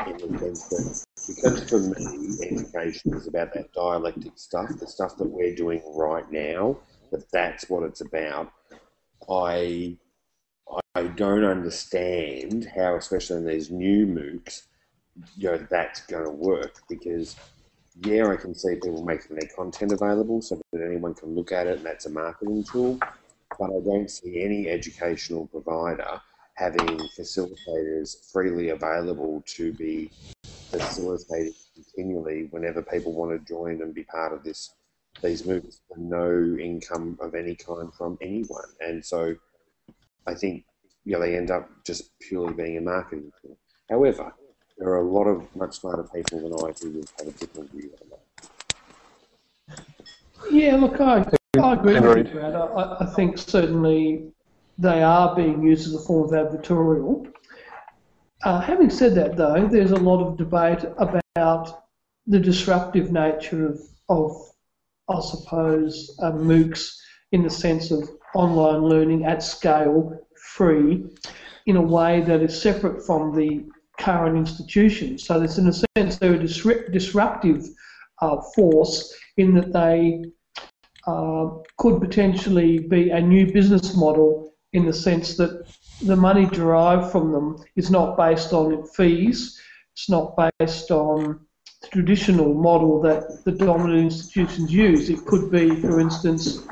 In 0.06 0.18
the 0.18 0.38
sense 0.38 0.68
that, 0.68 1.06
because 1.28 1.70
for 1.70 1.80
me, 1.80 2.38
education 2.44 3.16
is 3.16 3.28
about 3.28 3.54
that 3.54 3.74
dialectic 3.74 4.34
stuff, 4.36 4.70
the 4.80 4.88
stuff 4.88 5.18
that 5.18 5.28
we're 5.28 5.56
doing 5.56 5.82
right 5.96 6.30
now, 6.32 6.78
that 7.12 7.32
that's 7.32 7.70
what 7.70 7.84
it's 7.84 8.02
about. 8.02 8.52
I 9.30 9.98
I 10.96 11.04
don't 11.04 11.44
understand 11.44 12.70
how, 12.76 12.96
especially 12.96 13.38
in 13.38 13.46
these 13.46 13.72
new 13.72 14.06
MOOCs, 14.06 14.64
you 15.38 15.52
know, 15.52 15.68
that's 15.70 16.02
going 16.06 16.24
to 16.24 16.32
work 16.32 16.82
because, 16.88 17.36
yeah, 18.02 18.28
I 18.28 18.36
can 18.36 18.54
see 18.54 18.76
people 18.76 19.04
making 19.04 19.36
their 19.36 19.50
content 19.56 19.92
available 19.92 20.42
so 20.42 20.62
that 20.72 20.84
anyone 20.84 21.14
can 21.14 21.36
look 21.36 21.52
at 21.52 21.68
it 21.68 21.78
and 21.78 21.86
that's 21.86 22.06
a 22.06 22.10
marketing 22.10 22.64
tool, 22.64 23.00
but 23.58 23.66
I 23.66 23.80
don't 23.84 24.10
see 24.10 24.42
any 24.44 24.70
educational 24.70 25.48
provider 25.48 26.22
having 26.56 26.88
facilitators 27.18 28.32
freely 28.32 28.70
available 28.70 29.44
to 29.46 29.74
be 29.74 30.12
facilitated 30.44 31.54
continually 31.74 32.48
whenever 32.52 32.82
people 32.82 33.14
want 33.14 33.32
to 33.32 33.48
join 33.48 33.82
and 33.82 33.94
be 33.94 34.04
part 34.04 34.34
of 34.34 34.44
this 34.44 34.74
these 35.22 35.44
MOOCs 35.44 35.80
for 35.88 35.98
no 35.98 36.58
income 36.60 37.18
of 37.22 37.36
any 37.36 37.56
kind 37.56 37.94
from 37.94 38.18
anyone. 38.22 38.70
And 38.80 39.04
so 39.06 39.36
I 40.28 40.34
think 40.34 40.66
you 41.06 41.14
know, 41.14 41.22
they 41.22 41.36
end 41.36 41.52
up 41.52 41.70
just 41.86 42.12
purely 42.20 42.54
being 42.54 42.78
a 42.78 42.82
marketing 42.82 43.32
tool. 43.42 43.58
However, 43.90 44.34
there 44.78 44.90
are 44.90 45.00
a 45.00 45.10
lot 45.10 45.26
of 45.26 45.56
much 45.56 45.80
smarter 45.80 46.04
people 46.04 46.40
than 46.42 46.54
I 46.54 46.72
who 46.80 46.92
would 46.92 47.10
have 47.18 47.28
a 47.28 47.32
different 47.32 47.72
view 47.72 47.92
on 48.02 48.10
that. 48.10 49.86
Yeah, 50.52 50.76
look, 50.76 51.02
I, 51.02 51.26
I 51.60 51.74
agree 51.74 52.00
with 52.00 52.28
you, 52.28 52.34
Brad. 52.34 52.56
I, 52.56 52.98
I 53.02 53.06
think 53.16 53.38
certainly 53.38 54.32
they 54.78 55.04
are 55.04 55.36
being 55.36 55.64
used 55.64 55.88
as 55.88 55.96
a 55.96 56.00
form 56.00 56.34
of 56.34 56.48
advertorial. 56.48 57.32
Uh, 58.44 58.62
having 58.62 58.90
said 58.90 59.16
that, 59.16 59.36
though, 59.36 59.68
there's 59.68 59.92
a 59.92 59.98
lot 59.98 60.26
of 60.26 60.38
debate 60.38 60.86
about 60.98 61.86
the 62.28 62.40
disruptive 62.40 63.12
nature 63.12 63.68
of, 63.68 63.82
of 64.08 64.49
I 65.10 65.20
suppose, 65.22 66.16
uh, 66.22 66.32
MOOCs 66.32 66.96
in 67.32 67.44
the 67.44 67.50
sense 67.50 67.92
of 67.92 68.10
online 68.36 68.84
learning 68.84 69.26
at 69.26 69.44
scale, 69.44 70.18
free, 70.54 71.06
in 71.66 71.76
a 71.76 71.82
way 71.82 72.22
that 72.22 72.42
is 72.42 72.62
separate 72.62 73.06
from 73.06 73.36
the 73.36 73.66
current 74.00 74.38
institutions. 74.38 75.26
So 75.26 75.40
there's, 75.40 75.58
in 75.58 75.68
a 75.68 75.74
sense, 75.74 76.18
they're 76.18 76.36
a 76.36 76.92
disruptive 76.92 77.66
uh, 78.22 78.42
force 78.56 79.14
in 79.38 79.54
that 79.56 79.74
they 79.74 80.24
uh, 81.08 81.50
could 81.78 82.00
potentially 82.00 82.80
be 82.80 83.10
a 83.10 83.22
new 83.22 83.52
business 83.52 83.96
model 83.96 84.54
in 84.74 84.86
the 84.86 84.94
sense 84.94 85.36
that 85.38 85.68
the 86.04 86.16
money 86.16 86.46
derived 86.46 87.12
from 87.12 87.32
them 87.32 87.58
is 87.76 87.90
not 87.90 88.18
based 88.18 88.54
on 88.54 88.86
fees, 88.88 89.60
it's 89.94 90.10
not 90.10 90.36
based 90.60 90.92
on 90.92 91.40
traditional 91.88 92.54
model 92.54 93.02
that 93.02 93.44
the 93.46 93.52
dominant 93.52 94.00
institutions 94.00 94.72
use. 94.72 95.10
It 95.10 95.26
could 95.26 95.50
be, 95.50 95.80
for 95.82 96.00
instance, 96.00 96.64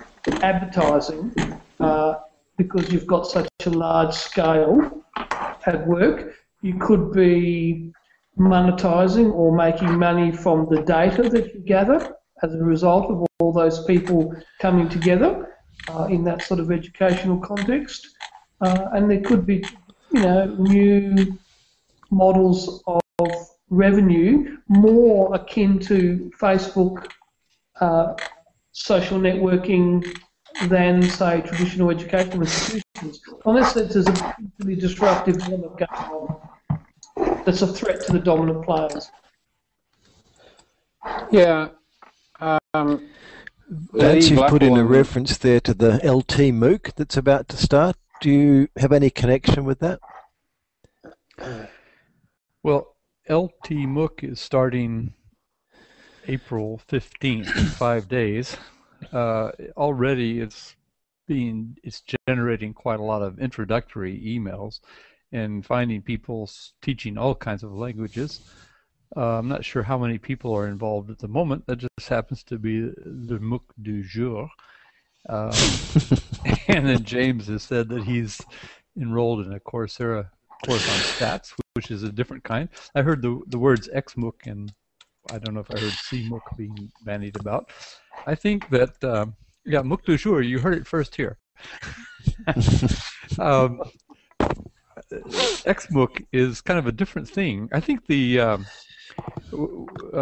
advertising, 0.41 1.33
uh, 1.79 2.15
because 2.57 2.91
you've 2.91 3.07
got 3.07 3.25
such 3.27 3.47
a 3.65 3.69
large 3.69 4.13
scale 4.13 5.03
at 5.65 5.87
work. 5.87 6.33
You 6.61 6.77
could 6.79 7.13
be 7.13 7.93
monetizing 8.37 9.33
or 9.33 9.55
making 9.55 9.97
money 9.97 10.31
from 10.31 10.67
the 10.69 10.81
data 10.83 11.29
that 11.29 11.53
you 11.53 11.59
gather 11.61 12.15
as 12.43 12.53
a 12.53 12.63
result 12.63 13.09
of 13.09 13.25
all 13.39 13.51
those 13.51 13.83
people 13.85 14.35
coming 14.59 14.89
together 14.89 15.55
uh, 15.89 16.05
in 16.05 16.23
that 16.25 16.41
sort 16.43 16.59
of 16.59 16.71
educational 16.71 17.37
context. 17.39 18.07
Uh, 18.61 18.89
and 18.93 19.09
there 19.09 19.21
could 19.21 19.45
be, 19.45 19.63
you 20.11 20.21
know, 20.21 20.45
new 20.55 21.37
models 22.11 22.83
of 22.87 23.01
revenue 23.69 24.57
more 24.67 25.33
akin 25.35 25.79
to 25.79 26.31
Facebook 26.39 27.11
uh, 27.79 28.15
social 28.71 29.19
networking 29.19 30.05
than, 30.67 31.01
say, 31.03 31.41
traditional 31.41 31.91
educational 31.91 32.41
institutions. 32.41 33.21
Unless 33.45 33.73
there's 33.73 33.95
a 33.95 34.11
particularly 34.11 34.75
disruptive 34.79 35.41
element 35.41 35.77
going 35.77 35.89
on 35.91 36.41
that's 37.45 37.61
a 37.61 37.67
threat 37.67 38.01
to 38.05 38.11
the 38.11 38.19
dominant 38.19 38.63
players. 38.65 39.09
Yeah. 41.31 41.69
Um, 42.39 43.09
Vance, 43.69 44.29
you've 44.29 44.47
put 44.47 44.63
in 44.63 44.77
a 44.77 44.83
reference 44.83 45.37
there 45.37 45.59
to 45.61 45.73
the 45.73 45.95
LT 46.03 46.53
MOOC 46.53 46.93
that's 46.95 47.17
about 47.17 47.47
to 47.49 47.57
start. 47.57 47.95
Do 48.21 48.29
you 48.29 48.67
have 48.77 48.91
any 48.91 49.09
connection 49.09 49.65
with 49.65 49.79
that? 49.79 49.99
Well, 52.63 52.95
LT 53.29 53.71
MOOC 53.71 54.23
is 54.23 54.39
starting 54.39 55.13
April 56.27 56.81
15th, 56.89 57.47
five 57.71 58.07
days. 58.07 58.55
Uh, 59.11 59.51
already 59.75 60.39
it's 60.39 60.75
being 61.27 61.77
it's 61.83 62.03
generating 62.27 62.73
quite 62.73 62.99
a 62.99 63.03
lot 63.03 63.21
of 63.21 63.37
introductory 63.39 64.17
emails 64.25 64.79
and 65.31 65.65
finding 65.65 66.01
people 66.01 66.49
teaching 66.81 67.17
all 67.17 67.35
kinds 67.35 67.63
of 67.63 67.73
languages. 67.73 68.39
Uh, 69.15 69.39
I'm 69.39 69.47
not 69.49 69.65
sure 69.65 69.83
how 69.83 69.97
many 69.97 70.17
people 70.17 70.53
are 70.53 70.67
involved 70.67 71.09
at 71.09 71.19
the 71.19 71.27
moment. 71.27 71.65
That 71.67 71.79
just 71.79 72.09
happens 72.09 72.43
to 72.43 72.57
be 72.57 72.79
the 72.81 73.39
MOOC 73.39 73.61
du 73.81 74.03
jour. 74.03 74.49
Um, 75.27 75.51
and 76.67 76.87
then 76.87 77.03
James 77.03 77.47
has 77.47 77.63
said 77.63 77.89
that 77.89 78.03
he's 78.03 78.39
enrolled 78.97 79.45
in 79.45 79.53
a 79.53 79.59
Coursera 79.59 80.29
course 80.65 80.87
on 80.89 80.99
stats, 80.99 81.53
which 81.77 81.91
is 81.91 82.01
a 82.01 82.11
different 82.11 82.43
kind. 82.43 82.69
I 82.95 83.03
heard 83.03 83.21
the 83.21 83.39
the 83.53 83.59
words 83.59 83.87
XMOOC 84.03 84.37
and 84.51 84.73
I 85.31 85.37
don't 85.37 85.53
know 85.53 85.59
if 85.59 85.69
I 85.69 85.79
heard 85.79 85.97
CMOOC 86.07 86.57
being 86.57 86.91
bandied 87.05 87.35
about. 87.39 87.69
I 88.25 88.33
think 88.33 88.67
that 88.69 88.95
um, 89.03 89.35
yeah, 89.63 89.83
MOOC 89.83 90.03
du 90.05 90.17
jour. 90.17 90.41
You 90.41 90.57
heard 90.57 90.73
it 90.73 90.87
first 90.87 91.15
here. 91.15 91.37
um, 93.49 93.71
XMOOC 95.75 96.25
is 96.31 96.61
kind 96.61 96.79
of 96.79 96.87
a 96.87 96.91
different 96.91 97.29
thing. 97.29 97.69
I 97.71 97.79
think 97.79 98.07
the 98.07 98.39
um, 98.39 98.65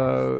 uh, 0.02 0.38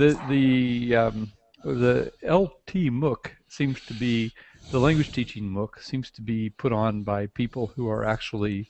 the 0.00 0.10
the 0.28 0.96
um, 0.96 1.32
the 1.62 2.12
LT 2.24 2.90
MOOC 3.02 3.30
seems 3.48 3.78
to 3.86 3.94
be 3.94 4.32
the 4.72 4.80
language 4.80 5.12
teaching 5.12 5.44
MOOC 5.44 5.80
seems 5.80 6.10
to 6.10 6.22
be 6.22 6.50
put 6.50 6.72
on 6.72 7.04
by 7.04 7.26
people 7.28 7.68
who 7.76 7.88
are 7.88 8.04
actually 8.04 8.68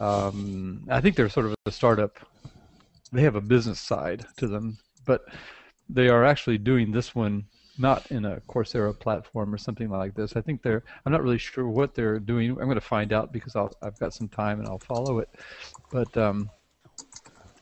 um, 0.00 0.86
I 0.90 1.00
think 1.00 1.16
they're 1.16 1.28
sort 1.28 1.46
of 1.46 1.54
a 1.66 1.72
startup. 1.72 2.18
They 3.12 3.22
have 3.22 3.36
a 3.36 3.40
business 3.40 3.80
side 3.80 4.26
to 4.38 4.46
them, 4.46 4.78
but 5.04 5.24
they 5.88 6.08
are 6.08 6.24
actually 6.24 6.58
doing 6.58 6.90
this 6.90 7.14
one 7.14 7.46
not 7.78 8.10
in 8.10 8.24
a 8.24 8.40
Coursera 8.48 8.98
platform 8.98 9.52
or 9.52 9.58
something 9.58 9.90
like 9.90 10.14
this. 10.14 10.36
I 10.36 10.40
think 10.40 10.62
they're. 10.62 10.82
I'm 11.04 11.12
not 11.12 11.22
really 11.22 11.38
sure 11.38 11.68
what 11.68 11.94
they're 11.94 12.18
doing. 12.18 12.50
I'm 12.50 12.56
going 12.56 12.74
to 12.74 12.80
find 12.80 13.12
out 13.12 13.32
because 13.32 13.54
i 13.56 13.66
have 13.82 13.98
got 13.98 14.14
some 14.14 14.28
time 14.28 14.60
and 14.60 14.68
I'll 14.68 14.78
follow 14.78 15.18
it. 15.18 15.28
But 15.90 16.16
um, 16.16 16.50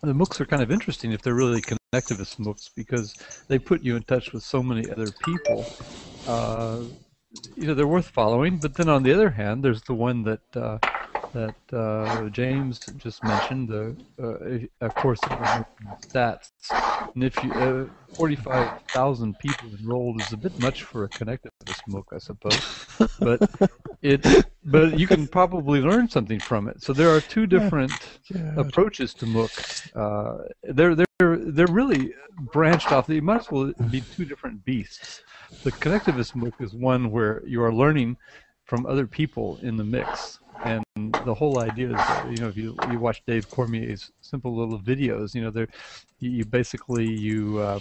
the 0.02 0.12
MOOCs 0.12 0.40
are 0.40 0.46
kind 0.46 0.62
of 0.62 0.70
interesting 0.70 1.12
if 1.12 1.22
they're 1.22 1.34
really 1.34 1.60
connectivist 1.60 2.38
MOOCs 2.38 2.70
because 2.74 3.14
they 3.48 3.58
put 3.58 3.82
you 3.82 3.96
in 3.96 4.02
touch 4.04 4.32
with 4.32 4.42
so 4.42 4.62
many 4.62 4.88
other 4.90 5.10
people. 5.24 5.64
Uh, 6.26 6.82
you 7.56 7.66
know, 7.66 7.74
they're 7.74 7.86
worth 7.86 8.08
following. 8.08 8.58
But 8.58 8.74
then 8.74 8.88
on 8.88 9.02
the 9.02 9.12
other 9.12 9.30
hand, 9.30 9.64
there's 9.64 9.82
the 9.82 9.94
one 9.94 10.22
that. 10.24 10.56
Uh, 10.56 10.78
that 11.34 11.56
uh, 11.72 12.28
James 12.30 12.78
just 12.96 13.22
mentioned, 13.24 13.68
the 13.68 13.96
uh, 14.22 14.86
of 14.86 14.94
course 14.94 15.20
stats. 15.20 16.50
And 17.14 17.22
if 17.22 17.34
you 17.42 17.52
uh, 17.52 17.86
45,000 18.14 19.38
people 19.38 19.68
enrolled 19.78 20.20
is 20.22 20.32
a 20.32 20.36
bit 20.36 20.58
much 20.60 20.84
for 20.84 21.04
a 21.04 21.08
connectivist 21.08 21.82
MOOC, 21.88 22.04
I 22.12 22.18
suppose. 22.18 23.10
but 23.18 23.70
it, 24.02 24.24
but 24.64 24.98
you 24.98 25.06
can 25.06 25.26
probably 25.26 25.80
learn 25.80 26.08
something 26.08 26.40
from 26.40 26.68
it. 26.68 26.82
So 26.82 26.92
there 26.92 27.10
are 27.14 27.20
two 27.20 27.46
different 27.46 27.92
yeah. 28.30 28.54
approaches 28.56 29.12
to 29.14 29.26
MOOC. 29.26 29.52
Uh, 29.94 30.44
they're 30.62 30.94
they're 30.94 31.36
they're 31.36 31.66
really 31.66 32.14
branched 32.52 32.92
off. 32.92 33.06
They 33.06 33.20
might 33.20 33.40
as 33.40 33.50
well 33.50 33.72
be 33.90 34.00
two 34.00 34.24
different 34.24 34.64
beasts. 34.64 35.22
The 35.64 35.72
connectivist 35.72 36.34
MOOC 36.34 36.60
is 36.60 36.74
one 36.74 37.10
where 37.10 37.42
you 37.44 37.62
are 37.62 37.72
learning 37.72 38.16
from 38.64 38.86
other 38.86 39.06
people 39.06 39.58
in 39.62 39.76
the 39.76 39.84
mix 39.84 40.38
and 40.64 40.84
the 40.96 41.34
whole 41.34 41.58
idea 41.58 41.88
is 41.88 41.94
that, 41.94 42.30
you 42.32 42.38
know 42.38 42.48
if 42.48 42.56
you 42.56 42.76
you 42.90 42.98
watch 42.98 43.22
Dave 43.26 43.50
Cormier's 43.50 44.10
simple 44.20 44.56
little 44.56 44.78
videos 44.78 45.34
you 45.34 45.42
know 45.42 45.50
they 45.50 45.66
you 46.20 46.44
basically 46.44 47.06
you 47.06 47.58
uh, 47.58 47.80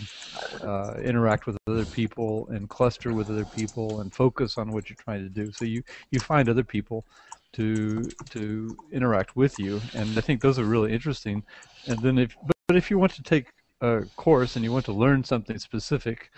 uh, 0.64 0.96
interact 1.04 1.46
with 1.46 1.58
other 1.68 1.86
people 1.86 2.48
and 2.50 2.70
cluster 2.70 3.14
with 3.14 3.30
other 3.30 3.46
people 3.46 4.02
and 4.02 4.14
focus 4.14 4.58
on 4.58 4.72
what 4.74 4.90
you're 4.90 4.98
trying 4.98 5.24
to 5.24 5.30
do 5.30 5.52
so 5.52 5.66
you 5.66 5.84
you 6.12 6.20
find 6.20 6.50
other 6.50 6.64
people 6.64 7.06
to 7.54 8.12
to 8.30 8.78
interact 8.92 9.36
with 9.36 9.60
you, 9.60 9.82
and 9.94 10.18
I 10.18 10.22
think 10.22 10.42
those 10.42 10.60
are 10.60 10.66
really 10.66 10.92
interesting. 10.92 11.44
And 11.88 12.02
then 12.02 12.18
if 12.18 12.36
but, 12.44 12.56
but 12.68 12.78
if 12.78 12.90
you 12.92 12.98
want 12.98 13.14
to 13.14 13.24
take 13.24 13.48
a 13.82 14.02
course 14.16 14.56
and 14.56 14.66
you 14.66 14.72
want 14.72 14.86
to 14.86 14.94
learn 14.94 15.24
something 15.24 15.58
specific, 15.60 16.32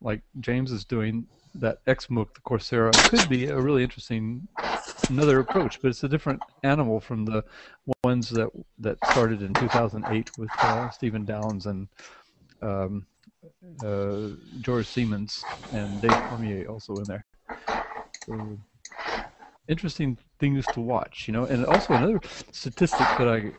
like 0.00 0.22
James 0.40 0.72
is 0.72 0.84
doing, 0.84 1.26
that 1.54 1.84
XMOOC, 1.86 2.34
the 2.34 2.40
Coursera, 2.40 2.92
could 3.08 3.28
be 3.28 3.46
a 3.46 3.60
really 3.60 3.82
interesting 3.82 4.46
another 5.08 5.40
approach, 5.40 5.80
but 5.82 5.88
it's 5.88 6.04
a 6.04 6.08
different 6.08 6.40
animal 6.62 7.00
from 7.00 7.24
the 7.24 7.44
ones 8.04 8.30
that 8.30 8.48
that 8.78 8.96
started 9.10 9.42
in 9.42 9.52
2008 9.54 10.26
with 10.38 10.50
uh, 10.62 10.90
Stephen 10.90 11.24
Downes 11.24 11.66
and 11.66 11.88
um, 12.62 13.06
uh, 13.84 14.36
George 14.60 14.86
Siemens 14.86 15.44
and 15.72 16.00
Dave 16.00 16.16
Cormier 16.28 16.66
also 16.68 16.98
in 16.98 17.06
there. 17.06 17.24
So, 18.26 18.58
interesting 19.68 20.18
things 20.38 20.66
to 20.68 20.80
watch, 20.80 21.26
you 21.26 21.32
know. 21.32 21.44
And 21.46 21.66
also 21.66 21.94
another 21.94 22.20
statistic 22.52 23.06
that 23.18 23.28
I 23.28 23.52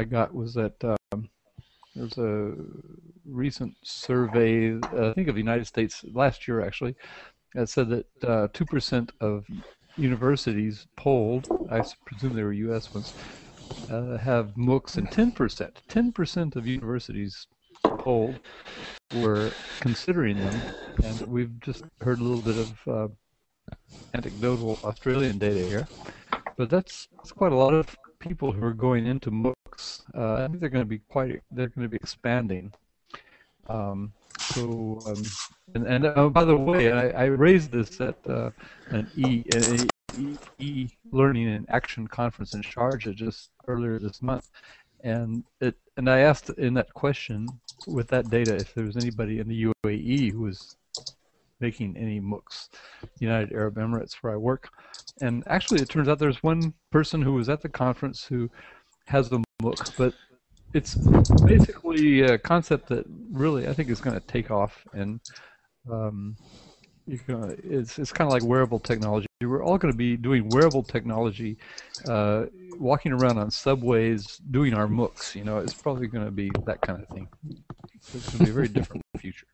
I 0.00 0.04
got 0.04 0.34
was 0.34 0.54
that 0.54 0.74
um, 0.84 1.28
there's 1.94 2.18
a 2.18 2.54
recent 3.28 3.74
survey, 3.82 4.72
uh, 4.74 5.10
I 5.10 5.12
think 5.12 5.28
of 5.28 5.34
the 5.34 5.40
United 5.40 5.66
States 5.66 6.04
last 6.12 6.48
year 6.48 6.60
actually, 6.60 6.94
that 7.54 7.68
said 7.68 7.88
that 7.90 8.06
uh, 8.24 8.48
two 8.52 8.64
percent 8.64 9.12
of 9.20 9.44
universities 9.98 10.86
polled, 10.96 11.48
I 11.70 11.84
presume 12.06 12.34
they 12.34 12.42
were 12.42 12.52
U.S. 12.52 12.92
ones, 12.94 13.12
uh, 13.90 14.16
have 14.18 14.54
MOOCs, 14.56 14.96
and 14.96 15.08
10%, 15.08 15.72
10% 15.88 16.56
of 16.56 16.66
universities 16.66 17.46
polled 17.82 18.38
were 19.16 19.50
considering 19.80 20.38
them, 20.38 20.60
and 21.04 21.20
we've 21.22 21.58
just 21.60 21.84
heard 22.00 22.20
a 22.20 22.22
little 22.22 22.42
bit 22.42 22.58
of 22.58 22.88
uh, 22.88 23.08
anecdotal 24.14 24.78
Australian 24.84 25.38
data 25.38 25.60
here, 25.60 25.88
but 26.56 26.70
that's, 26.70 27.08
that's 27.16 27.32
quite 27.32 27.52
a 27.52 27.56
lot 27.56 27.74
of 27.74 27.96
people 28.20 28.52
who 28.52 28.64
are 28.64 28.74
going 28.74 29.06
into 29.06 29.30
MOOCs. 29.30 30.02
Uh, 30.14 30.44
I 30.44 30.46
think 30.48 30.60
they're 30.60 30.70
going 30.70 30.84
to 30.84 30.88
be 30.88 31.00
quite, 31.10 31.42
they're 31.50 31.68
going 31.68 31.84
to 31.84 31.88
be 31.88 31.96
expanding. 31.96 32.72
Um, 33.68 34.12
so, 34.40 35.00
um, 35.06 35.22
and, 35.74 35.86
and 35.86 36.06
uh, 36.06 36.28
by 36.28 36.44
the 36.44 36.56
way, 36.56 36.92
I, 36.92 37.24
I 37.24 37.24
raised 37.26 37.70
this 37.70 38.00
at 38.00 38.16
uh, 38.26 38.50
an 38.88 39.10
e, 39.16 39.42
e, 40.18 40.36
e 40.58 40.88
learning 41.10 41.48
and 41.48 41.66
action 41.68 42.06
conference 42.06 42.54
in 42.54 42.62
Sharjah 42.62 43.14
just 43.14 43.50
earlier 43.66 43.98
this 43.98 44.22
month, 44.22 44.48
and 45.04 45.44
it 45.60 45.76
and 45.96 46.08
I 46.08 46.20
asked 46.20 46.50
in 46.50 46.74
that 46.74 46.94
question 46.94 47.48
with 47.86 48.08
that 48.08 48.30
data 48.30 48.54
if 48.54 48.74
there 48.74 48.84
was 48.84 48.96
anybody 48.96 49.38
in 49.40 49.48
the 49.48 49.72
UAE 49.84 50.32
who 50.32 50.40
was 50.40 50.76
making 51.60 51.96
any 51.96 52.20
MOOCs, 52.20 52.68
United 53.18 53.52
Arab 53.52 53.74
Emirates, 53.74 54.14
where 54.20 54.32
I 54.32 54.36
work, 54.36 54.70
and 55.20 55.42
actually 55.46 55.82
it 55.82 55.88
turns 55.88 56.08
out 56.08 56.18
there's 56.18 56.42
one 56.42 56.72
person 56.90 57.20
who 57.20 57.34
was 57.34 57.48
at 57.48 57.60
the 57.60 57.68
conference 57.68 58.24
who 58.24 58.48
has 59.06 59.28
the 59.28 59.42
MOOC, 59.62 59.96
but 59.96 60.14
it's 60.72 60.96
basically 61.44 62.22
a 62.22 62.38
concept 62.38 62.88
that 62.88 63.06
really 63.32 63.68
I 63.68 63.74
think 63.74 63.90
is 63.90 64.00
going 64.00 64.14
to 64.18 64.26
take 64.26 64.50
off, 64.50 64.86
and 64.92 65.20
um, 65.90 66.36
it's 67.06 67.98
it's 67.98 68.12
kind 68.12 68.28
of 68.28 68.32
like 68.32 68.42
wearable 68.42 68.80
technology. 68.80 69.26
We're 69.42 69.62
all 69.64 69.78
going 69.78 69.92
to 69.92 69.96
be 69.96 70.16
doing 70.16 70.50
wearable 70.50 70.82
technology, 70.82 71.58
uh, 72.06 72.46
walking 72.78 73.12
around 73.12 73.38
on 73.38 73.50
subways, 73.50 74.36
doing 74.50 74.74
our 74.74 74.86
MOOCs. 74.88 75.34
You 75.34 75.44
know, 75.44 75.58
it's 75.58 75.74
probably 75.74 76.08
going 76.08 76.24
to 76.24 76.30
be 76.32 76.50
that 76.66 76.82
kind 76.82 77.02
of 77.02 77.08
thing. 77.08 77.28
So 78.00 78.18
it's 78.18 78.28
going 78.28 78.40
to 78.40 78.44
be 78.44 78.50
a 78.50 78.54
very 78.54 78.68
different 78.68 79.02
future. 79.18 79.46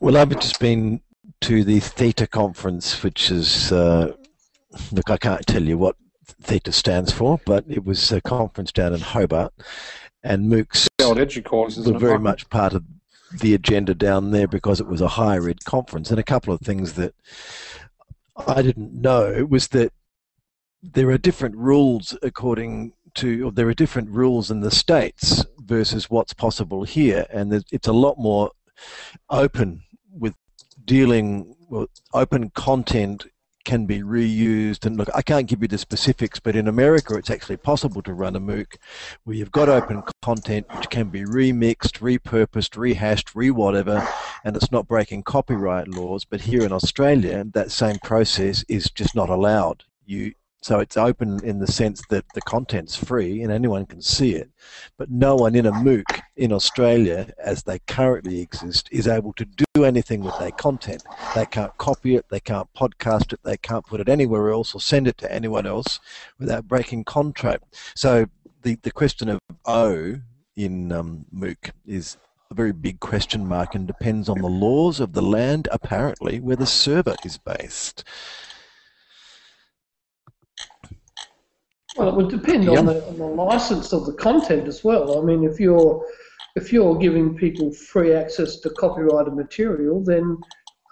Well, 0.00 0.16
I've 0.16 0.38
just 0.38 0.58
been 0.58 1.00
to 1.42 1.64
the 1.64 1.80
Theta 1.80 2.26
conference, 2.26 3.02
which 3.02 3.30
is, 3.30 3.72
uh, 3.72 4.12
look, 4.92 5.10
I 5.10 5.16
can't 5.16 5.46
tell 5.46 5.62
you 5.62 5.78
what 5.78 5.96
Theta 6.42 6.72
stands 6.72 7.12
for, 7.12 7.40
but 7.44 7.64
it 7.68 7.84
was 7.84 8.12
a 8.12 8.20
conference 8.20 8.72
down 8.72 8.92
in 8.94 9.00
Hobart, 9.00 9.52
and 10.22 10.50
MOOCs 10.50 10.88
were 11.86 11.98
very 11.98 12.18
much 12.18 12.48
part 12.50 12.74
of 12.74 12.84
the 13.40 13.54
agenda 13.54 13.94
down 13.94 14.32
there 14.32 14.48
because 14.48 14.80
it 14.80 14.86
was 14.86 15.00
a 15.00 15.08
higher 15.08 15.48
ed 15.48 15.64
conference. 15.64 16.10
And 16.10 16.18
a 16.18 16.24
couple 16.24 16.52
of 16.52 16.60
things 16.60 16.94
that 16.94 17.14
I 18.46 18.62
didn't 18.62 18.92
know 18.92 19.46
was 19.48 19.68
that 19.68 19.92
there 20.82 21.10
are 21.10 21.18
different 21.18 21.56
rules 21.56 22.16
according 22.22 22.92
to, 23.14 23.46
or 23.46 23.52
there 23.52 23.68
are 23.68 23.74
different 23.74 24.10
rules 24.10 24.50
in 24.50 24.60
the 24.60 24.70
states 24.70 25.44
versus 25.58 26.10
what's 26.10 26.32
possible 26.32 26.84
here, 26.84 27.26
and 27.30 27.52
it's 27.70 27.88
a 27.88 27.92
lot 27.92 28.18
more 28.18 28.50
open 29.28 29.82
with 30.12 30.34
dealing 30.90 31.54
with 31.68 31.88
open 32.12 32.50
content 32.50 33.24
can 33.64 33.86
be 33.86 34.00
reused. 34.00 34.84
And 34.84 34.96
look, 34.96 35.08
I 35.14 35.22
can't 35.22 35.46
give 35.46 35.62
you 35.62 35.68
the 35.68 35.78
specifics, 35.78 36.40
but 36.40 36.56
in 36.56 36.66
America, 36.66 37.14
it's 37.14 37.30
actually 37.30 37.58
possible 37.58 38.02
to 38.02 38.12
run 38.12 38.34
a 38.34 38.40
MOOC 38.40 38.74
where 39.22 39.36
you've 39.36 39.52
got 39.52 39.68
open 39.68 40.02
content 40.20 40.66
which 40.74 40.90
can 40.90 41.08
be 41.08 41.22
remixed, 41.22 42.00
repurposed, 42.00 42.76
rehashed, 42.76 43.36
re 43.36 43.52
whatever, 43.52 44.04
and 44.42 44.56
it's 44.56 44.72
not 44.72 44.88
breaking 44.88 45.22
copyright 45.22 45.86
laws. 45.86 46.24
But 46.24 46.40
here 46.40 46.64
in 46.64 46.72
Australia, 46.72 47.44
that 47.52 47.70
same 47.70 47.98
process 48.02 48.64
is 48.68 48.90
just 48.90 49.14
not 49.14 49.30
allowed. 49.30 49.84
You 50.04 50.32
so 50.62 50.78
it's 50.78 50.96
open 50.96 51.42
in 51.42 51.58
the 51.58 51.66
sense 51.66 52.02
that 52.10 52.24
the 52.34 52.42
content's 52.42 52.94
free 52.94 53.42
and 53.42 53.50
anyone 53.50 53.86
can 53.86 54.02
see 54.02 54.34
it. 54.34 54.50
But 54.98 55.10
no 55.10 55.34
one 55.34 55.54
in 55.54 55.66
a 55.66 55.72
MOOC 55.72 56.20
in 56.36 56.52
Australia, 56.52 57.32
as 57.38 57.62
they 57.62 57.78
currently 57.86 58.40
exist, 58.40 58.88
is 58.92 59.08
able 59.08 59.32
to 59.34 59.46
do 59.46 59.84
anything 59.84 60.22
with 60.22 60.38
their 60.38 60.50
content. 60.50 61.02
They 61.34 61.46
can't 61.46 61.76
copy 61.78 62.16
it, 62.16 62.26
they 62.28 62.40
can't 62.40 62.68
podcast 62.74 63.32
it, 63.32 63.40
they 63.42 63.56
can't 63.56 63.86
put 63.86 64.00
it 64.00 64.08
anywhere 64.08 64.50
else 64.50 64.74
or 64.74 64.80
send 64.80 65.08
it 65.08 65.16
to 65.18 65.32
anyone 65.32 65.66
else 65.66 65.98
without 66.38 66.68
breaking 66.68 67.04
contract. 67.04 67.64
So 67.94 68.26
the, 68.62 68.76
the 68.82 68.90
question 68.90 69.30
of 69.30 69.38
O 69.64 70.16
in 70.56 70.92
um, 70.92 71.24
MOOC 71.34 71.70
is 71.86 72.18
a 72.50 72.54
very 72.54 72.72
big 72.72 73.00
question 73.00 73.46
mark 73.46 73.74
and 73.74 73.86
depends 73.86 74.28
on 74.28 74.40
the 74.40 74.48
laws 74.48 75.00
of 75.00 75.12
the 75.14 75.22
land, 75.22 75.68
apparently, 75.70 76.40
where 76.40 76.56
the 76.56 76.66
server 76.66 77.14
is 77.24 77.38
based. 77.38 78.04
Well, 81.96 82.08
it 82.08 82.14
would 82.14 82.28
depend 82.28 82.64
yep. 82.64 82.78
on, 82.78 82.86
the, 82.86 83.06
on 83.06 83.18
the 83.18 83.26
license 83.26 83.92
of 83.92 84.06
the 84.06 84.12
content 84.12 84.68
as 84.68 84.84
well. 84.84 85.20
I 85.20 85.24
mean, 85.24 85.44
if 85.44 85.58
you're 85.58 86.04
if 86.56 86.72
you're 86.72 86.96
giving 86.96 87.36
people 87.36 87.72
free 87.72 88.12
access 88.12 88.58
to 88.60 88.70
copyrighted 88.70 89.34
material, 89.34 90.02
then 90.02 90.38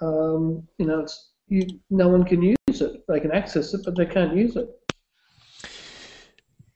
um, 0.01 0.67
you 0.79 0.87
know 0.87 1.01
it's 1.01 1.31
you, 1.49 1.67
no 1.91 2.09
one 2.09 2.25
can 2.25 2.43
use 2.43 2.57
it. 2.69 3.05
They 3.09 3.21
can 3.21 3.33
access 3.33 3.75
it, 3.75 3.83
but 3.85 3.97
they 3.97 4.07
can't 4.07 4.37
use 4.37 4.57
it. 4.57 4.69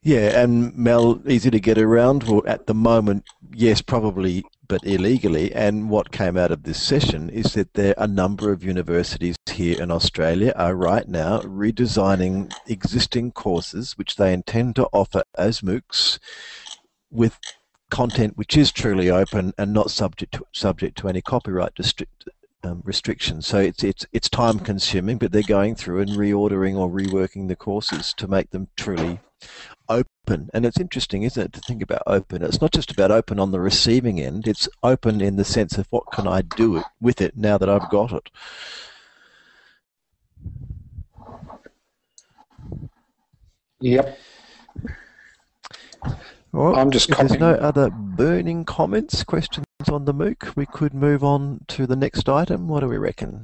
Yeah, 0.03 0.41
and 0.41 0.77
Mel, 0.77 1.23
easy 1.29 1.51
to 1.51 1.61
get 1.61 1.79
around. 1.79 2.25
Well, 2.25 2.43
at 2.47 2.67
the 2.67 2.75
moment, 2.75 3.25
yes, 3.55 3.81
probably, 3.81 4.45
but 4.73 4.87
illegally. 4.87 5.53
And 5.53 5.91
what 5.91 6.13
came 6.13 6.39
out 6.39 6.51
of 6.51 6.63
this 6.63 6.83
session 6.83 7.29
is 7.29 7.53
that 7.53 7.75
there 7.75 7.95
a 7.99 8.07
number 8.07 8.51
of 8.53 8.65
universities 8.65 9.37
here 9.51 9.79
in 9.83 9.91
Australia 9.91 10.55
are 10.57 10.75
right 10.75 11.07
now 11.07 11.41
redesigning 11.41 12.51
existing 12.67 13.33
courses, 13.33 13.99
which 13.99 14.17
they 14.17 14.33
intend 14.33 14.77
to 14.77 14.89
offer 14.91 15.25
as 15.37 15.61
MOOCs, 15.61 16.19
with 17.11 17.39
content 17.91 18.39
which 18.39 18.57
is 18.57 18.73
truly 18.73 19.11
open 19.11 19.53
and 19.59 19.75
not 19.75 19.91
subject 19.91 20.33
to, 20.33 20.47
subject 20.53 20.97
to 20.97 21.09
any 21.09 21.21
copyright 21.21 21.73
restrict, 21.79 22.31
um, 22.65 22.81
restrictions. 22.83 23.47
So 23.47 23.59
it's 23.59 23.85
it's 23.85 24.07
it's 24.15 24.31
time 24.31 24.59
consuming, 24.59 25.19
but 25.19 25.33
they're 25.33 25.43
going 25.43 25.75
through 25.75 26.01
and 26.01 26.13
reordering 26.13 26.79
or 26.79 26.89
reworking 26.89 27.49
the 27.49 27.57
courses 27.57 28.15
to 28.15 28.27
make 28.27 28.53
them 28.53 28.69
truly 28.75 29.21
open. 29.89 30.51
And 30.55 30.65
it's 30.65 30.81
interesting, 30.81 31.23
isn't 31.23 31.43
it, 31.43 31.53
to 31.55 31.61
think 31.61 31.83
about 31.83 32.03
open. 32.07 32.43
It's 32.43 32.61
not 32.61 32.73
just 32.73 32.91
about 32.91 33.11
open 33.11 33.39
on 33.39 33.51
the 33.51 33.61
receiving 33.61 34.21
end. 34.21 34.47
It's 34.47 34.69
open 34.83 35.21
in 35.21 35.37
the 35.37 35.45
sense 35.45 35.79
of 35.79 35.87
what 35.91 36.05
can 36.13 36.27
I 36.27 36.43
do 36.43 36.77
it, 36.77 36.85
with 37.01 37.21
it 37.21 37.37
now 37.37 37.59
that 37.59 37.69
I've 37.69 37.91
got 37.91 38.13
it. 38.13 38.31
Yep. 43.81 44.19
Well, 46.53 46.77
I'm 46.77 46.91
just 46.91 47.11
if 47.11 47.17
there's 47.17 47.41
no 47.41 47.55
other 47.55 47.91
burning 47.91 48.65
comments, 48.65 49.25
questions 49.25 49.65
on 49.91 50.05
the 50.05 50.13
MOOC, 50.13 50.55
we 50.55 50.67
could 50.67 50.93
move 50.93 51.25
on 51.25 51.65
to 51.69 51.87
the 51.87 51.97
next 51.97 52.29
item. 52.29 52.69
What 52.69 52.81
do 52.81 52.89
we 52.89 52.99
reckon? 52.99 53.43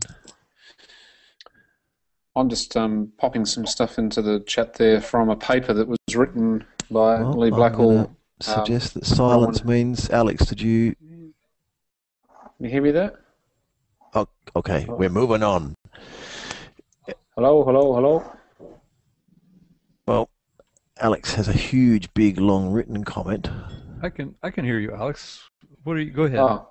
I'm 2.38 2.48
just 2.48 2.76
um, 2.76 3.12
popping 3.18 3.44
some 3.44 3.66
stuff 3.66 3.98
into 3.98 4.22
the 4.22 4.38
chat 4.40 4.74
there 4.74 5.00
from 5.00 5.28
a 5.28 5.34
paper 5.34 5.74
that 5.74 5.88
was 5.88 5.98
written 6.14 6.64
by 6.88 7.20
well, 7.20 7.32
Leigh 7.32 7.50
Blackall. 7.50 8.14
Suggest 8.40 8.94
um, 8.94 9.00
that 9.00 9.06
silence 9.06 9.64
means. 9.64 10.08
Alex, 10.10 10.46
did 10.46 10.60
you? 10.60 10.94
Can 11.00 11.34
you 12.60 12.70
hear 12.70 12.82
me 12.82 12.92
there? 12.92 13.18
Oh, 14.14 14.28
okay, 14.54 14.86
oh. 14.88 14.94
we're 14.94 15.08
moving 15.08 15.42
on. 15.42 15.74
Hello, 17.34 17.64
hello, 17.64 17.94
hello. 17.94 18.32
Well, 20.06 20.30
Alex 21.00 21.34
has 21.34 21.48
a 21.48 21.52
huge, 21.52 22.14
big, 22.14 22.38
long 22.38 22.70
written 22.70 23.02
comment. 23.02 23.50
I 24.00 24.10
can 24.10 24.36
I 24.44 24.50
can 24.50 24.64
hear 24.64 24.78
you, 24.78 24.94
Alex. 24.94 25.42
What 25.82 25.96
are 25.96 26.00
you? 26.00 26.12
Go 26.12 26.22
ahead. 26.22 26.38
Oh. 26.38 26.68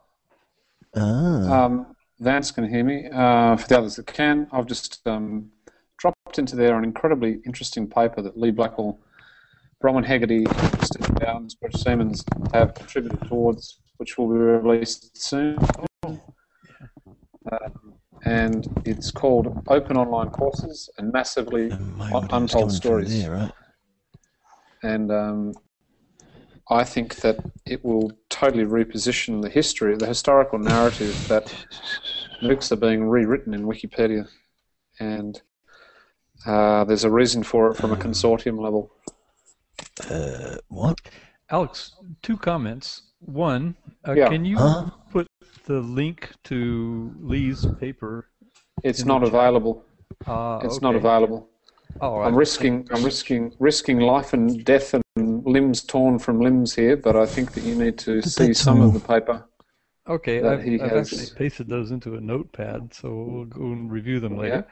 Ah. 0.95 1.65
Um, 1.65 1.93
Vance 2.19 2.51
can 2.51 2.67
hear 2.69 2.85
me. 2.85 3.09
Uh, 3.09 3.57
for 3.57 3.67
the 3.67 3.77
others 3.77 3.97
that 3.97 4.07
can, 4.07 4.47
I've 4.51 4.65
just 4.65 5.05
um, 5.05 5.51
dropped 5.97 6.37
into 6.37 6.55
there 6.55 6.77
an 6.77 6.83
incredibly 6.83 7.39
interesting 7.45 7.87
paper 7.87 8.21
that 8.21 8.37
Leigh 8.37 8.51
Blackall, 8.51 8.97
Bronwyn 9.83 10.05
Hegarty, 10.05 10.45
Steve 10.83 11.15
Downes, 11.15 11.55
Brett 11.55 11.75
Siemens 11.77 12.23
have 12.53 12.73
contributed 12.73 13.21
towards, 13.27 13.79
which 13.97 14.17
will 14.17 14.27
be 14.27 14.35
released 14.35 15.17
soon. 15.17 15.57
Um, 16.05 17.93
and 18.25 18.67
it's 18.85 19.11
called 19.11 19.63
Open 19.67 19.97
Online 19.97 20.29
Courses 20.29 20.89
and 20.97 21.11
Massively 21.11 21.69
And 21.69 21.95
my 21.95 22.07
Un- 22.07 22.25
audio's 22.25 22.33
Untold 22.33 22.71
Stories. 22.71 23.23
There, 23.23 23.31
right? 23.31 23.51
and 24.83 25.11
um, 25.11 25.53
I 26.69 26.83
think 26.83 27.15
that 27.17 27.39
it 27.65 27.83
will 27.83 28.11
totally 28.29 28.65
reposition 28.65 29.41
the 29.41 29.49
history, 29.49 29.95
the 29.95 30.07
historical 30.07 30.59
narrative 30.59 31.27
that 31.27 31.53
MOOCs 32.41 32.71
are 32.71 32.77
being 32.77 33.07
rewritten 33.07 33.53
in 33.53 33.63
Wikipedia, 33.63 34.27
and 34.99 35.41
uh, 36.47 36.83
there's 36.85 37.03
a 37.03 37.11
reason 37.11 37.43
for 37.43 37.69
it 37.71 37.75
from 37.75 37.91
a 37.91 37.95
consortium 37.97 38.59
level. 38.59 38.91
Uh, 40.09 40.55
what? 40.69 40.97
Alex, 41.49 41.93
two 42.21 42.37
comments. 42.37 43.03
One, 43.19 43.75
uh, 44.07 44.13
Yeah. 44.13 44.29
can 44.29 44.45
you 44.45 44.57
Huh? 44.57 44.89
put 45.11 45.27
the 45.65 45.79
link 45.81 46.31
to 46.45 47.13
Leigh's 47.19 47.65
paper? 47.79 48.29
It's 48.83 49.05
not 49.05 49.23
available. 49.23 49.83
Uh, 50.25 50.59
It's 50.63 50.81
not 50.81 50.95
available. 50.95 51.49
All 51.99 52.23
I'm 52.23 52.35
risking, 52.35 52.87
I'm 52.91 53.03
risking, 53.03 53.53
risking 53.59 53.99
life 53.99 54.33
and 54.33 54.63
death 54.63 54.93
and 54.93 55.45
limbs 55.45 55.83
torn 55.83 56.19
from 56.19 56.39
limbs 56.41 56.75
here, 56.75 56.95
but 56.95 57.15
I 57.15 57.25
think 57.25 57.53
that 57.53 57.63
you 57.63 57.75
need 57.75 57.97
to 57.99 58.21
But 58.21 58.29
see 58.29 58.53
some 58.53 58.81
of 58.81 58.93
the 58.93 58.99
paper. 58.99 59.45
Okay, 60.07 60.37
I've, 60.41 60.59
I've 60.81 60.93
actually 60.97 61.25
pasted 61.35 61.67
those 61.67 61.91
into 61.91 62.15
a 62.15 62.21
notepad, 62.21 62.93
so 62.93 63.09
we'll 63.09 63.45
go 63.45 63.63
and 63.63 63.91
review 63.91 64.19
them 64.19 64.37
later. 64.37 64.65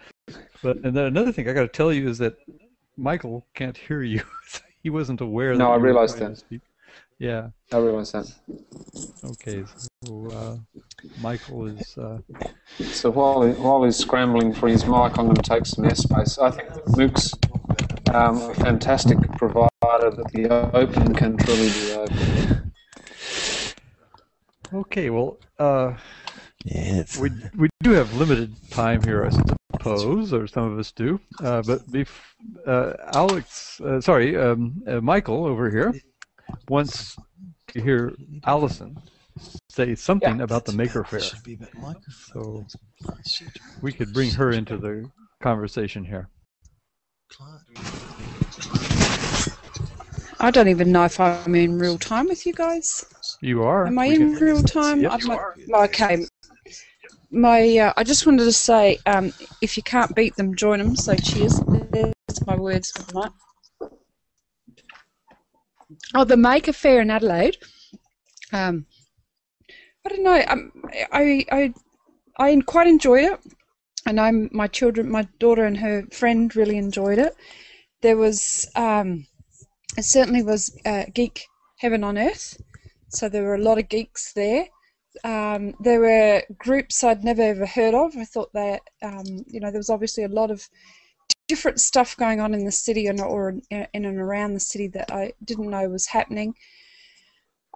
But 0.62 0.78
and 0.78 0.96
then 0.96 1.06
another 1.06 1.32
thing 1.32 1.48
I 1.48 1.54
got 1.54 1.62
to 1.62 1.68
tell 1.68 1.94
you 1.94 2.10
is 2.10 2.18
that 2.18 2.38
Michael 2.98 3.46
can't 3.54 3.78
hear 3.78 4.02
you. 4.02 4.22
he 4.84 4.90
wasn't 4.90 5.22
aware. 5.22 5.54
No, 5.54 5.66
that 5.68 5.72
I 5.72 5.76
realized 5.76 6.18
that. 6.20 6.42
Yeah. 7.18 7.50
I 7.72 7.78
realized 7.78 8.14
that. 8.14 8.34
Okay. 9.24 9.64
So 10.04 10.28
uh, 10.32 10.80
Michael 11.22 11.68
is. 11.68 11.98
Uh, 11.98 12.20
So 12.80 13.10
while 13.12 13.44
he, 13.44 13.54
while 13.54 13.84
he's 13.84 13.96
scrambling 13.98 14.54
for 14.54 14.68
his 14.68 14.86
mic, 14.86 15.18
I'm 15.18 15.26
going 15.26 15.36
to 15.36 15.42
take 15.42 15.66
some 15.66 15.86
airspace. 15.86 16.42
I 16.42 16.52
think 16.52 16.70
MOOCs 16.98 17.34
um, 18.14 18.42
are 18.42 18.52
a 18.52 18.56
fantastic 18.56 19.18
provider 19.38 19.70
that 20.12 20.30
the 20.34 20.50
open 20.76 21.14
can 21.14 21.38
truly 21.38 21.70
be 21.70 21.94
open. 21.94 22.74
okay. 24.74 25.10
Well, 25.10 25.38
uh, 25.60 25.94
Yeah, 26.66 27.04
we 27.22 27.30
we 27.56 27.70
do 27.84 27.92
have 27.92 28.14
limited 28.16 28.56
time 28.72 29.04
here, 29.04 29.24
I 29.26 29.30
suppose, 29.30 29.56
or 29.88 30.48
some 30.48 30.72
of 30.72 30.80
us 30.80 30.92
do. 30.92 31.20
Uh, 31.44 31.62
but 31.62 31.92
bef- 31.92 32.08
uh, 32.66 32.94
Alex, 33.14 33.80
uh, 33.82 34.02
sorry, 34.02 34.38
um, 34.38 34.82
uh, 34.88 35.02
Michael 35.02 35.46
over 35.46 35.70
here 35.70 35.94
wants 36.70 37.18
to 37.70 37.82
hear 37.82 38.14
Allison 38.46 38.98
say 39.70 39.96
something 39.96 40.42
about 40.42 40.66
the 40.66 40.72
Maker 40.72 41.04
Faire. 41.04 41.20
be. 41.44 41.58
So 42.34 42.66
we 43.82 43.92
could 43.92 44.14
bring 44.14 44.32
her 44.32 44.52
into 44.52 44.78
the 44.78 45.10
conversation 45.42 46.06
here. 46.06 46.30
I 50.40 50.52
don't 50.52 50.68
even 50.68 50.92
know 50.92 51.06
if 51.06 51.20
I'm 51.20 51.56
in 51.56 51.78
real 51.80 51.98
time 51.98 52.28
with 52.28 52.46
you 52.46 52.54
guys. 52.54 53.06
You 53.42 53.64
are. 53.64 53.88
Am 53.88 53.98
I 54.00 54.08
We 54.08 54.16
in 54.16 54.36
real 54.36 54.64
time? 54.64 55.02
Yep. 55.02 55.12
I'm 55.12 55.28
not- 55.28 55.84
okay. 55.86 56.26
My, 57.36 57.78
uh, 57.80 57.94
I 57.98 58.06
just 58.06 58.26
wanted 58.26 58.46
to 58.46 58.54
say, 58.54 58.98
um, 59.06 59.34
if 59.62 59.76
you 59.76 59.84
can't 59.84 60.16
beat 60.16 60.38
them, 60.38 60.56
join 60.56 60.80
them. 60.80 60.96
So 60.96 61.18
cheers. 61.18 61.60
There's 61.92 62.48
my 62.48 62.56
words 62.56 62.92
for 62.92 63.04
the 63.04 63.20
night. 63.20 63.32
Oh, 66.14 66.24
the 66.24 66.38
Maker 66.38 66.72
Faire 66.72 67.02
in 67.02 67.12
Adelaide. 67.12 67.58
Um, 68.54 68.86
I 70.06 70.10
don't 70.10 70.24
know. 70.24 70.42
Um, 70.48 70.72
I, 71.12 71.46
I, 71.52 71.74
I 72.40 72.62
quite 72.66 72.88
enjoyed 72.88 73.26
it. 73.26 73.40
I 74.06 74.14
know 74.14 74.48
my 74.54 74.68
children, 74.68 75.12
my 75.12 75.28
daughter 75.38 75.66
and 75.66 75.78
her 75.78 76.06
friend 76.14 76.56
really 76.56 76.78
enjoyed 76.78 77.18
it. 77.18 77.36
There 78.02 78.16
was, 78.16 78.66
um, 78.78 79.26
it 79.98 80.04
certainly 80.04 80.42
was 80.42 80.74
uh, 80.86 81.04
geek 81.14 81.44
heaven 81.80 82.02
on 82.06 82.18
earth. 82.18 82.56
So 83.10 83.28
there 83.28 83.44
were 83.44 83.56
a 83.56 83.62
lot 83.62 83.78
of 83.78 83.90
geeks 83.90 84.32
there. 84.32 84.68
Um, 85.24 85.76
there 85.80 86.00
were 86.00 86.44
groups 86.58 87.04
I'd 87.04 87.24
never 87.24 87.42
ever 87.42 87.66
heard 87.66 87.94
of. 87.94 88.16
I 88.18 88.26
thought 88.26 88.52
that 88.54 88.82
um, 89.02 89.26
you 89.48 89.60
know 89.60 89.72
there 89.72 89.80
was 89.80 89.90
obviously 89.90 90.24
a 90.24 90.30
lot 90.30 90.52
of 90.52 90.68
different 91.48 91.80
stuff 91.80 92.18
going 92.18 92.40
on 92.40 92.54
in 92.54 92.66
the 92.66 92.72
city 92.72 93.08
and 93.08 93.22
or 93.22 93.50
in, 93.50 93.62
in 93.94 94.06
and 94.06 94.20
around 94.20 94.54
the 94.54 94.60
city 94.60 94.88
that 94.88 95.12
I 95.12 95.34
didn't 95.44 95.70
know 95.70 95.88
was 95.90 96.08
happening. 96.08 96.56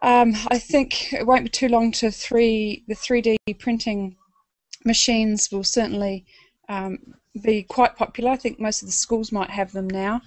Um, 0.02 0.34
I 0.48 0.60
think 0.60 1.14
it 1.14 1.28
won't 1.28 1.44
be 1.44 1.50
too 1.50 1.68
long 1.68 1.92
to 1.94 2.10
three 2.10 2.84
the 2.88 2.96
3D 2.96 3.38
printing 3.60 4.16
machines 4.86 5.50
will 5.52 5.64
certainly 5.64 6.26
um, 6.70 7.00
be 7.42 7.64
quite 7.64 7.96
popular. 7.96 8.32
I 8.32 8.38
think 8.38 8.60
most 8.60 8.82
of 8.82 8.88
the 8.88 8.94
schools 8.94 9.32
might 9.32 9.50
have 9.50 9.72
them 9.72 9.88
now, 9.90 10.22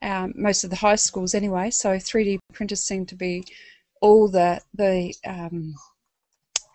um, 0.00 0.32
most 0.34 0.64
of 0.64 0.70
the 0.70 0.76
high 0.76 0.96
schools 0.96 1.34
anyway. 1.34 1.70
So 1.70 1.90
3D 1.90 2.38
printers 2.52 2.80
seem 2.80 3.04
to 3.06 3.14
be 3.14 3.44
all 4.00 4.28
the 4.28 4.60
the 4.74 5.14
um, 5.26 5.74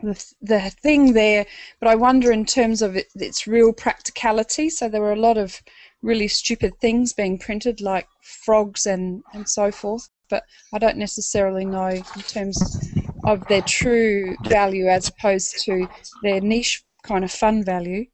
the, 0.03 0.73
thing 0.81 1.13
there, 1.13 1.45
but 1.79 1.89
I 1.89 1.95
wonder 1.95 2.31
in 2.31 2.45
terms 2.45 2.81
of 2.81 2.95
it, 2.95 3.07
its 3.15 3.47
real 3.47 3.73
practicality. 3.73 4.69
So 4.69 4.89
there 4.89 5.01
were 5.01 5.13
a 5.13 5.19
lot 5.19 5.37
of 5.37 5.61
really 6.01 6.27
stupid 6.27 6.79
things 6.79 7.13
being 7.13 7.37
printed, 7.37 7.81
like 7.81 8.07
frogs 8.21 8.85
and, 8.85 9.23
and 9.33 9.47
so 9.47 9.71
forth, 9.71 10.09
but 10.29 10.43
I 10.73 10.79
don't 10.79 10.97
necessarily 10.97 11.65
know 11.65 11.87
in 11.89 12.03
terms 12.27 12.91
of 13.25 13.47
their 13.47 13.61
true 13.61 14.35
value 14.49 14.87
as 14.87 15.09
opposed 15.09 15.63
to 15.65 15.87
their 16.21 16.41
niche 16.41 16.83
kind 17.03 17.23
of 17.23 17.31
fun 17.31 17.63
value. 17.63 18.05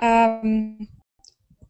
Um, 0.00 0.88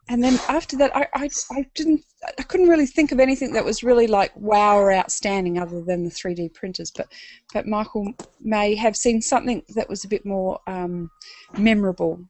and 0.09 0.23
then 0.23 0.39
after 0.49 0.77
that, 0.77 0.95
I, 0.95 1.09
I, 1.15 1.31
I 1.51 1.67
didn't, 1.75 2.03
I 2.39 2.43
couldn't 2.43 2.69
really 2.69 2.87
think 2.87 3.11
of 3.13 3.21
anything 3.21 3.53
that 3.53 3.65
was 3.65 3.83
really 3.83 4.07
like 4.07 4.33
wow 4.37 4.77
or 4.77 4.93
outstanding 4.93 5.59
other 5.59 5.83
than 5.83 6.05
the 6.05 6.11
3D 6.11 6.53
printers. 6.55 6.91
But, 6.91 7.07
but 7.53 7.67
Michael 7.67 8.13
may 8.41 8.75
have 8.75 8.97
seen 8.97 9.23
something 9.23 9.63
that 9.75 9.89
was 9.89 10.05
a 10.05 10.09
bit 10.09 10.27
more 10.27 10.61
um, 10.67 11.11
memorable. 11.57 12.21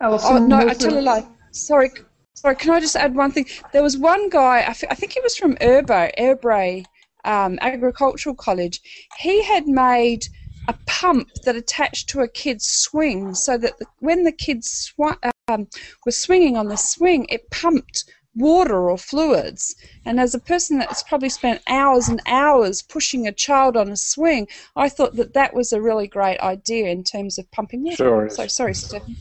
Alison, 0.00 0.36
Oh 0.36 0.46
no, 0.46 0.58
I 0.58 0.74
tell 0.74 0.96
a 0.96 1.00
lie. 1.00 1.26
Sorry, 1.50 1.90
sorry. 2.34 2.54
Can 2.54 2.70
I 2.70 2.80
just 2.80 2.96
add 2.96 3.14
one 3.14 3.32
thing? 3.32 3.46
There 3.72 3.82
was 3.82 3.96
one 3.96 4.28
guy. 4.28 4.60
I, 4.60 4.74
I 4.90 4.94
think 4.94 5.12
he 5.12 5.20
was 5.20 5.36
from 5.36 5.56
Erbo, 5.56 6.10
Urrbrae 6.18 6.84
um, 7.24 7.58
Agricultural 7.60 8.34
College. 8.36 8.80
He 9.18 9.42
had 9.42 9.66
made 9.66 10.26
a 10.68 10.74
pump 10.86 11.28
that 11.44 11.56
attached 11.56 12.08
to 12.10 12.20
a 12.20 12.28
kid's 12.28 12.66
swing, 12.66 13.34
so 13.34 13.58
that 13.58 13.78
the, 13.78 13.86
when 13.98 14.24
the 14.24 14.32
kids 14.32 14.70
sw- 14.70 15.18
um, 15.48 15.68
were 16.04 16.12
swinging 16.12 16.56
on 16.56 16.66
the 16.66 16.76
swing, 16.76 17.24
it 17.28 17.48
pumped 17.50 18.04
water 18.34 18.90
or 18.90 18.98
fluids. 18.98 19.76
And 20.04 20.18
as 20.18 20.34
a 20.34 20.40
person 20.40 20.78
that's 20.78 21.04
probably 21.04 21.28
spent 21.28 21.62
hours 21.68 22.08
and 22.08 22.20
hours 22.26 22.82
pushing 22.82 23.26
a 23.26 23.32
child 23.32 23.76
on 23.76 23.88
a 23.90 23.96
swing, 23.96 24.48
I 24.74 24.88
thought 24.88 25.14
that 25.16 25.34
that 25.34 25.54
was 25.54 25.72
a 25.72 25.80
really 25.80 26.08
great 26.08 26.40
idea 26.40 26.88
in 26.88 27.04
terms 27.04 27.38
of 27.38 27.50
pumping 27.52 27.84
water. 27.84 27.96
Sure 27.96 28.26
is. 28.26 28.34
So 28.34 28.46
sorry, 28.48 28.74
Stephen. 28.74 29.16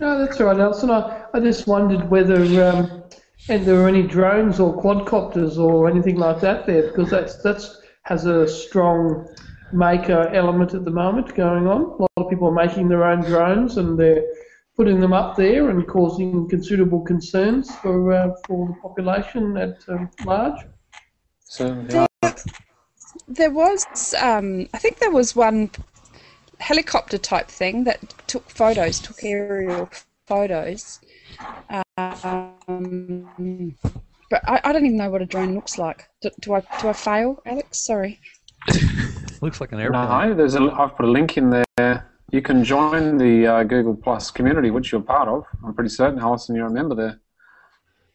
No, 0.00 0.18
that's 0.18 0.40
all 0.40 0.46
right, 0.46 0.58
Alison. 0.58 0.90
I, 0.90 1.24
I 1.34 1.40
just 1.40 1.66
wondered 1.66 2.08
whether 2.08 2.40
um, 2.64 3.02
and 3.50 3.66
there 3.66 3.74
were 3.76 3.88
any 3.88 4.02
drones 4.02 4.58
or 4.58 4.80
quadcopters 4.82 5.58
or 5.58 5.90
anything 5.90 6.16
like 6.16 6.40
that 6.40 6.66
there, 6.66 6.88
because 6.88 7.10
that's 7.10 7.42
that's 7.42 7.82
has 8.04 8.24
a 8.24 8.48
strong 8.48 9.28
maker 9.72 10.30
element 10.32 10.72
at 10.72 10.86
the 10.86 10.90
moment 10.90 11.34
going 11.34 11.66
on. 11.66 12.07
A 12.28 12.30
lot 12.30 12.34
of 12.34 12.38
people 12.38 12.48
are 12.48 12.66
making 12.66 12.88
their 12.88 13.04
own 13.04 13.22
drones 13.22 13.78
and 13.78 13.98
they're 13.98 14.22
putting 14.76 15.00
them 15.00 15.14
up 15.14 15.34
there 15.34 15.70
and 15.70 15.86
causing 15.88 16.46
considerable 16.46 17.00
concerns 17.00 17.74
for 17.76 18.12
uh, 18.12 18.34
for 18.46 18.68
the 18.68 18.74
population 18.82 19.56
at 19.56 19.78
um, 19.88 20.10
large. 20.26 20.60
So, 21.44 21.86
yeah, 21.88 22.34
There 23.26 23.50
was, 23.50 24.14
um, 24.20 24.68
I 24.74 24.78
think 24.78 24.98
there 24.98 25.10
was 25.10 25.34
one 25.34 25.70
helicopter 26.60 27.16
type 27.16 27.48
thing 27.48 27.84
that 27.84 27.98
took 28.26 28.50
photos, 28.50 29.00
took 29.00 29.24
aerial 29.24 29.88
photos. 30.26 31.00
Um, 31.96 33.30
but 34.28 34.42
I, 34.46 34.60
I 34.64 34.72
don't 34.72 34.84
even 34.84 34.98
know 34.98 35.08
what 35.08 35.22
a 35.22 35.26
drone 35.26 35.54
looks 35.54 35.78
like. 35.78 36.10
Do, 36.20 36.30
do 36.40 36.52
I 36.52 36.60
do 36.82 36.88
I 36.88 36.92
fail, 36.92 37.40
Alex? 37.46 37.86
Sorry. 37.86 38.20
Looks 39.40 39.60
like 39.60 39.70
an 39.70 39.78
airplane. 39.78 40.08
no, 40.08 40.34
there's 40.34 40.56
a, 40.56 40.62
I've 40.62 40.96
put 40.96 41.06
a 41.06 41.10
link 41.10 41.36
in 41.36 41.50
there. 41.50 42.07
You 42.30 42.42
can 42.42 42.62
join 42.62 43.16
the 43.16 43.46
uh, 43.46 43.62
Google 43.64 43.96
Plus 43.96 44.30
community, 44.30 44.70
which 44.70 44.92
you're 44.92 45.00
part 45.00 45.28
of. 45.28 45.44
I'm 45.64 45.72
pretty 45.72 45.88
certain, 45.88 46.18
Alison, 46.18 46.54
you're 46.54 46.66
a 46.66 46.70
member 46.70 46.94
there. 46.94 47.20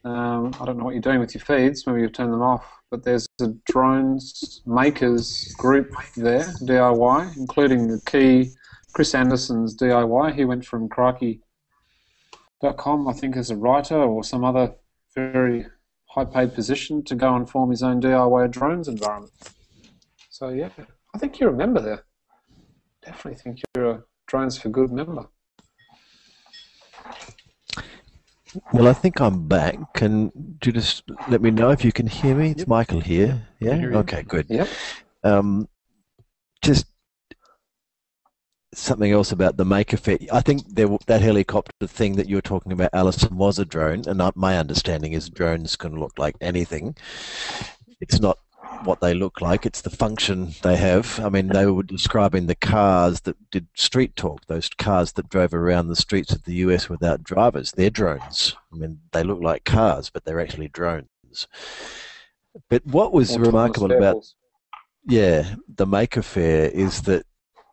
Um, 0.04 0.54
I 0.62 0.66
don't 0.66 0.78
know 0.78 0.84
what 0.84 0.94
you're 0.94 1.02
doing 1.02 1.20
with 1.20 1.34
your 1.34 1.44
feeds. 1.44 1.88
Maybe 1.88 2.02
you've 2.02 2.14
turned 2.14 2.32
them 2.32 2.44
off. 2.44 2.64
But 2.92 3.04
there's 3.04 3.26
a 3.42 3.48
drones 3.66 4.62
makers 4.68 5.56
group 5.58 5.92
there, 6.16 6.44
DIY, 6.62 7.38
including 7.38 7.88
the 7.88 8.00
key 8.06 8.52
Chris 8.94 9.16
Anderson's 9.16 9.76
DIY. 9.76 10.36
He 10.36 10.46
went 10.46 10.64
from 10.64 10.90
crikey.com, 10.90 11.40
I 13.08 13.14
think, 13.14 13.36
as 13.36 13.50
a 13.50 13.56
writer 13.56 13.98
or 13.98 14.24
some 14.24 14.46
other 14.46 14.76
very 15.16 15.66
high-paid 16.10 16.54
position 16.54 17.04
to 17.06 17.16
go 17.16 17.36
and 17.36 17.50
form 17.50 17.72
his 17.72 17.82
own 17.82 18.00
DIY 18.00 18.52
drones 18.52 18.88
environment. 18.88 19.34
So 20.30 20.50
yeah, 20.50 20.70
I 21.16 21.18
think 21.18 21.40
you're 21.40 21.50
a 21.50 21.58
member 21.58 21.82
there. 21.82 22.04
Definitely 23.06 23.36
think 23.36 23.62
you're 23.76 23.90
a 23.90 24.04
Drones 24.28 24.58
for 24.58 24.70
Good 24.70 24.92
member. 24.92 25.28
Well, 28.72 28.88
I 28.88 28.94
think 28.94 29.20
I'm 29.20 29.48
back. 29.48 29.94
Can 29.94 30.32
you 30.64 30.72
just 30.72 31.04
let 31.28 31.42
me 31.42 31.50
know 31.50 31.72
if 31.72 31.84
you 31.84 31.92
can 31.92 32.08
hear 32.08 32.36
me? 32.36 32.52
It's 32.52 32.60
Yep. 32.60 32.68
Michael 32.68 33.00
here. 33.00 33.48
Yeah. 33.60 33.76
Okay. 33.94 34.24
Good. 34.24 34.46
Yep. 34.48 34.68
Um, 35.24 35.68
just 36.62 36.86
something 38.74 39.12
else 39.12 39.32
about 39.32 39.58
the 39.58 39.66
make 39.66 39.92
effect. 39.92 40.26
I 40.32 40.42
think 40.42 40.64
there, 40.68 40.88
that 41.08 41.22
helicopter 41.22 41.88
thing 41.88 42.16
that 42.16 42.30
you 42.30 42.36
were 42.36 42.42
talking 42.42 42.72
about, 42.72 42.92
Alison, 42.94 43.38
was 43.38 43.60
a 43.60 43.66
drone, 43.66 44.04
and 44.08 44.22
I, 44.22 44.32
my 44.36 44.58
understanding 44.58 45.14
is 45.14 45.30
drones 45.30 45.76
can 45.76 46.00
look 46.00 46.18
like 46.18 46.36
anything. 46.40 46.96
It's 48.00 48.20
not 48.20 48.38
what 48.84 49.00
they 49.00 49.14
look 49.14 49.42
like; 49.42 49.66
it's 49.66 49.82
the 49.82 49.90
function 49.90 50.54
they 50.62 50.76
have. 50.76 51.20
I 51.20 51.30
mean, 51.30 51.48
they 51.48 51.66
were 51.66 51.84
describing 51.84 52.48
the 52.48 52.56
cars 52.56 53.22
that 53.22 53.38
did 53.52 53.68
street 53.76 54.16
talk, 54.16 54.46
those 54.48 54.70
cars 54.70 55.14
that 55.14 55.30
drove 55.30 55.54
around 55.54 55.88
the 55.88 55.96
streets 55.96 56.34
of 56.34 56.44
the 56.44 56.56
US 56.56 56.90
without 56.90 57.24
drivers. 57.24 57.72
They're 57.72 57.90
drones. 57.90 58.56
I 58.72 58.76
mean, 58.76 59.00
they 59.12 59.24
look 59.24 59.42
like 59.42 59.64
cars, 59.64 60.10
but 60.10 60.26
they're 60.26 60.42
actually 60.42 60.70
drones. 60.70 61.48
But 62.70 62.86
what 62.86 63.14
was 63.14 63.32
Autonomous 63.32 63.48
remarkable 63.48 63.92
about 63.92 64.26
yeah, 65.06 65.56
the 65.68 65.86
Maker 65.86 66.22
Faire 66.22 66.68
is 66.68 67.02
that 67.04 67.26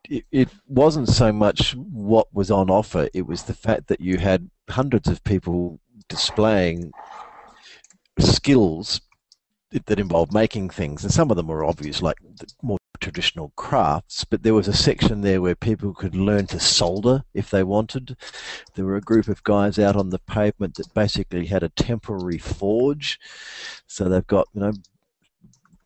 it, 0.09 0.25
it 0.33 0.49
wasn't 0.67 1.09
so 1.09 1.33
much 1.33 1.75
what 1.77 2.33
was 2.35 2.51
on 2.51 2.71
offer, 2.71 3.09
it 3.15 3.27
was 3.27 3.45
the 3.45 3.55
fact 3.55 3.89
that 3.89 4.01
you 4.01 4.19
had 4.19 4.51
hundreds 4.69 5.09
of 5.09 5.23
people 5.25 5.81
displaying 6.09 6.93
skills 8.19 9.01
that 9.73 10.01
involved 10.01 10.33
making 10.33 10.71
things, 10.71 11.05
and 11.05 11.13
some 11.13 11.31
of 11.31 11.37
them 11.37 11.47
were 11.47 11.65
obvious, 11.65 12.03
like 12.03 12.19
more 12.63 12.79
traditional 13.01 13.53
crafts, 13.57 14.25
but 14.25 14.43
there 14.43 14.55
was 14.55 14.69
a 14.69 14.73
section 14.73 15.23
there 15.23 15.41
where 15.41 15.55
people 15.55 15.95
could 15.95 16.15
learn 16.15 16.47
to 16.49 16.61
solder 16.61 17.25
if 17.35 17.51
they 17.51 17.63
wanted. 17.63 18.17
There 18.75 18.85
were 18.85 18.97
a 18.97 19.01
group 19.01 19.29
of 19.29 19.43
guys 19.43 19.79
out 19.79 19.97
on 19.97 20.11
the 20.11 20.19
pavement 20.19 20.75
that 20.75 20.93
basically 20.95 21.47
had 21.47 21.63
a 21.63 21.71
temporary 21.71 22.39
forge. 22.39 23.19
So 23.87 24.09
they've 24.09 24.27
got, 24.27 24.49
you 24.55 24.61
know, 24.61 24.73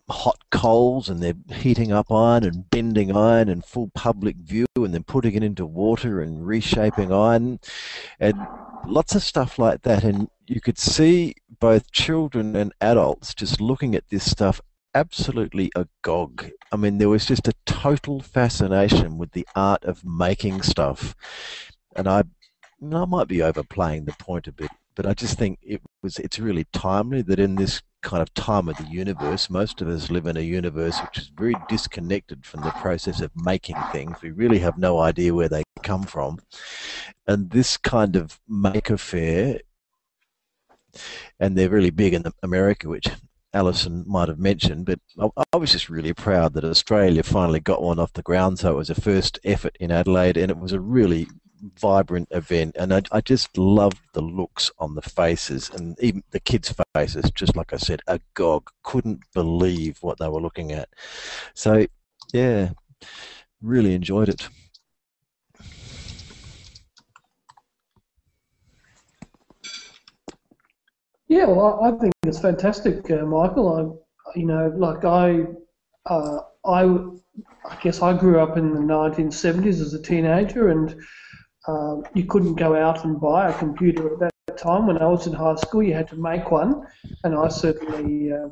hot 0.09 0.38
coals 0.50 1.09
and 1.09 1.22
they're 1.22 1.57
heating 1.57 1.90
up 1.90 2.12
iron 2.12 2.44
and 2.44 2.68
bending 2.70 3.16
iron 3.16 3.48
in 3.48 3.62
full 3.62 3.90
public 3.94 4.36
view 4.36 4.66
and 4.76 4.92
then 4.92 5.02
putting 5.02 5.34
it 5.34 5.42
into 5.42 5.64
water 5.64 6.20
and 6.20 6.46
reshaping 6.46 7.12
iron 7.12 7.59
and 8.20 8.46
lots 8.86 9.14
of 9.14 9.22
stuff 9.22 9.59
like 9.59 9.82
that. 9.82 10.05
And 10.05 10.28
you 10.46 10.61
could 10.61 10.78
see 10.78 11.34
both 11.59 11.90
children 11.90 12.55
and 12.55 12.72
adults 12.80 13.34
just 13.34 13.61
looking 13.61 13.94
at 13.94 14.09
this 14.11 14.30
stuff 14.30 14.61
absolutely 14.94 15.70
agog. 15.74 16.50
I 16.70 16.76
mean 16.76 16.98
there 16.98 17.09
was 17.09 17.26
just 17.26 17.48
a 17.48 17.55
total 17.64 18.20
fascination 18.20 19.18
with 19.18 19.32
the 19.32 19.46
art 19.57 19.84
of 19.84 20.05
making 20.05 20.62
stuff. 20.62 21.14
And 21.96 22.07
I 22.07 22.24
I 22.82 23.05
might 23.07 23.28
be 23.28 23.42
overplaying 23.42 24.05
the 24.05 24.12
point 24.12 24.46
a 24.46 24.52
bit 24.52 24.70
but 24.95 25.07
I 25.07 25.14
just 25.14 25.38
think 25.38 25.59
it 25.62 25.80
was 26.03 26.18
it's 26.18 26.38
really 26.38 26.66
timely 26.72 27.22
that 27.22 27.38
in 27.38 27.57
this 27.57 27.82
kind 28.05 28.22
of 28.22 28.32
time 28.34 28.68
of 28.68 28.76
the 28.76 28.84
universe. 28.84 29.51
Most 29.51 29.80
of 29.80 29.88
us 29.88 30.11
live 30.11 30.26
in 30.26 30.36
a 30.36 30.40
universe 30.40 31.01
which 31.01 31.18
is 31.18 31.32
very 31.36 31.55
disconnected 31.68 32.45
from 32.45 32.61
the 32.61 32.70
process 32.70 33.20
of 33.20 33.30
making 33.34 33.76
things. 33.90 34.18
We 34.22 34.30
really 34.30 34.59
have 34.59 34.78
no 34.78 35.01
idea 35.01 35.34
where 35.34 35.49
they 35.49 35.64
come 35.82 36.05
from. 36.05 36.38
And 37.26 37.51
this 37.51 37.76
kind 37.78 38.14
of 38.14 38.38
maker 38.47 38.99
fair, 38.99 39.61
and 41.40 41.57
they're 41.57 41.70
really 41.70 41.90
big 41.90 42.14
in 42.14 42.24
America, 42.42 42.88
which 42.88 43.09
Alison 43.55 44.05
might 44.07 44.28
have 44.28 44.38
mentioned, 44.38 44.84
but 44.84 45.01
I, 45.18 45.45
I 45.53 45.57
was 45.57 45.72
just 45.72 45.88
really 45.88 46.12
proud 46.12 46.55
that 46.55 46.64
Australia 46.64 47.22
finally 47.22 47.61
got 47.61 47.82
one 47.82 47.99
off 47.99 48.12
the 48.12 48.22
ground. 48.22 48.59
So 48.59 48.72
it 48.72 48.76
was 48.76 48.90
a 48.90 48.95
first 48.95 49.38
effort 49.45 49.76
in 49.80 49.90
Adelaide, 49.90 50.36
and 50.36 50.51
it 50.51 50.59
was 50.59 50.72
a 50.72 50.80
really 50.80 51.26
vibrant 51.76 52.28
event 52.30 52.76
and 52.78 52.92
I, 52.92 53.02
I 53.10 53.20
just 53.20 53.56
loved 53.56 54.00
the 54.12 54.20
looks 54.20 54.70
on 54.78 54.94
the 54.94 55.02
faces 55.02 55.70
and 55.70 55.98
even 56.00 56.22
the 56.30 56.40
kids 56.40 56.74
faces 56.94 57.30
just 57.30 57.56
like 57.56 57.72
I 57.72 57.76
said 57.76 58.00
agog 58.06 58.70
couldn't 58.82 59.20
believe 59.32 59.98
what 60.02 60.18
they 60.18 60.28
were 60.28 60.40
looking 60.40 60.72
at 60.72 60.88
so 61.54 61.86
yeah 62.32 62.70
really 63.62 63.94
enjoyed 63.94 64.28
it 64.28 64.48
Yeah, 71.28 71.46
well, 71.46 71.80
I 71.82 71.90
think 71.92 72.12
it's 72.24 72.40
fantastic, 72.40 73.10
uh, 73.10 73.24
Michael. 73.24 73.68
I, 73.74 74.38
you 74.38 74.46
know, 74.46 74.72
like 74.76 75.04
I, 75.04 75.44
uh, 76.06 76.38
I, 76.66 76.82
I 76.84 77.76
guess 77.82 78.02
I 78.02 78.16
grew 78.16 78.38
up 78.40 78.58
in 78.58 78.74
the 78.74 78.80
1970s 78.80 79.80
as 79.80 79.94
a 79.94 80.02
teenager, 80.02 80.68
and 80.68 80.94
um, 81.68 82.04
you 82.14 82.24
couldn't 82.24 82.54
go 82.54 82.76
out 82.76 83.04
and 83.04 83.20
buy 83.20 83.48
a 83.48 83.58
computer 83.58 84.12
at 84.12 84.18
that 84.20 84.58
time. 84.58 84.86
When 84.86 84.98
I 84.98 85.06
was 85.06 85.26
in 85.26 85.32
high 85.32 85.56
school, 85.56 85.82
you 85.82 85.94
had 85.94 86.08
to 86.08 86.16
make 86.16 86.50
one, 86.50 86.86
and 87.24 87.34
I 87.34 87.48
certainly 87.48 88.32
uh, 88.32 88.48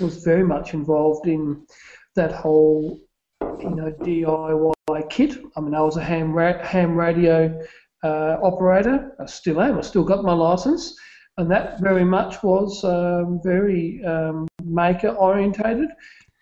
was 0.00 0.22
very 0.24 0.44
much 0.44 0.74
involved 0.74 1.26
in 1.26 1.66
that 2.14 2.32
whole, 2.32 3.00
you 3.40 3.70
know, 3.70 3.92
DIY 4.00 5.10
kit. 5.10 5.38
I 5.56 5.60
mean, 5.60 5.74
I 5.74 5.82
was 5.82 5.96
a 5.96 6.04
ham 6.04 6.32
ra- 6.32 6.64
ham 6.64 6.96
radio 6.96 7.62
uh, 8.02 8.36
operator. 8.42 9.12
I 9.20 9.26
still 9.26 9.60
am. 9.60 9.78
I 9.78 9.82
still 9.82 10.04
got 10.04 10.24
my 10.24 10.32
license 10.32 10.96
and 11.38 11.50
that 11.50 11.80
very 11.80 12.04
much 12.04 12.42
was 12.42 12.82
um, 12.84 13.40
very 13.42 14.02
um, 14.04 14.48
maker 14.64 15.08
orientated. 15.08 15.88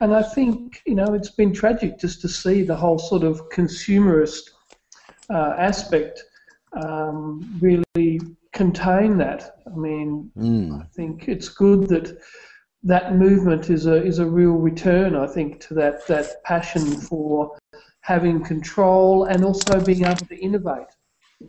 And 0.00 0.14
I 0.14 0.22
think 0.22 0.82
you 0.86 0.94
know 0.94 1.14
it's 1.14 1.30
been 1.30 1.52
tragic 1.52 1.98
just 1.98 2.20
to 2.22 2.28
see 2.28 2.62
the 2.62 2.76
whole 2.76 2.98
sort 2.98 3.22
of 3.22 3.48
consumerist 3.50 4.50
uh, 5.30 5.54
aspect 5.58 6.22
um, 6.72 7.58
really 7.60 8.20
contain 8.52 9.18
that. 9.18 9.56
I 9.66 9.76
mean, 9.76 10.30
mm. 10.36 10.80
I 10.80 10.86
think 10.94 11.28
it's 11.28 11.48
good 11.48 11.88
that 11.88 12.18
that 12.82 13.16
movement 13.16 13.70
is 13.70 13.86
a 13.86 14.04
is 14.04 14.18
a 14.18 14.26
real 14.26 14.52
return. 14.52 15.16
I 15.16 15.26
think 15.26 15.60
to 15.68 15.74
that 15.74 16.06
that 16.06 16.42
passion 16.44 17.00
for 17.00 17.56
having 18.00 18.44
control 18.44 19.24
and 19.24 19.44
also 19.44 19.82
being 19.82 20.04
able 20.04 20.26
to 20.26 20.36
innovate, 20.36 20.92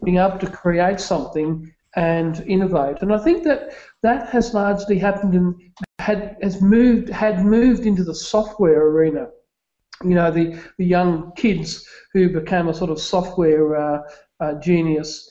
being 0.03 0.17
able 0.17 0.39
to 0.39 0.49
create 0.49 1.01
something 1.01 1.69
and 1.97 2.41
innovate. 2.47 3.01
And 3.01 3.13
I 3.13 3.17
think 3.17 3.43
that 3.43 3.73
that 4.03 4.29
has 4.29 4.53
largely 4.53 4.97
happened 4.97 5.33
and 5.33 5.55
had 5.99 6.37
has 6.41 6.61
moved 6.61 7.09
had 7.09 7.45
moved 7.45 7.85
into 7.85 8.03
the 8.03 8.15
software 8.15 8.87
arena. 8.87 9.27
You 10.03 10.15
know, 10.15 10.31
the, 10.31 10.59
the 10.77 10.85
young 10.85 11.31
kids 11.35 11.87
who 12.13 12.29
became 12.29 12.67
a 12.67 12.73
sort 12.73 12.89
of 12.89 12.99
software 12.99 13.75
uh, 13.75 14.01
uh, 14.39 14.53
genius. 14.55 15.29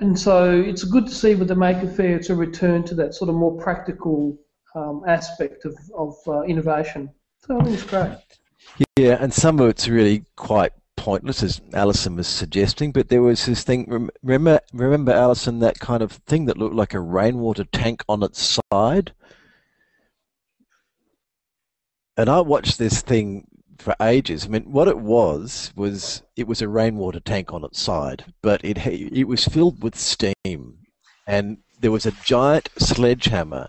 And 0.00 0.18
so 0.18 0.50
it's 0.50 0.84
good 0.84 1.06
to 1.06 1.14
see 1.14 1.34
with 1.34 1.48
the 1.48 1.54
Maker 1.54 1.88
Faire 1.88 2.16
it's 2.16 2.30
a 2.30 2.34
return 2.34 2.84
to 2.84 2.94
that 2.96 3.14
sort 3.14 3.28
of 3.28 3.36
more 3.36 3.56
practical 3.60 4.38
um, 4.74 5.02
aspect 5.06 5.64
of, 5.64 5.76
of 5.96 6.14
uh, 6.26 6.42
innovation. 6.42 7.10
So 7.38 7.58
I 7.58 7.64
think 7.64 7.74
it's 7.74 7.84
great. 7.84 8.16
Yeah, 8.96 9.18
and 9.20 9.32
some 9.32 9.60
of 9.60 9.68
it's 9.68 9.88
really 9.88 10.24
quite 10.36 10.72
pointless, 10.96 11.42
as 11.42 11.60
Alison 11.72 12.16
was 12.16 12.28
suggesting. 12.28 12.92
But 12.92 13.08
there 13.08 13.22
was 13.22 13.44
this 13.46 13.64
thing. 13.64 14.10
Remember, 14.22 14.60
remember, 14.72 15.12
Alison, 15.12 15.58
that 15.60 15.78
kind 15.78 16.02
of 16.02 16.12
thing 16.12 16.46
that 16.46 16.58
looked 16.58 16.74
like 16.74 16.94
a 16.94 17.00
rainwater 17.00 17.64
tank 17.64 18.04
on 18.08 18.22
its 18.22 18.60
side. 18.70 19.12
And 22.16 22.28
I 22.28 22.40
watched 22.40 22.78
this 22.78 23.00
thing 23.00 23.46
for 23.78 23.96
ages. 24.00 24.44
I 24.44 24.48
mean, 24.48 24.70
what 24.70 24.88
it 24.88 24.98
was 24.98 25.72
was 25.74 26.22
it 26.36 26.46
was 26.46 26.62
a 26.62 26.68
rainwater 26.68 27.20
tank 27.20 27.52
on 27.52 27.64
its 27.64 27.80
side, 27.80 28.32
but 28.42 28.64
it 28.64 28.86
it 28.86 29.24
was 29.24 29.44
filled 29.44 29.82
with 29.82 29.96
steam, 29.96 30.78
and 31.26 31.58
there 31.80 31.90
was 31.90 32.06
a 32.06 32.12
giant 32.24 32.68
sledgehammer, 32.78 33.68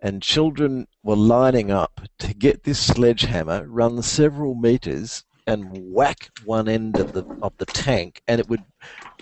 and 0.00 0.22
children 0.22 0.86
were 1.02 1.16
lining 1.16 1.70
up 1.70 2.00
to 2.18 2.32
get 2.32 2.62
this 2.62 2.78
sledgehammer, 2.78 3.66
run 3.68 4.02
several 4.02 4.54
meters, 4.54 5.24
and 5.46 5.92
whack 5.92 6.30
one 6.44 6.68
end 6.68 6.98
of 6.98 7.12
the 7.12 7.24
of 7.42 7.52
the 7.58 7.66
tank, 7.66 8.22
and 8.28 8.40
it 8.40 8.48
would 8.48 8.64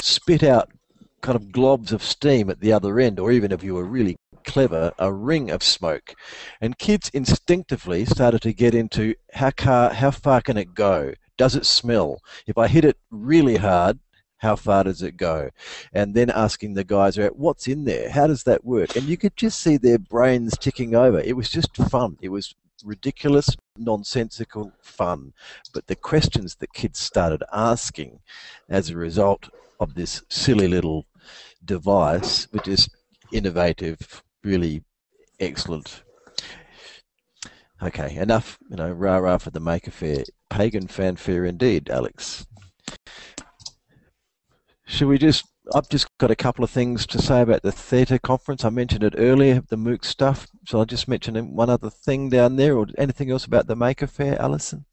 spit 0.00 0.42
out 0.42 0.70
kind 1.22 1.36
of 1.36 1.52
globs 1.52 1.92
of 1.92 2.02
steam 2.02 2.50
at 2.50 2.60
the 2.60 2.72
other 2.72 3.00
end, 3.00 3.18
or 3.18 3.32
even 3.32 3.50
if 3.50 3.64
you 3.64 3.74
were 3.74 3.84
really 3.84 4.16
clever, 4.44 4.92
a 4.98 5.12
ring 5.12 5.50
of 5.50 5.62
smoke. 5.62 6.14
And 6.60 6.78
kids 6.78 7.10
instinctively 7.14 8.04
started 8.04 8.42
to 8.42 8.52
get 8.52 8.74
into 8.74 9.14
how 9.32 9.50
car, 9.50 9.92
how 9.92 10.10
far 10.10 10.40
can 10.40 10.56
it 10.56 10.74
go? 10.74 11.14
Does 11.38 11.56
it 11.56 11.66
smell? 11.66 12.20
If 12.46 12.58
I 12.58 12.68
hit 12.68 12.84
it 12.84 12.98
really 13.10 13.56
hard, 13.56 13.98
How 14.42 14.56
far 14.56 14.82
does 14.82 15.02
it 15.02 15.16
go? 15.16 15.50
And 15.92 16.14
then 16.14 16.28
asking 16.28 16.74
the 16.74 16.82
guys, 16.82 17.16
what's 17.16 17.68
in 17.68 17.84
there? 17.84 18.10
How 18.10 18.26
does 18.26 18.42
that 18.42 18.64
work? 18.64 18.96
And 18.96 19.04
you 19.04 19.16
could 19.16 19.36
just 19.36 19.60
see 19.60 19.76
their 19.76 19.98
brains 19.98 20.58
ticking 20.58 20.96
over. 20.96 21.20
It 21.20 21.36
was 21.36 21.48
just 21.48 21.76
fun. 21.76 22.16
It 22.20 22.30
was 22.30 22.52
ridiculous, 22.84 23.50
nonsensical 23.78 24.72
fun. 24.82 25.32
But 25.72 25.86
the 25.86 25.94
questions 25.94 26.56
that 26.56 26.74
kids 26.74 26.98
started 26.98 27.44
asking 27.52 28.18
as 28.68 28.90
a 28.90 28.96
result 28.96 29.48
of 29.78 29.94
this 29.94 30.22
silly 30.28 30.66
little 30.66 31.06
device 31.64 32.48
were 32.52 32.58
just 32.58 32.90
innovative, 33.32 34.24
really 34.44 34.82
excellent. 35.40 36.02
Okay, 37.82 38.16
enough, 38.16 38.58
you 38.70 38.76
know, 38.76 38.90
rah 38.92 39.16
rah 39.16 39.38
for 39.38 39.50
the 39.50 39.60
Maker 39.60 39.90
Faire. 39.90 40.24
Pagan 40.48 40.86
fanfare 40.86 41.44
indeed, 41.44 41.90
Alex. 41.90 42.46
Should 44.86 45.08
we 45.08 45.18
just 45.18 45.44
I've 45.74 45.88
just 45.88 46.06
got 46.18 46.30
a 46.30 46.36
couple 46.36 46.64
of 46.64 46.70
things 46.70 47.06
to 47.06 47.22
say 47.22 47.40
about 47.40 47.62
the 47.62 47.70
Theta 47.70 48.18
conference. 48.18 48.64
I 48.64 48.70
mentioned 48.70 49.04
it 49.04 49.14
earlier, 49.16 49.62
the 49.68 49.76
MOOC 49.76 50.04
stuff. 50.04 50.48
So 50.66 50.78
I'll 50.78 50.84
just 50.84 51.06
mention 51.06 51.54
one 51.54 51.70
other 51.70 51.88
thing 51.88 52.28
down 52.28 52.56
there, 52.56 52.76
or 52.76 52.86
anything 52.98 53.30
else 53.30 53.44
about 53.44 53.68
the 53.68 53.76
Maker 53.76 54.08
Faire, 54.08 54.40
Alison? 54.40 54.86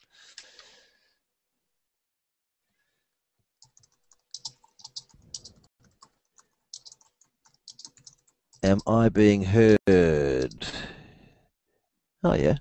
Am 8.61 8.79
I 8.85 9.07
being 9.07 9.43
heard? 9.43 10.67
Oh 12.23 12.33
yeah. 12.33 12.57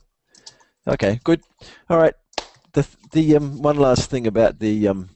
Okay, 0.87 1.21
good. 1.25 1.43
All 1.91 1.99
right. 1.99 2.15
The 2.73 2.87
the 3.11 3.37
um, 3.37 3.61
one 3.63 3.77
last 3.77 4.09
thing 4.09 4.27
about 4.27 4.61
the 4.61 4.87
um, 4.87 5.11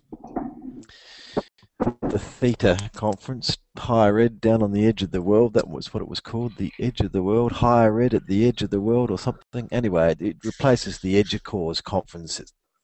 the 1.78 2.18
Theta 2.18 2.90
conference, 2.94 3.58
higher 3.78 4.18
ed 4.18 4.40
down 4.40 4.60
on 4.60 4.72
the 4.72 4.84
edge 4.84 5.02
of 5.02 5.12
the 5.12 5.22
world. 5.22 5.54
That 5.54 5.68
was 5.68 5.94
what 5.94 6.02
it 6.02 6.08
was 6.08 6.20
called, 6.20 6.56
the 6.56 6.72
edge 6.80 7.00
of 7.00 7.12
the 7.12 7.22
world, 7.22 7.52
higher 7.52 8.00
ed 8.00 8.12
at 8.12 8.26
the 8.26 8.46
edge 8.46 8.62
of 8.62 8.70
the 8.70 8.80
world, 8.80 9.12
or 9.12 9.18
something. 9.18 9.68
Anyway, 9.70 10.16
it 10.18 10.36
replaces 10.44 10.98
the 10.98 11.14
EDUCAUSE 11.16 11.80
conference 11.82 12.40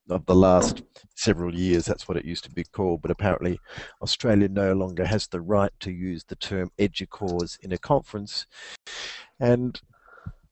of 0.08 0.26
the 0.26 0.34
last 0.34 0.82
several 1.14 1.54
years. 1.54 1.84
That's 1.84 2.08
what 2.08 2.16
it 2.16 2.24
used 2.24 2.44
to 2.44 2.50
be 2.50 2.64
called. 2.64 3.02
But 3.02 3.10
apparently, 3.10 3.58
Australia 4.02 4.48
no 4.48 4.72
longer 4.72 5.06
has 5.06 5.26
the 5.26 5.40
right 5.40 5.72
to 5.80 5.90
use 5.90 6.24
the 6.24 6.36
term 6.36 6.70
EDUCAUSE 6.78 7.58
in 7.62 7.72
a 7.72 7.78
conference. 7.78 8.46
And 9.40 9.80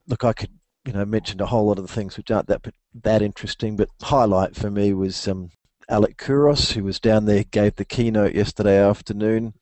look, 0.08 0.24
I 0.24 0.32
could 0.32 0.50
you 0.86 0.92
know 0.92 1.04
mention 1.04 1.40
a 1.40 1.46
whole 1.46 1.66
lot 1.66 1.78
of 1.78 1.86
the 1.86 1.92
things 1.92 2.16
which 2.16 2.30
aren't 2.30 2.48
that 2.48 2.66
that 3.02 3.22
interesting, 3.22 3.76
but 3.76 3.88
highlight 4.02 4.54
for 4.54 4.70
me 4.70 4.94
was 4.94 5.26
um, 5.28 5.50
Alec 5.88 6.16
Couros, 6.16 6.72
who 6.72 6.84
was 6.84 7.00
down 7.00 7.26
there, 7.26 7.44
gave 7.44 7.76
the 7.76 7.84
keynote 7.84 8.34
yesterday 8.34 8.78
afternoon, 8.78 9.54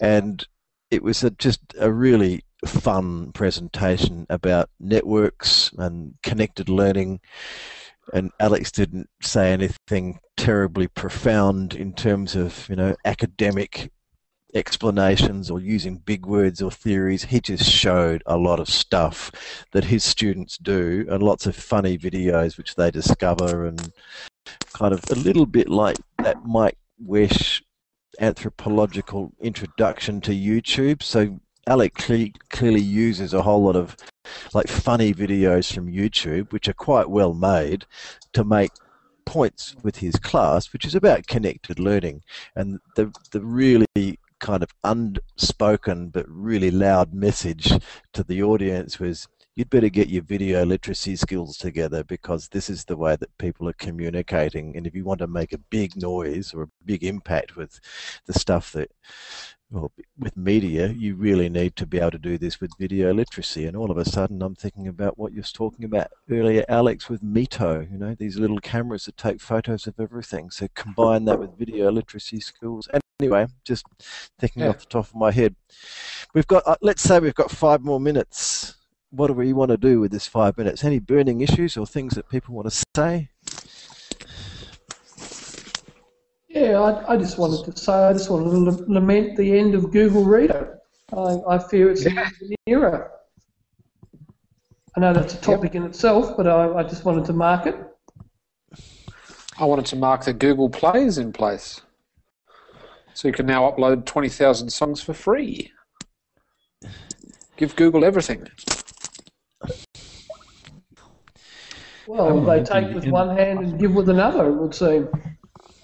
and 0.00 0.46
it 0.90 1.02
was 1.02 1.22
a, 1.22 1.30
just 1.30 1.60
a 1.78 1.92
really 1.92 2.42
fun 2.64 3.32
presentation 3.32 4.26
about 4.30 4.70
networks 4.80 5.70
and 5.78 6.14
connected 6.22 6.68
learning. 6.68 7.20
And 8.12 8.30
Alex 8.40 8.72
didn't 8.72 9.08
say 9.22 9.52
anything 9.52 10.18
terribly 10.36 10.88
profound 10.88 11.74
in 11.74 11.92
terms 11.92 12.34
of 12.34 12.68
you 12.68 12.76
know 12.76 12.94
academic 13.04 13.90
explanations 14.54 15.50
or 15.50 15.60
using 15.60 15.98
big 15.98 16.24
words 16.24 16.62
or 16.62 16.70
theories. 16.70 17.24
He 17.24 17.40
just 17.40 17.64
showed 17.64 18.22
a 18.26 18.36
lot 18.36 18.60
of 18.60 18.68
stuff 18.68 19.30
that 19.72 19.84
his 19.84 20.04
students 20.04 20.56
do 20.58 21.06
and 21.10 21.22
lots 21.22 21.46
of 21.46 21.54
funny 21.54 21.98
videos 21.98 22.56
which 22.56 22.74
they 22.74 22.90
discover 22.90 23.66
and 23.66 23.92
kind 24.72 24.94
of 24.94 25.04
a 25.10 25.14
little 25.14 25.46
bit 25.46 25.68
like 25.68 25.98
that 26.18 26.44
Mike 26.46 26.78
Wesch 27.04 27.62
anthropological 28.20 29.32
introduction 29.40 30.20
to 30.22 30.32
YouTube. 30.32 31.02
So 31.02 31.38
Alec 31.66 31.94
cle- 31.94 32.32
clearly 32.50 32.80
uses 32.80 33.34
a 33.34 33.42
whole 33.42 33.62
lot 33.62 33.76
of 33.76 33.96
like 34.54 34.68
funny 34.68 35.12
videos 35.14 35.72
from 35.72 35.92
YouTube, 35.92 36.52
which 36.52 36.68
are 36.68 36.74
quite 36.74 37.08
well 37.10 37.34
made, 37.34 37.86
to 38.32 38.44
make 38.44 38.72
points 39.24 39.76
with 39.82 39.96
his 39.98 40.16
class, 40.16 40.72
which 40.72 40.84
is 40.84 40.94
about 40.94 41.26
connected 41.26 41.78
learning. 41.78 42.22
And 42.56 42.80
the 42.96 43.12
the 43.32 43.42
really 43.42 44.18
kind 44.40 44.62
of 44.62 44.70
unspoken 44.84 46.08
but 46.08 46.24
really 46.28 46.70
loud 46.70 47.12
message 47.12 47.72
to 48.12 48.22
the 48.22 48.42
audience 48.42 49.00
was 49.00 49.26
you'd 49.58 49.68
better 49.70 49.88
get 49.88 50.08
your 50.08 50.22
video 50.22 50.64
literacy 50.64 51.16
skills 51.16 51.56
together 51.56 52.04
because 52.04 52.46
this 52.46 52.70
is 52.70 52.84
the 52.84 52.96
way 52.96 53.16
that 53.16 53.36
people 53.38 53.68
are 53.68 53.72
communicating. 53.72 54.76
And 54.76 54.86
if 54.86 54.94
you 54.94 55.02
want 55.02 55.18
to 55.18 55.26
make 55.26 55.52
a 55.52 55.58
big 55.58 55.96
noise 55.96 56.54
or 56.54 56.62
a 56.62 56.70
big 56.84 57.02
impact 57.02 57.56
with 57.56 57.80
the 58.26 58.34
stuff 58.34 58.70
that, 58.74 58.92
well, 59.68 59.90
with 60.16 60.36
media, 60.36 60.86
you 60.86 61.16
really 61.16 61.48
need 61.48 61.74
to 61.74 61.86
be 61.86 61.98
able 61.98 62.12
to 62.12 62.20
do 62.20 62.38
this 62.38 62.60
with 62.60 62.70
video 62.78 63.12
literacy. 63.12 63.66
And 63.66 63.76
all 63.76 63.90
of 63.90 63.98
a 63.98 64.04
sudden, 64.04 64.42
I'm 64.42 64.54
thinking 64.54 64.86
about 64.86 65.18
what 65.18 65.32
you 65.32 65.38
was 65.38 65.50
talking 65.50 65.84
about 65.84 66.12
earlier, 66.30 66.64
Alex, 66.68 67.08
with 67.08 67.20
Memoto. 67.20 67.90
You 67.90 67.98
know, 67.98 68.14
these 68.14 68.38
little 68.38 68.60
cameras 68.60 69.06
that 69.06 69.16
take 69.16 69.40
photos 69.40 69.88
of 69.88 69.98
everything. 69.98 70.50
So 70.50 70.68
combine 70.76 71.24
that 71.24 71.40
with 71.40 71.58
video 71.58 71.90
literacy 71.90 72.38
skills. 72.38 72.88
And 72.92 73.02
anyway, 73.18 73.48
just 73.64 73.86
thinking 74.38 74.62
yeah. 74.62 74.68
off 74.68 74.78
the 74.78 74.86
top 74.86 75.06
of 75.06 75.16
my 75.16 75.32
head, 75.32 75.56
we've 76.32 76.46
got. 76.46 76.62
Uh, 76.64 76.76
let's 76.80 77.02
say 77.02 77.18
we've 77.18 77.34
got 77.34 77.50
five 77.50 77.82
more 77.82 77.98
minutes 77.98 78.76
what 79.10 79.28
do 79.28 79.32
we 79.32 79.52
want 79.52 79.70
to 79.70 79.76
do 79.76 80.00
with 80.00 80.12
this 80.12 80.26
five 80.26 80.56
minutes? 80.58 80.84
Any 80.84 80.98
burning 80.98 81.40
issues 81.40 81.76
or 81.76 81.86
things 81.86 82.14
that 82.14 82.28
people 82.28 82.54
want 82.54 82.70
to 82.70 82.84
say? 82.96 83.30
Yeah, 86.48 86.80
I, 86.80 87.14
I 87.14 87.16
just 87.16 87.38
wanted 87.38 87.70
to 87.70 87.78
say, 87.78 87.92
I 87.92 88.12
just 88.12 88.30
wanted 88.30 88.50
to 88.50 88.92
lament 88.92 89.36
the 89.36 89.58
end 89.58 89.74
of 89.74 89.92
Google 89.92 90.24
Reader. 90.24 90.78
I, 91.12 91.36
I 91.48 91.58
fear 91.58 91.90
it's 91.90 92.04
yeah. 92.04 92.28
an 92.40 92.54
era. 92.66 93.10
I 94.96 95.00
know 95.00 95.12
that's 95.12 95.34
a 95.34 95.40
topic 95.40 95.74
yep. 95.74 95.82
in 95.82 95.88
itself, 95.88 96.36
but 96.36 96.46
I, 96.46 96.78
I 96.78 96.82
just 96.82 97.04
wanted 97.04 97.24
to 97.26 97.32
mark 97.32 97.66
it. 97.66 97.76
I 99.58 99.64
wanted 99.64 99.86
to 99.86 99.96
mark 99.96 100.24
the 100.24 100.32
Google 100.32 100.68
Play 100.68 101.04
is 101.04 101.18
in 101.18 101.32
place. 101.32 101.80
So 103.14 103.28
you 103.28 103.34
can 103.34 103.46
now 103.46 103.70
upload 103.70 104.04
20,000 104.06 104.70
songs 104.70 105.00
for 105.00 105.12
free. 105.12 105.72
Give 107.56 107.74
Google 107.74 108.04
everything. 108.04 108.46
Well, 112.08 112.40
they 112.40 112.62
take 112.62 112.94
with 112.94 113.06
one 113.08 113.36
hand 113.36 113.58
and 113.58 113.78
give 113.78 113.94
with 113.94 114.08
another, 114.08 114.48
it 114.48 114.54
would 114.54 114.74
seem. 114.74 115.08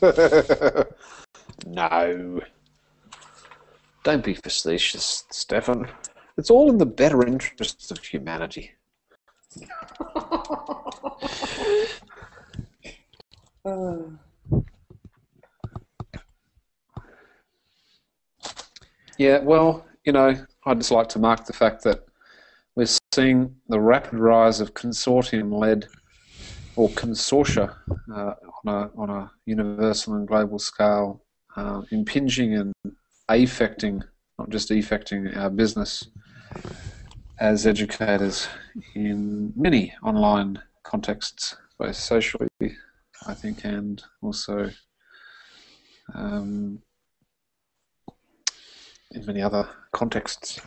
no. 1.67 2.41
Don't 4.05 4.25
be 4.25 4.33
facetious, 4.33 5.25
Stefan. 5.31 5.87
It's 6.39 6.49
all 6.51 6.71
in 6.71 6.79
the 6.79 6.87
better 6.87 7.27
interests 7.27 7.91
of 7.91 7.99
humanity. 8.03 8.73
Yeah, 19.17 19.39
well, 19.39 19.87
you 20.05 20.13
know, 20.13 20.35
I'd 20.67 20.79
just 20.79 20.91
like 20.91 21.09
to 21.11 21.21
mark 21.21 21.47
the 21.47 21.53
fact 21.53 21.85
that 21.85 22.05
we're 22.75 22.89
seeing 23.15 23.55
the 23.69 23.79
rapid 23.79 24.19
rise 24.19 24.61
of 24.61 24.75
consortium 24.75 25.57
led 25.57 25.87
or 26.77 26.89
consortia 26.91 27.77
uh, 28.13 28.35
on, 28.65 28.75
a, 28.75 28.91
on 28.97 29.11
a 29.11 29.31
universal 29.47 30.15
and 30.15 30.27
global 30.27 30.59
scale, 30.59 31.23
uh, 31.57 31.83
impinging 31.91 32.55
and 32.55 32.73
affecting, 33.29 34.03
not 34.39 34.51
just 34.51 34.71
affecting 34.71 35.33
our 35.35 35.51
business 35.51 36.09
as 37.39 37.67
educators 37.67 38.49
in 38.95 39.53
many 39.57 39.93
online 40.03 40.61
contexts, 40.83 41.57
both 41.79 41.97
socially, 41.97 42.49
I 43.27 43.35
think, 43.35 43.65
and 43.65 44.03
also 44.23 44.71
um, 46.15 46.81
in 49.11 49.27
many 49.27 49.43
other 49.43 49.69
contexts. 49.93 50.61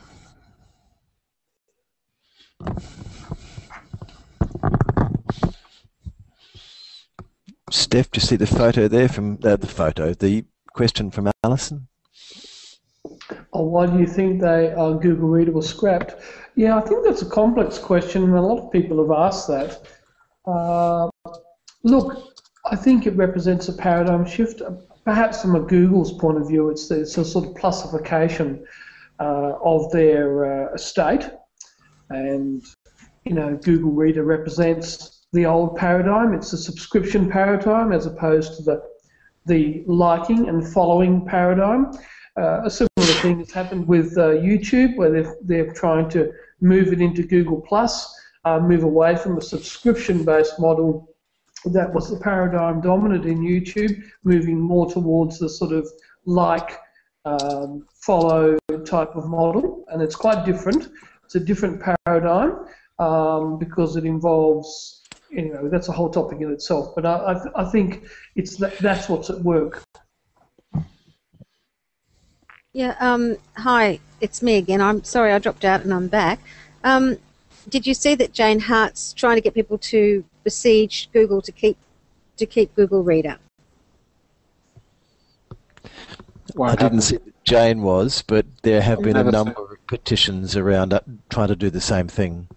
Steph, 7.70 8.10
do 8.12 8.20
you 8.20 8.26
see 8.26 8.38
the 8.38 8.48
photo 8.48 8.88
there 8.88 9.10
from 9.10 9.40
uh, 9.44 9.58
the 9.58 9.68
photo, 9.68 10.14
the 10.14 10.46
question 10.74 11.12
from 11.12 11.30
Alison? 11.44 11.88
Oh, 13.52 13.64
why 13.64 13.88
do 13.88 14.00
you 14.00 14.08
think 14.08 14.42
they 14.42 14.72
uh, 14.72 14.92
Google 14.92 15.28
Reader 15.28 15.52
was 15.52 15.68
scrapped? 15.68 16.16
Yeah, 16.56 16.78
I 16.78 16.82
think 16.82 17.04
that's 17.04 17.22
a 17.22 17.30
complex 17.30 17.78
question, 17.78 18.24
and 18.24 18.36
a 18.36 18.42
lot 18.42 18.60
of 18.60 18.72
people 18.72 18.98
have 19.02 19.12
asked 19.12 19.48
that. 19.50 19.82
Uh, 20.46 21.10
look, 21.84 22.36
I 22.72 22.76
think 22.76 23.06
it 23.06 23.16
represents 23.16 23.68
a 23.68 23.74
paradigm 23.74 24.26
shift. 24.26 24.62
Perhaps 25.04 25.42
from 25.42 25.56
a 25.56 25.60
Google's 25.60 26.14
point 26.14 26.38
of 26.38 26.48
view, 26.48 26.70
it's, 26.70 26.90
it's 26.90 27.18
a 27.18 27.26
sort 27.26 27.48
of 27.48 27.54
plusification 27.54 28.64
uh, 29.20 29.54
of 29.62 29.92
their 29.92 30.70
uh, 30.70 30.74
estate, 30.74 31.30
and 32.10 32.64
you 33.26 33.34
know, 33.34 33.58
Google 33.58 33.92
Reader 33.92 34.24
represents 34.24 35.17
the 35.34 35.46
old 35.46 35.76
paradigm. 35.76 36.34
It's 36.34 36.54
a 36.54 36.58
subscription 36.58 37.30
paradigm 37.30 37.92
as 37.92 38.06
opposed 38.06 38.58
to 38.58 38.64
the 38.64 38.84
the 39.46 39.84
liking 39.88 40.50
and 40.50 40.68
following 40.74 41.26
paradigm. 41.26 41.92
Uh, 42.38 42.62
a 42.66 42.70
similar 42.70 43.14
thing 43.22 43.40
has 43.40 43.52
happened 43.52 43.88
with 43.88 44.18
uh, 44.18 44.32
YouTube, 44.32 44.96
where 44.98 45.10
they're, 45.10 45.36
they're 45.42 45.74
trying 45.74 46.10
to 46.10 46.32
move 46.60 46.92
it 46.92 47.02
into 47.02 47.24
Google 47.24 47.62
Plus, 47.62 48.14
uh, 48.46 48.60
move 48.60 48.84
away 48.84 49.16
from 49.16 49.38
a 49.38 49.42
subscription-based 49.42 50.60
model 50.60 51.16
that 51.66 51.92
was 51.92 52.10
the 52.10 52.20
paradigm 52.20 52.82
dominant 52.82 53.26
in 53.26 53.40
YouTube, 53.40 54.04
moving 54.24 54.60
more 54.60 54.92
towards 54.92 55.40
the 55.40 55.50
sort 55.50 55.72
of 55.72 55.88
like, 56.26 56.78
um, 57.26 57.88
follow 57.96 58.58
type 58.86 59.16
of 59.16 59.28
model, 59.28 59.86
and 59.90 60.02
it's 60.02 60.16
quite 60.16 60.46
different. 60.46 60.90
It's 61.26 61.36
a 61.36 61.40
different 61.40 61.82
paradigm 62.06 62.66
um, 63.00 63.58
because 63.58 63.96
it 63.96 64.06
involves, 64.06 65.04
anyway, 65.36 65.70
that's 65.70 65.90
a 65.90 65.92
whole 65.92 66.10
topic 66.10 66.42
in 66.42 66.52
itself. 66.52 66.94
But 66.96 67.06
I, 67.06 67.16
I, 67.16 67.64
I 67.64 67.66
think 67.66 68.08
it's 68.36 68.58
that, 68.58 68.78
that's 68.80 69.10
what's 69.10 69.30
at 69.30 69.40
work. 69.42 69.84
Yeah. 72.74 72.96
Um, 73.00 73.38
hi, 73.56 74.00
it's 74.22 74.42
me 74.42 74.58
again. 74.58 74.82
I'm 74.82 75.04
sorry 75.04 75.34
I 75.34 75.40
dropped 75.40 75.66
out 75.66 75.82
and 75.82 75.94
I'm 75.94 76.08
back. 76.08 76.40
Um, 76.84 77.18
did 77.70 77.88
you 77.88 77.94
see 77.94 78.16
that 78.16 78.34
Jane 78.34 78.60
Hart's 78.60 79.14
trying 79.14 79.36
to 79.36 79.42
get 79.42 79.54
people 79.54 79.78
to 79.80 80.24
besiege 80.44 81.10
Google 81.12 81.42
to 81.42 81.52
keep 81.52 81.78
to 82.38 82.46
keep 82.46 82.74
Google 82.76 83.04
Reader? 83.04 83.38
I 86.62 86.76
didn't 86.76 87.02
see 87.02 87.18
that 87.18 87.44
Jane 87.44 87.82
was, 87.82 88.24
but 88.26 88.46
there 88.62 88.82
have 88.82 89.02
been 89.02 89.18
a 89.18 89.24
number 89.24 89.62
of 89.62 89.88
petitions 89.88 90.56
around 90.56 90.94
uh, 90.94 91.02
trying 91.30 91.50
to 91.50 91.56
do 91.56 91.70
the 91.70 91.82
same 91.82 92.08
thing. 92.08 92.48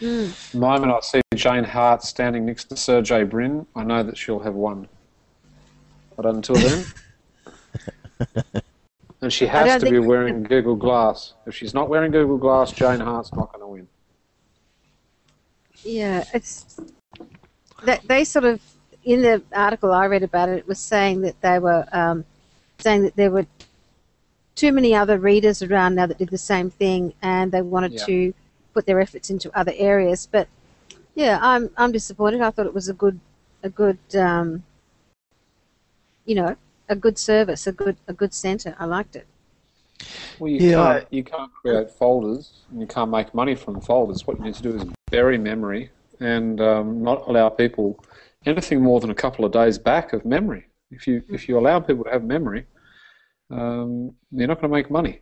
Mm. 0.00 0.52
The 0.52 0.58
moment 0.58 0.92
I 0.92 1.00
see 1.00 1.20
Jane 1.36 1.64
Hart 1.64 2.02
standing 2.02 2.46
next 2.46 2.64
to 2.64 2.76
Sergey 2.76 3.24
Brin, 3.24 3.66
I 3.74 3.84
know 3.84 4.02
that 4.02 4.16
she'll 4.16 4.40
have 4.40 4.54
won. 4.54 4.88
But 6.16 6.26
until 6.26 6.56
then, 6.56 6.84
and 9.20 9.32
she 9.32 9.46
has 9.46 9.80
to 9.82 9.86
be 9.90 9.96
think- 9.96 10.06
wearing 10.06 10.42
Google 10.44 10.76
Glass. 10.76 11.34
If 11.46 11.54
she's 11.54 11.74
not 11.74 11.88
wearing 11.88 12.12
Google 12.12 12.38
Glass, 12.38 12.72
Jane 12.72 13.00
Hart's 13.00 13.32
not 13.32 13.52
going 13.52 13.60
to 13.60 13.66
win. 13.66 13.88
Yeah, 15.82 16.24
it's 16.32 16.80
that 17.82 18.06
they 18.08 18.24
sort 18.24 18.44
of 18.44 18.60
in 19.04 19.22
the 19.22 19.42
article 19.52 19.92
I 19.92 20.06
read 20.06 20.22
about 20.22 20.48
it, 20.48 20.58
it 20.58 20.66
was 20.68 20.78
saying 20.78 21.20
that 21.22 21.40
they 21.42 21.58
were 21.58 21.86
um, 21.92 22.24
saying 22.78 23.02
that 23.02 23.16
there 23.16 23.30
were 23.30 23.46
too 24.54 24.72
many 24.72 24.94
other 24.94 25.18
readers 25.18 25.62
around 25.62 25.96
now 25.96 26.06
that 26.06 26.16
did 26.18 26.30
the 26.30 26.38
same 26.38 26.70
thing, 26.70 27.12
and 27.20 27.52
they 27.52 27.60
wanted 27.60 27.92
Yeah. 27.92 28.06
to 28.06 28.34
put 28.72 28.86
their 28.86 29.00
efforts 29.00 29.28
into 29.30 29.50
other 29.58 29.72
areas. 29.76 30.26
But 30.30 30.48
yeah, 31.14 31.38
I'm 31.40 31.70
I'm 31.76 31.92
disappointed. 31.92 32.40
I 32.40 32.50
thought 32.50 32.66
it 32.66 32.74
was 32.74 32.88
a 32.88 32.94
good 32.94 33.20
a 33.62 33.68
good 33.70 33.98
um, 34.16 34.64
you 36.26 36.34
know 36.34 36.56
a 36.88 36.96
good 36.96 37.18
service, 37.18 37.66
a 37.66 37.72
good 37.72 37.96
a 38.06 38.12
good 38.12 38.34
centre. 38.34 38.76
I 38.78 38.84
liked 38.84 39.16
it. 39.16 39.26
Well, 40.38 40.50
you 40.50 40.62
Yeah, 40.62 40.64
can't 40.64 41.06
you 41.10 41.22
can't 41.24 41.52
create 41.52 41.90
folders, 41.90 42.64
and 42.70 42.80
you 42.80 42.86
can't 42.86 43.10
make 43.10 43.34
money 43.34 43.54
from 43.54 43.80
folders. 43.80 44.26
What 44.26 44.38
you 44.38 44.44
need 44.44 44.54
to 44.54 44.62
do 44.62 44.74
is 44.76 44.84
bury 45.10 45.38
memory 45.38 45.90
and 46.20 46.60
um, 46.60 47.02
not 47.02 47.28
allow 47.28 47.48
people 47.48 47.98
anything 48.46 48.82
more 48.82 49.00
than 49.00 49.10
a 49.10 49.14
couple 49.14 49.44
of 49.44 49.52
days 49.52 49.78
back 49.78 50.12
of 50.12 50.24
memory. 50.24 50.66
If 50.90 51.06
you 51.06 51.22
if 51.30 51.48
you 51.48 51.58
allow 51.58 51.80
people 51.80 52.04
to 52.04 52.10
have 52.10 52.24
memory, 52.24 52.66
um, 53.50 54.14
you're 54.32 54.48
not 54.48 54.60
going 54.60 54.70
to 54.70 54.76
make 54.76 54.90
money. 54.90 55.20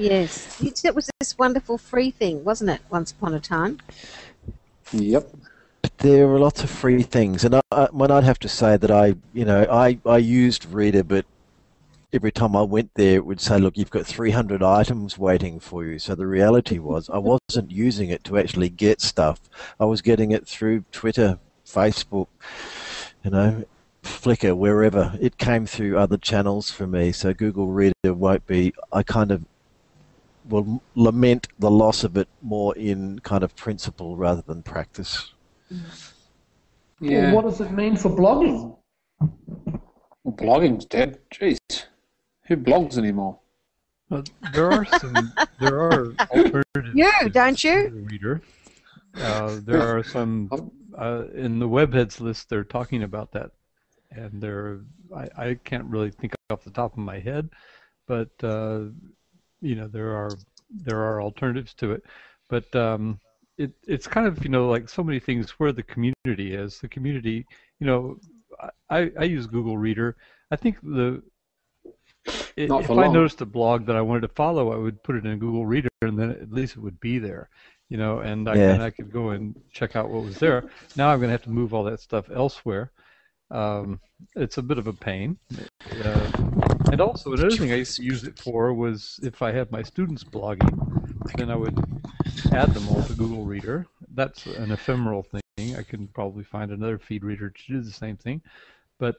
Yes, 0.00 0.62
it 0.82 0.94
was 0.94 1.10
this 1.20 1.36
wonderful 1.36 1.76
free 1.76 2.10
thing, 2.10 2.42
wasn't 2.42 2.70
it? 2.70 2.80
Once 2.88 3.12
upon 3.12 3.34
a 3.34 3.40
time. 3.40 3.80
Yep. 4.92 5.28
There 5.98 6.26
are 6.26 6.38
lots 6.38 6.64
of 6.64 6.70
free 6.70 7.02
things, 7.02 7.44
and 7.44 7.56
I, 7.56 7.60
I, 7.70 7.88
when 7.92 8.10
I'd 8.10 8.24
have 8.24 8.38
to 8.38 8.48
say 8.48 8.78
that 8.78 8.90
I, 8.90 9.14
you 9.34 9.44
know, 9.44 9.66
I, 9.70 9.98
I 10.06 10.16
used 10.16 10.64
Reader, 10.72 11.04
but 11.04 11.26
every 12.14 12.32
time 12.32 12.56
I 12.56 12.62
went 12.62 12.94
there, 12.94 13.16
it 13.16 13.26
would 13.26 13.42
say, 13.42 13.58
"Look, 13.58 13.76
you've 13.76 13.90
got 13.90 14.06
300 14.06 14.62
items 14.62 15.18
waiting 15.18 15.60
for 15.60 15.84
you." 15.84 15.98
So 15.98 16.14
the 16.14 16.26
reality 16.26 16.78
was, 16.78 17.10
I 17.10 17.18
wasn't 17.18 17.70
using 17.70 18.08
it 18.08 18.24
to 18.24 18.38
actually 18.38 18.70
get 18.70 19.02
stuff. 19.02 19.38
I 19.78 19.84
was 19.84 20.00
getting 20.00 20.32
it 20.32 20.46
through 20.46 20.84
Twitter, 20.92 21.38
Facebook, 21.66 22.28
you 23.22 23.32
know, 23.32 23.64
Flickr, 24.02 24.56
wherever. 24.56 25.18
It 25.20 25.36
came 25.36 25.66
through 25.66 25.98
other 25.98 26.16
channels 26.16 26.70
for 26.70 26.86
me. 26.86 27.12
So 27.12 27.34
Google 27.34 27.66
Reader 27.66 28.14
won't 28.14 28.46
be. 28.46 28.72
I 28.90 29.02
kind 29.02 29.30
of 29.30 29.44
will 30.50 30.82
lament 30.94 31.48
the 31.58 31.70
loss 31.70 32.04
of 32.04 32.16
it 32.16 32.28
more 32.42 32.76
in 32.76 33.18
kind 33.20 33.42
of 33.42 33.56
principle 33.56 34.16
rather 34.16 34.42
than 34.42 34.62
practice. 34.62 35.32
Yeah. 37.00 37.32
Well, 37.32 37.36
what 37.36 37.44
does 37.46 37.60
it 37.60 37.72
mean 37.72 37.96
for 37.96 38.10
blogging? 38.10 38.76
Well, 39.20 40.34
blogging's 40.36 40.84
dead. 40.84 41.18
Jeez. 41.32 41.58
Who 42.46 42.56
blogs 42.56 42.98
anymore? 42.98 43.38
Well, 44.10 44.24
there 44.52 44.70
are 44.70 44.84
some. 44.84 45.32
there 45.60 45.80
are 45.80 46.12
alternatives. 46.30 46.94
You, 46.94 47.10
don't 47.30 47.62
you? 47.62 48.06
Reader. 48.10 48.42
Uh, 49.14 49.60
there 49.64 49.82
are 49.82 50.02
some 50.02 50.50
uh, 50.98 51.24
in 51.34 51.58
the 51.58 51.68
webheads 51.68 52.20
list. 52.20 52.48
They're 52.48 52.64
talking 52.64 53.04
about 53.04 53.32
that, 53.32 53.52
and 54.10 54.42
there. 54.42 54.80
I, 55.14 55.28
I 55.36 55.54
can't 55.64 55.86
really 55.86 56.10
think 56.10 56.34
off 56.50 56.64
the 56.64 56.70
top 56.70 56.92
of 56.92 56.98
my 56.98 57.18
head, 57.18 57.50
but 58.06 58.30
uh, 58.42 58.86
you 59.60 59.74
know 59.74 59.88
there 59.88 60.14
are 60.14 60.30
there 60.84 60.98
are 61.00 61.20
alternatives 61.22 61.74
to 61.74 61.92
it, 61.92 62.02
but 62.48 62.74
um, 62.76 63.18
it 63.58 63.72
it's 63.86 64.06
kind 64.06 64.26
of 64.26 64.42
you 64.44 64.50
know 64.50 64.68
like 64.68 64.88
so 64.88 65.02
many 65.02 65.20
things 65.20 65.50
where 65.58 65.72
the 65.72 65.82
community 65.82 66.54
is. 66.54 66.78
The 66.80 66.88
community, 66.88 67.46
you 67.78 67.86
know, 67.86 68.18
I 68.88 69.10
I 69.18 69.24
use 69.24 69.46
Google 69.46 69.78
Reader. 69.78 70.16
I 70.50 70.56
think 70.56 70.80
the 70.82 71.22
i- 72.26 72.66
Not 72.66 72.80
if 72.82 72.86
for 72.86 73.02
I 73.04 73.08
noticed 73.08 73.40
a 73.40 73.46
blog 73.46 73.86
that 73.86 73.96
I 73.96 74.00
wanted 74.00 74.22
to 74.22 74.28
follow, 74.28 74.72
I 74.72 74.76
would 74.76 75.02
put 75.02 75.16
it 75.16 75.26
in 75.26 75.38
Google 75.38 75.66
Reader, 75.66 75.88
and 76.02 76.18
then 76.18 76.30
at 76.30 76.52
least 76.52 76.76
it 76.76 76.80
would 76.80 77.00
be 77.00 77.18
there, 77.18 77.48
you 77.88 77.96
know, 77.96 78.20
and 78.20 78.48
I, 78.48 78.56
Yeah. 78.56 78.74
and 78.74 78.82
I 78.82 78.90
could 78.90 79.12
go 79.12 79.30
and 79.30 79.54
check 79.72 79.96
out 79.96 80.10
what 80.10 80.24
was 80.24 80.38
there. 80.38 80.64
Now 80.96 81.10
I'm 81.10 81.18
going 81.18 81.28
to 81.28 81.32
have 81.32 81.42
to 81.44 81.50
move 81.50 81.74
all 81.74 81.84
that 81.84 82.00
stuff 82.00 82.30
elsewhere. 82.30 82.92
Um, 83.50 84.00
it's 84.36 84.58
a 84.58 84.62
bit 84.62 84.78
of 84.78 84.86
a 84.86 84.92
pain. 84.92 85.38
Uh, 86.04 86.59
and 87.00 87.08
also 87.08 87.32
another 87.32 87.56
thing 87.56 87.72
I 87.72 87.76
used 87.76 87.96
to 87.96 88.04
use 88.04 88.24
it 88.24 88.38
for 88.38 88.74
was 88.74 89.18
if 89.22 89.40
I 89.40 89.52
had 89.52 89.72
my 89.72 89.82
students 89.82 90.22
blogging, 90.22 90.76
then 91.36 91.50
I 91.50 91.56
would 91.56 91.78
add 92.52 92.74
them 92.74 92.88
all 92.90 93.02
to 93.02 93.14
Google 93.14 93.44
Reader. 93.44 93.86
That's 94.14 94.44
an 94.44 94.70
ephemeral 94.70 95.22
thing. 95.22 95.76
I 95.76 95.82
can 95.82 96.08
probably 96.08 96.44
find 96.44 96.70
another 96.70 96.98
feed 96.98 97.24
reader 97.24 97.48
to 97.48 97.62
do 97.66 97.80
the 97.80 97.90
same 97.90 98.18
thing, 98.18 98.42
but 98.98 99.16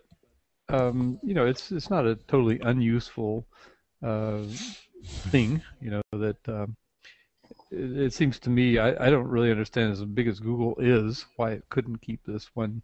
um, 0.69 1.19
you 1.23 1.33
know, 1.33 1.47
it's 1.47 1.71
it's 1.71 1.89
not 1.89 2.05
a 2.05 2.15
totally 2.15 2.59
unuseful 2.59 3.47
uh, 4.03 4.43
thing. 5.31 5.61
You 5.81 5.91
know 5.91 6.01
that 6.11 6.37
um, 6.47 6.75
it, 7.71 8.13
seems 8.13 8.37
to 8.39 8.51
me 8.51 8.77
I, 8.77 9.07
I 9.07 9.09
don't 9.09 9.27
really 9.27 9.49
understand 9.49 9.91
as 9.91 10.03
big 10.03 10.27
as 10.27 10.39
Google 10.39 10.75
is 10.77 11.25
why 11.35 11.51
it 11.53 11.63
couldn't 11.69 12.01
keep 12.01 12.23
this 12.25 12.51
one 12.53 12.83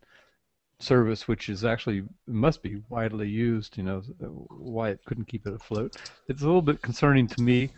service, 0.79 1.27
which 1.27 1.49
is 1.49 1.65
actually 1.65 2.03
must 2.27 2.61
be 2.61 2.81
widely 2.89 3.27
used. 3.27 3.77
You 3.77 3.83
know 3.83 4.01
why 4.49 4.89
it 4.89 4.99
couldn't 5.05 5.27
keep 5.27 5.45
it 5.47 5.53
afloat. 5.53 5.95
It's 6.27 6.41
a 6.41 6.45
little 6.45 6.61
bit 6.61 6.81
concerning 6.81 7.27
to 7.29 7.41
me 7.41 7.71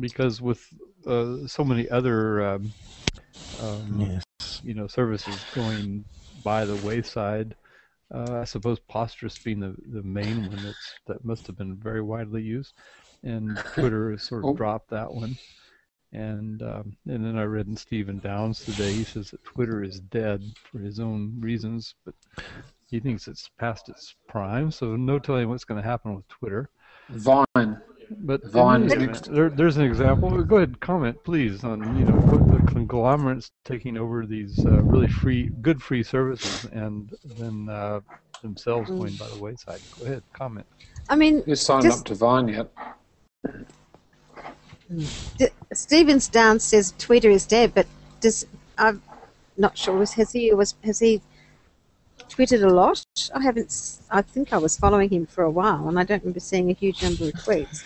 because 0.00 0.40
with 0.40 0.66
uh, 1.06 1.46
so 1.46 1.64
many 1.64 1.88
other 1.90 2.44
um, 2.44 2.72
um, 3.60 4.00
Yes. 4.00 4.60
you 4.64 4.74
know 4.74 4.86
services 4.86 5.36
going 5.54 6.04
by 6.42 6.64
the 6.64 6.76
wayside. 6.76 7.54
Uh, 8.14 8.40
I 8.40 8.44
suppose 8.44 8.78
Posterous 8.90 9.42
being 9.42 9.60
the, 9.60 9.74
the 9.92 10.02
main 10.02 10.46
one 10.46 10.62
that's 10.62 10.94
that 11.06 11.24
must 11.24 11.46
have 11.46 11.56
been 11.56 11.76
very 11.76 12.02
widely 12.02 12.42
used, 12.42 12.74
and 13.22 13.56
Twitter 13.56 14.10
has 14.10 14.22
sort 14.22 14.44
of 14.44 14.50
Oh. 14.50 14.54
dropped 14.54 14.90
that 14.90 15.12
one. 15.12 15.36
And 16.12 16.62
um, 16.62 16.96
and 17.08 17.24
then 17.24 17.38
I 17.38 17.44
read 17.44 17.66
in 17.68 17.76
Stephen 17.76 18.18
Downes 18.18 18.64
today. 18.64 18.92
He 18.92 19.04
says 19.04 19.30
that 19.30 19.42
Twitter 19.44 19.82
is 19.82 20.00
dead 20.00 20.42
for 20.70 20.78
his 20.78 21.00
own 21.00 21.34
reasons, 21.40 21.94
but 22.04 22.14
he 22.90 23.00
thinks 23.00 23.28
it's 23.28 23.48
past 23.58 23.88
its 23.88 24.14
prime. 24.28 24.70
So 24.70 24.94
no 24.96 25.18
telling 25.18 25.48
what's 25.48 25.64
going 25.64 25.80
to 25.82 25.88
happen 25.88 26.14
with 26.14 26.28
Twitter. 26.28 26.68
Vine. 27.08 27.78
But 28.10 28.44
Vine 28.44 28.88
there- 28.88 29.10
is 29.10 29.22
there, 29.22 29.48
there's 29.48 29.78
an 29.78 29.84
example. 29.84 30.42
Go 30.44 30.56
ahead, 30.56 30.78
comment, 30.80 31.16
please, 31.24 31.64
on 31.64 31.80
you 31.98 32.04
know 32.04 32.12
what 32.12 32.46
the 32.46 32.70
conglomerates 32.70 33.50
taking 33.64 33.96
over 33.96 34.26
these 34.26 34.64
uh, 34.66 34.82
really 34.82 35.08
free, 35.08 35.48
good 35.62 35.82
free 35.82 36.02
services, 36.02 36.66
and 36.72 37.10
then 37.38 37.70
uh, 37.70 38.00
themselves 38.42 38.90
going 38.90 39.14
by 39.14 39.28
the 39.28 39.38
wayside. 39.40 39.80
Go 39.98 40.04
ahead, 40.04 40.22
comment. 40.34 40.66
I 41.08 41.16
mean, 41.16 41.42
You 41.46 41.56
signed 41.56 41.84
Just- 41.84 42.00
up 42.00 42.04
to 42.06 42.14
Vine 42.16 42.48
yet? 42.48 42.68
D- 45.38 45.48
Stevens 45.72 46.28
Downes 46.28 46.64
says 46.64 46.94
Twitter 46.98 47.30
is 47.30 47.46
dead, 47.46 47.72
but 47.74 47.86
does 48.20 48.46
I'm 48.78 49.02
not 49.56 49.76
sure. 49.76 49.96
Was 49.96 50.12
has 50.14 50.32
he 50.32 50.52
was 50.54 50.74
has 50.84 50.98
he 50.98 51.20
tweeted 52.28 52.62
a 52.62 52.68
lot? 52.68 53.04
I 53.34 53.42
haven't. 53.42 53.98
I 54.10 54.22
think 54.22 54.52
I 54.52 54.58
was 54.58 54.76
following 54.76 55.08
him 55.10 55.26
for 55.26 55.44
a 55.44 55.50
while, 55.50 55.88
and 55.88 55.98
I 55.98 56.04
don't 56.04 56.22
remember 56.22 56.40
seeing 56.40 56.70
a 56.70 56.74
huge 56.74 57.02
number 57.02 57.24
of 57.26 57.32
tweets. 57.34 57.82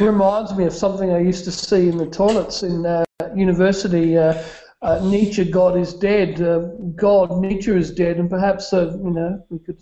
reminds 0.00 0.54
me 0.56 0.64
of 0.64 0.72
something 0.72 1.12
I 1.12 1.20
used 1.20 1.44
to 1.44 1.52
see 1.52 1.88
in 1.88 1.98
the 1.98 2.06
toilets 2.06 2.62
in 2.62 2.86
uh, 2.86 3.04
university. 3.34 4.16
Uh, 4.16 4.42
uh, 4.82 5.00
Nietzsche, 5.02 5.50
God 5.50 5.78
is 5.78 5.94
dead. 5.94 6.40
Uh, 6.40 6.58
God, 6.94 7.40
Nietzsche 7.40 7.70
is 7.72 7.90
dead, 7.90 8.18
and 8.18 8.28
perhaps 8.28 8.72
uh, 8.72 8.96
you 9.02 9.10
know 9.10 9.44
we 9.50 9.58
could 9.58 9.78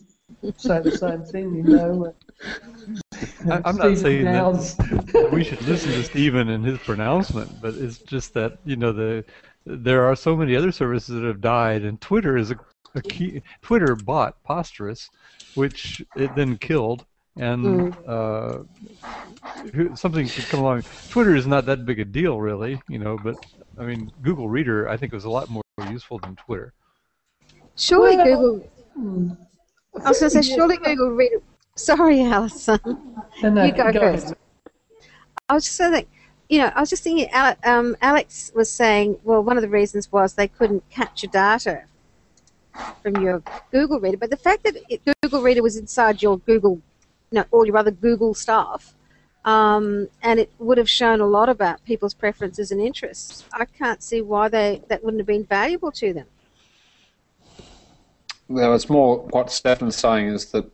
say 0.57 0.81
the 0.81 0.93
same 0.93 1.25
thing. 1.25 1.55
You 1.55 1.63
know. 1.65 2.15
I, 3.51 3.61
I'm 3.65 3.77
not 3.77 3.97
saying 3.99 4.25
that 4.25 5.31
we 5.33 5.45
should 5.45 5.63
listen 5.63 5.93
to 5.93 6.03
Stephen 6.03 6.49
and 6.49 6.65
his 6.65 6.79
pronouncement, 6.79 7.61
but 7.61 7.75
it's 7.75 7.99
just 7.99 8.35
that 8.35 8.59
you 8.65 8.77
know 8.77 8.93
the 8.93 9.25
there 9.65 10.05
are 10.05 10.17
so 10.17 10.37
many 10.37 10.57
other 10.57 10.73
services 10.73 11.15
that 11.15 11.27
have 11.27 11.41
died, 11.41 11.83
and 11.83 12.01
Twitter 12.01 12.37
is 12.37 12.51
a, 12.51 12.59
a 12.95 13.03
key. 13.03 13.43
Twitter 13.61 13.95
bought 13.95 14.43
Posterous, 14.45 15.09
which 15.55 16.03
it 16.17 16.35
then 16.35 16.57
killed, 16.59 17.05
and 17.37 17.65
mm. 17.65 18.65
uh, 19.91 19.97
something 19.97 20.27
could 20.29 20.47
come 20.47 20.61
along. 20.61 20.83
Twitter 21.11 21.35
is 21.35 21.47
not 21.47 21.67
that 21.67 21.87
big 21.87 22.01
a 22.01 22.05
deal, 22.05 22.41
really, 22.41 22.81
you 22.89 22.99
know. 22.99 23.19
But 23.23 23.37
I 23.79 23.85
mean, 23.85 24.11
Google 24.23 24.49
Reader 24.49 24.89
I 24.89 24.97
think 24.97 25.13
was 25.13 25.25
a 25.25 25.31
lot 25.31 25.49
more 25.49 25.63
useful 25.91 26.19
than 26.19 26.37
Twitter. 26.37 26.73
Surely 27.77 28.17
well, 28.17 28.25
Google. 28.25 29.39
I 30.05 30.09
was 30.09 30.21
going 30.21 30.31
to 30.31 30.43
say, 30.43 30.55
surely 30.55 30.77
Google 30.79 31.11
Reader. 31.11 31.41
Sorry, 31.77 32.21
Alison. 32.23 32.81
No, 33.43 33.49
no, 33.49 33.65
you 33.65 33.73
go, 33.73 33.91
go 33.93 34.01
first. 34.01 34.25
Ahead. 34.27 34.37
I 35.49 35.55
was 35.55 35.65
just 35.65 35.77
saying, 35.77 36.07
you 36.49 36.59
know, 36.59 36.71
I 36.75 36.81
was 36.81 36.91
just 36.91 37.03
thinking. 37.03 37.29
Um, 37.65 37.97
Alex 38.03 38.53
was 38.55 38.71
saying, 38.71 39.19
well, 39.25 39.43
one 39.43 39.57
of 39.57 39.63
the 39.63 39.69
reasons 39.69 40.13
was 40.13 40.35
they 40.35 40.49
couldn't 40.49 40.89
capture 40.91 41.27
data 41.27 41.85
from 43.03 43.17
your 43.23 43.43
Google 43.71 44.01
Reader, 44.01 44.19
but 44.19 44.31
the 44.31 44.37
fact 44.37 44.65
that 44.65 44.77
it, 44.89 45.01
Google 45.23 45.43
Reader 45.43 45.63
was 45.63 45.77
inside 45.77 46.23
your 46.23 46.39
Google, 46.39 46.81
you 47.31 47.39
know, 47.39 47.45
all 47.51 47.67
your 47.67 47.77
other 47.79 47.91
Google 47.91 48.35
stuff, 48.35 48.95
um, 49.47 50.09
and 50.23 50.39
it 50.39 50.51
would 50.59 50.79
have 50.79 50.91
shown 50.91 51.21
a 51.21 51.27
lot 51.27 51.49
about 51.49 51.83
people's 51.85 52.15
preferences 52.15 52.71
and 52.71 52.81
interests. 52.81 53.45
I 53.53 53.65
can't 53.65 54.03
see 54.03 54.21
why 54.21 54.49
they 54.49 54.83
that 54.89 55.03
wouldn't 55.03 55.21
have 55.21 55.27
been 55.27 55.45
valuable 55.45 55.93
to 55.93 56.13
them. 56.13 56.27
Well, 58.49 58.75
it's 58.75 58.91
more 58.91 59.19
what 59.31 59.51
Stefan's 59.51 59.97
saying 59.97 60.29
is 60.29 60.47
that 60.53 60.71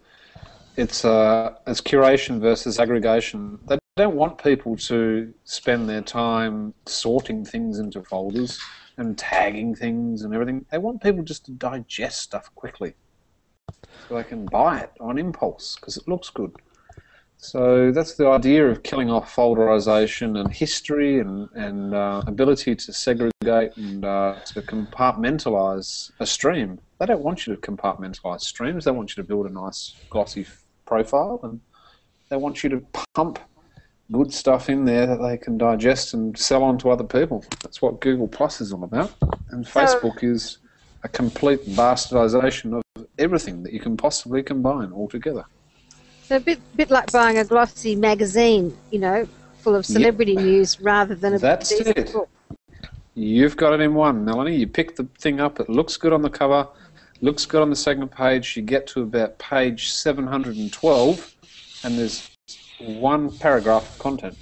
it's 0.78 1.04
uh, 1.04 1.54
it's 1.66 1.80
curation 1.80 2.40
versus 2.40 2.78
aggregation. 2.78 3.58
They 3.66 3.78
don't 3.96 4.14
want 4.14 4.42
people 4.42 4.76
to 4.76 5.34
spend 5.42 5.88
their 5.88 6.02
time 6.02 6.72
sorting 6.86 7.44
things 7.44 7.80
into 7.80 8.02
folders 8.04 8.60
and 8.96 9.18
tagging 9.18 9.74
things 9.74 10.22
and 10.22 10.32
everything. 10.32 10.64
They 10.70 10.78
want 10.78 11.02
people 11.02 11.24
just 11.24 11.44
to 11.46 11.50
digest 11.50 12.20
stuff 12.20 12.54
quickly 12.54 12.94
so 14.08 14.14
they 14.14 14.22
can 14.22 14.46
buy 14.46 14.78
it 14.78 14.92
on 15.00 15.18
impulse 15.18 15.74
because 15.74 15.96
it 15.96 16.06
looks 16.06 16.30
good. 16.30 16.54
So 17.38 17.90
that's 17.92 18.14
the 18.14 18.28
idea 18.28 18.68
of 18.68 18.82
killing 18.82 19.10
off 19.10 19.34
folderization 19.34 20.40
and 20.40 20.52
history 20.52 21.20
and, 21.20 21.48
and 21.54 21.94
uh, 21.94 22.22
ability 22.26 22.74
to 22.74 22.92
segregate 22.92 23.76
and 23.76 24.04
uh, 24.04 24.36
to 24.46 24.62
compartmentalize 24.62 26.10
a 26.18 26.26
stream. 26.26 26.80
They 26.98 27.06
don't 27.06 27.22
want 27.22 27.46
you 27.46 27.54
to 27.54 27.60
compartmentalize 27.60 28.40
streams. 28.40 28.84
They 28.84 28.90
want 28.90 29.16
you 29.16 29.22
to 29.22 29.26
build 29.26 29.46
a 29.46 29.50
nice 29.50 29.94
glossy 30.10 30.44
profile 30.88 31.38
and 31.42 31.60
they 32.30 32.36
want 32.36 32.64
you 32.64 32.70
to 32.70 32.80
pump 33.14 33.38
good 34.10 34.32
stuff 34.32 34.70
in 34.70 34.84
there 34.84 35.06
that 35.06 35.18
they 35.22 35.36
can 35.36 35.58
digest 35.58 36.14
and 36.14 36.36
sell 36.36 36.62
on 36.64 36.78
to 36.78 36.90
other 36.90 37.04
people. 37.04 37.44
That's 37.62 37.82
what 37.82 38.00
Google 38.00 38.26
Plus 38.26 38.60
is 38.60 38.72
all 38.72 38.84
about. 38.84 39.12
And 39.50 39.66
Facebook 39.66 40.24
is 40.24 40.58
a 41.04 41.08
complete 41.08 41.64
bastardization 41.68 42.74
of 42.78 43.06
everything 43.18 43.62
that 43.62 43.72
you 43.72 43.80
can 43.80 43.96
possibly 43.96 44.42
combine 44.42 44.92
all 44.92 45.08
together. 45.08 45.44
So 46.24 46.36
a 46.36 46.40
bit, 46.40 46.58
bit 46.76 46.90
like 46.90 47.12
buying 47.12 47.38
a 47.38 47.44
glossy 47.44 47.96
magazine, 47.96 48.76
you 48.90 48.98
know, 48.98 49.28
full 49.58 49.74
of 49.74 49.84
celebrity 49.84 50.32
yep. 50.32 50.44
news 50.44 50.80
rather 50.80 51.14
than 51.14 51.34
a 51.34 51.38
That's 51.38 51.70
it. 51.72 52.12
book. 52.12 52.28
You've 53.14 53.56
got 53.56 53.72
it 53.72 53.80
in 53.80 53.94
one, 53.94 54.24
Melanie. 54.24 54.56
You 54.56 54.66
pick 54.66 54.96
the 54.96 55.04
thing 55.18 55.40
up, 55.40 55.58
it 55.60 55.68
looks 55.68 55.96
good 55.96 56.12
on 56.12 56.22
the 56.22 56.30
cover, 56.30 56.68
looks 57.20 57.46
good 57.46 57.62
on 57.62 57.70
the 57.70 57.76
second 57.76 58.10
page. 58.10 58.56
You 58.56 58.62
get 58.62 58.86
to 58.88 59.02
about 59.02 59.38
page 59.38 59.90
712, 59.90 61.34
and 61.84 61.98
there's 61.98 62.30
one 62.80 63.36
paragraph 63.38 63.90
of 63.90 63.98
content. 63.98 64.36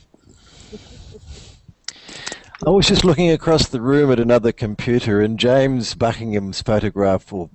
I 2.66 2.70
was 2.70 2.88
just 2.88 3.04
looking 3.04 3.30
across 3.30 3.68
the 3.68 3.80
room 3.80 4.10
at 4.10 4.18
another 4.18 4.52
computer, 4.52 5.20
and 5.20 5.38
James 5.38 5.94
Buckingham's 5.94 6.62
photograph 6.62 7.32
or 7.32 7.50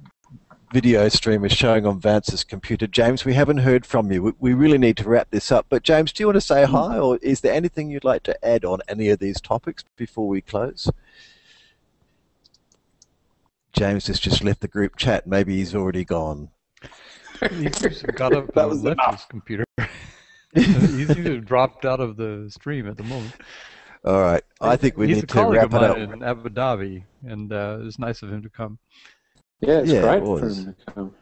video 0.72 1.10
stream 1.10 1.43
is 1.43 1.52
showing 1.52 1.85
on 1.85 1.99
Vance's 1.99 2.43
computer. 2.43 2.88
James, 2.88 3.26
we 3.26 3.34
haven't 3.34 3.57
heard 3.57 3.85
from 3.85 4.11
you. 4.11 4.34
We 4.39 4.53
really 4.53 4.77
need 4.77 4.95
to 4.98 5.10
wrap 5.10 5.30
this 5.30 5.52
up. 5.52 5.65
But 5.69 5.84
James, 5.84 6.14
do 6.14 6.23
you 6.23 6.27
want 6.27 6.38
to 6.38 6.41
say 6.41 6.65
hi, 6.65 6.98
or 6.98 7.18
is 7.18 7.41
there 7.41 7.53
anything 7.53 7.89
you'd 7.89 8.06
like 8.06 8.23
to 8.23 8.45
add 8.45 8.64
on 8.64 8.80
any 8.88 9.10
of 9.10 9.19
these 9.19 9.41
topics 9.41 9.84
before 9.98 10.27
we 10.27 10.39
close? 10.39 10.89
James 13.73 14.07
has 14.07 14.19
just 14.19 14.43
left 14.43 14.61
the 14.61 14.68
group 14.68 14.95
chat. 14.98 15.27
Maybe 15.27 15.57
he's 15.57 15.76
already 15.76 16.06
gone. 16.06 16.49
he's 17.49 18.02
got 18.15 18.34
up 18.34 18.53
that 18.53 18.69
was 18.69 18.84
left 18.84 18.99
his 19.11 19.26
computer. 19.26 19.65
he's 20.53 21.10
either 21.10 21.39
dropped 21.39 21.85
out 21.85 21.99
of 21.99 22.18
the 22.18 22.48
stream 22.49 22.88
at 22.88 22.98
the 22.98 23.03
moment. 23.03 23.34
All 24.03 24.19
right, 24.19 24.43
I 24.60 24.77
think 24.77 24.98
we 24.98 25.07
he's 25.07 25.18
need 25.18 25.30
to 25.30 25.45
wrap 25.45 25.73
it 25.73 25.84
up. 25.84 25.98
in 25.98 26.23
Abu 26.23 26.49
Dhabi, 26.49 27.03
and 27.23 27.53
uh, 27.53 27.80
it's 27.81 27.99
nice 27.99 28.23
of 28.23 28.34
him 28.34 28.41
to 28.41 28.49
come. 28.49 28.80
Yeah, 29.60 29.80
it's 29.80 29.91
yeah, 29.91 30.02
great 30.02 30.23
it 30.23 30.26
for 30.26 30.39
him 30.39 30.76
to 30.76 30.93
come. 30.93 31.15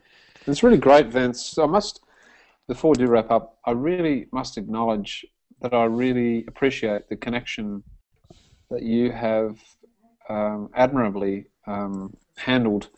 It's 0.48 0.64
really 0.64 0.78
great, 0.78 1.08
Vance. 1.08 1.58
I 1.58 1.66
must, 1.66 2.00
before 2.68 2.92
we 2.92 2.98
do 2.98 3.08
wrap 3.08 3.32
up, 3.32 3.58
I 3.66 3.72
really 3.72 4.28
must 4.32 4.58
acknowledge 4.58 5.26
that 5.62 5.74
I 5.74 5.84
really 5.84 6.46
appreciate 6.48 7.10
the 7.10 7.18
connection 7.18 7.84
that 8.70 8.82
you 8.82 9.12
have 9.12 9.60
um, 10.30 10.70
admirably 10.74 11.48
um, 11.68 12.16
handled 12.40 12.90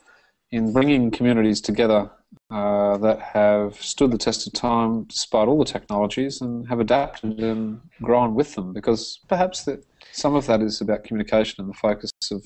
in 0.52 0.74
bringing 0.74 1.12
communities 1.12 1.62
together 1.62 2.10
uh, 2.50 2.98
that 2.98 3.20
have 3.20 3.76
stood 3.82 4.12
the 4.12 4.18
test 4.18 4.48
of 4.48 4.54
time 4.54 5.04
despite 5.06 5.48
all 5.48 5.60
the 5.60 5.66
technologies 5.66 6.42
and 6.42 6.68
have 6.68 6.80
adapted 6.80 7.40
and 7.40 7.80
grown 8.02 8.36
with 8.36 8.56
them 8.56 8.74
because 8.74 9.20
perhaps 9.28 9.64
that 9.64 9.84
some 10.12 10.36
of 10.36 10.46
that 10.48 10.62
is 10.62 10.82
about 10.82 11.04
communication 11.04 11.56
and 11.60 11.70
the 11.70 11.78
focus 11.78 12.12
of 12.32 12.44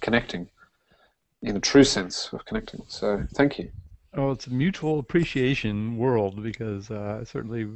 connecting 0.00 0.48
in 1.42 1.56
a 1.56 1.60
true 1.60 1.84
sense 1.84 2.30
of 2.32 2.44
connecting. 2.44 2.82
So 2.88 3.24
thank 3.34 3.58
you. 3.58 3.70
Oh, 4.16 4.30
it's 4.30 4.46
a 4.46 4.52
mutual 4.52 5.00
appreciation 5.00 5.96
world 5.96 6.40
because 6.42 6.90
uh, 6.90 7.18
I 7.20 7.24
certainly 7.24 7.68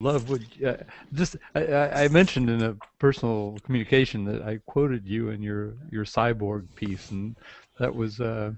love 0.00 0.28
what 0.28 0.40
uh, 0.64 0.82
just 1.12 1.36
I, 1.54 2.04
I, 2.04 2.08
mentioned 2.08 2.50
in 2.50 2.62
a 2.62 2.76
personal 2.98 3.56
communication 3.62 4.24
that 4.24 4.42
I 4.42 4.58
quoted 4.66 5.06
you 5.06 5.30
in 5.30 5.40
your 5.40 5.74
your 5.90 6.04
cyborg 6.04 6.66
piece, 6.74 7.12
and 7.12 7.36
that 7.78 7.94
was 7.94 8.20
uh, 8.20 8.50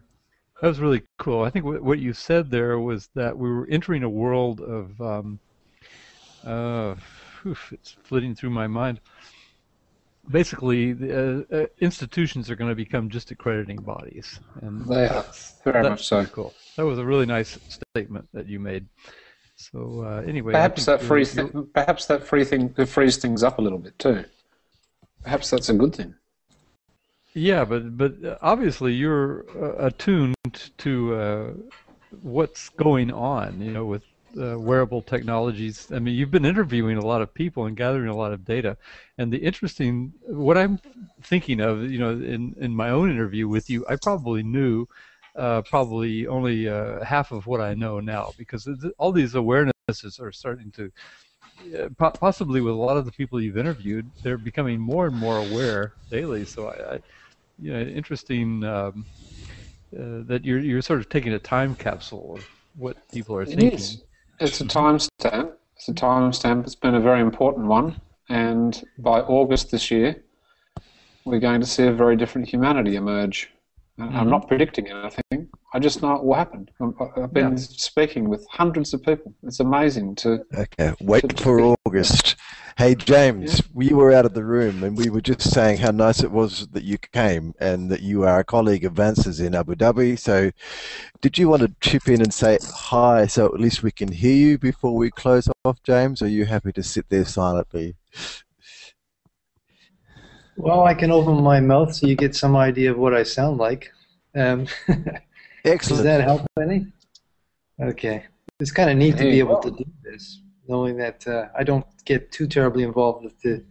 that 0.62 0.68
was 0.68 0.80
really 0.80 1.02
cool. 1.18 1.42
I 1.42 1.50
think 1.50 1.66
what, 1.66 1.82
what 1.82 1.98
you 1.98 2.14
said 2.14 2.50
there 2.50 2.78
was 2.78 3.08
that 3.14 3.36
we 3.36 3.50
were 3.50 3.66
entering 3.68 4.02
a 4.02 4.08
world 4.08 4.62
of 4.62 4.98
um, 5.00 5.38
uh, 6.46 6.94
oof, 7.44 7.70
it's 7.72 7.96
flitting 8.02 8.34
through 8.34 8.50
my 8.50 8.66
mind 8.66 8.98
basically 10.30 10.92
the, 10.92 11.46
uh, 11.50 11.56
uh, 11.56 11.66
institutions 11.80 12.50
are 12.50 12.56
going 12.56 12.70
to 12.70 12.76
become 12.76 13.08
just 13.08 13.30
accrediting 13.30 13.76
bodies, 13.76 14.40
and 14.60 14.86
they 14.86 15.08
are 15.08 15.24
very 15.64 15.88
much 15.88 16.06
so. 16.06 16.24
Cool. 16.26 16.52
That 16.76 16.86
was 16.86 16.98
a 16.98 17.04
really 17.04 17.26
nice 17.26 17.58
statement 17.68 18.28
that 18.32 18.46
you 18.46 18.58
made. 18.58 18.86
So 19.56 20.04
uh, 20.04 20.22
anyway, 20.26 20.52
perhaps 20.52 20.86
that 20.86 21.02
frees 21.02 21.34
th- 21.34 21.52
perhaps 21.72 22.06
that 22.06 22.24
free 22.24 22.44
thing 22.44 22.74
frees 22.86 23.18
things 23.18 23.42
up 23.42 23.58
a 23.58 23.62
little 23.62 23.78
bit 23.78 23.98
too. 23.98 24.24
Perhaps 25.22 25.50
that's 25.50 25.68
a 25.68 25.74
good 25.74 25.94
thing. 25.94 26.14
Yeah, 27.34 27.64
but 27.64 27.96
but 27.96 28.38
obviously 28.42 28.92
you're 28.92 29.44
uh, 29.56 29.86
attuned 29.86 30.34
to 30.78 31.14
uh, 31.14 31.50
what's 32.22 32.68
going 32.70 33.12
on, 33.12 33.60
you 33.60 33.70
know, 33.70 33.84
with 33.84 34.02
uh, 34.40 34.58
wearable 34.58 35.02
technologies. 35.02 35.90
I 35.92 35.98
mean, 35.98 36.14
you've 36.14 36.30
been 36.30 36.44
interviewing 36.44 36.96
a 36.96 37.04
lot 37.04 37.22
of 37.22 37.32
people 37.32 37.66
and 37.66 37.76
gathering 37.76 38.08
a 38.08 38.16
lot 38.16 38.32
of 38.32 38.44
data. 38.44 38.76
And 39.18 39.32
the 39.32 39.38
interesting, 39.38 40.12
what 40.26 40.58
I'm 40.58 40.80
thinking 41.22 41.60
of, 41.60 41.90
you 41.90 41.98
know, 41.98 42.10
in, 42.10 42.54
in 42.58 42.74
my 42.74 42.90
own 42.90 43.10
interview 43.10 43.48
with 43.48 43.70
you, 43.70 43.84
I 43.88 43.96
probably 43.96 44.42
knew 44.42 44.86
uh, 45.36 45.62
probably 45.62 46.26
only 46.26 46.68
uh, 46.68 47.04
half 47.04 47.32
of 47.32 47.46
what 47.46 47.60
I 47.60 47.74
know 47.74 48.00
now 48.00 48.32
because 48.36 48.68
all 48.98 49.12
these 49.12 49.34
awarenesses 49.34 50.20
are 50.20 50.32
starting 50.32 50.70
to, 50.72 50.92
uh, 51.78 51.88
possibly 52.10 52.60
with 52.60 52.74
a 52.74 52.76
lot 52.76 52.96
of 52.96 53.04
the 53.04 53.12
people 53.12 53.40
you've 53.40 53.58
interviewed, 53.58 54.10
they're 54.22 54.38
becoming 54.38 54.80
more 54.80 55.06
and 55.06 55.16
more 55.16 55.38
aware 55.38 55.92
daily. 56.10 56.44
So 56.44 56.68
I, 56.68 56.94
I 56.94 56.98
you 57.58 57.72
know, 57.72 57.80
interesting 57.80 58.64
um, 58.64 59.06
uh, 59.94 60.24
that 60.26 60.44
you're 60.44 60.58
you're 60.58 60.82
sort 60.82 61.00
of 61.00 61.08
taking 61.08 61.32
a 61.32 61.38
time 61.38 61.74
capsule 61.74 62.36
of 62.36 62.48
what 62.76 62.96
people 63.12 63.36
are 63.36 63.44
thinking. 63.44 63.68
It 63.68 63.74
is. 63.74 64.02
It's 64.40 64.60
a 64.60 64.64
timestamp. 64.64 65.52
It's 65.76 65.88
a 65.88 65.92
timestamp. 65.92 66.64
It's 66.64 66.74
been 66.74 66.94
a 66.94 67.00
very 67.00 67.20
important 67.20 67.66
one. 67.66 68.00
And 68.28 68.82
by 68.98 69.20
August 69.20 69.70
this 69.70 69.90
year, 69.90 70.22
we're 71.24 71.40
going 71.40 71.60
to 71.60 71.66
see 71.66 71.86
a 71.86 71.92
very 71.92 72.16
different 72.16 72.48
humanity 72.48 72.96
emerge. 72.96 73.50
Mm-hmm. 74.02 74.16
I'm 74.16 74.30
not 74.30 74.48
predicting 74.48 74.88
anything. 74.88 75.48
I 75.72 75.78
just 75.78 76.02
know 76.02 76.14
it 76.16 76.24
will 76.24 76.34
happen. 76.34 76.68
I've 77.16 77.32
been 77.32 77.52
yeah. 77.52 77.56
speaking 77.56 78.28
with 78.28 78.44
hundreds 78.50 78.92
of 78.94 79.02
people. 79.02 79.32
It's 79.44 79.60
amazing 79.60 80.16
to. 80.16 80.44
Okay, 80.54 80.92
wait 81.00 81.28
to, 81.28 81.42
for 81.42 81.76
August. 81.86 82.36
Hey 82.78 82.94
James, 82.94 83.62
we 83.74 83.90
were 83.90 84.12
out 84.12 84.24
of 84.24 84.32
the 84.32 84.44
room 84.44 84.82
and 84.82 84.96
we 84.96 85.10
were 85.10 85.20
just 85.20 85.42
saying 85.42 85.76
how 85.76 85.90
nice 85.90 86.22
it 86.22 86.30
was 86.30 86.66
that 86.68 86.84
you 86.84 86.96
came 86.96 87.54
and 87.60 87.90
that 87.90 88.00
you 88.00 88.24
are 88.24 88.40
a 88.40 88.44
colleague 88.44 88.86
of 88.86 88.94
Vance's 88.94 89.40
in 89.40 89.54
Abu 89.54 89.74
Dhabi. 89.74 90.18
So, 90.18 90.50
did 91.20 91.36
you 91.36 91.50
want 91.50 91.62
to 91.62 91.74
chip 91.82 92.08
in 92.08 92.22
and 92.22 92.32
say 92.32 92.58
hi 92.62 93.26
so 93.26 93.44
at 93.46 93.60
least 93.60 93.82
we 93.82 93.90
can 93.90 94.10
hear 94.10 94.34
you 94.34 94.58
before 94.58 94.96
we 94.96 95.10
close 95.10 95.48
off, 95.66 95.82
James? 95.82 96.22
Or 96.22 96.24
are 96.24 96.28
you 96.28 96.46
happy 96.46 96.72
to 96.72 96.82
sit 96.82 97.10
there 97.10 97.26
silently? 97.26 97.94
Well, 100.56 100.82
I 100.84 100.94
can 100.94 101.10
open 101.10 101.42
my 101.42 101.60
mouth 101.60 101.94
so 101.94 102.06
you 102.06 102.14
get 102.16 102.34
some 102.34 102.56
idea 102.56 102.90
of 102.90 102.98
what 102.98 103.14
I 103.14 103.22
sound 103.22 103.58
like. 103.58 103.90
Um, 104.34 104.66
Excellent. 105.64 105.98
Does 105.98 106.02
that 106.02 106.20
help 106.22 106.42
any? 106.60 106.86
Okay. 107.80 108.24
It's 108.60 108.70
kind 108.72 108.90
of 108.90 108.96
neat 108.96 109.16
to 109.16 109.24
be 109.24 109.30
Hey. 109.32 109.38
able 109.38 109.60
to 109.60 109.70
do 109.70 109.84
this, 110.04 110.40
knowing 110.68 110.96
that 110.98 111.26
uh, 111.26 111.48
I 111.56 111.62
don't 111.64 111.86
get 112.04 112.30
too 112.32 112.46
terribly 112.46 112.82
involved 112.84 113.24
with 113.24 113.40
the 113.40 113.64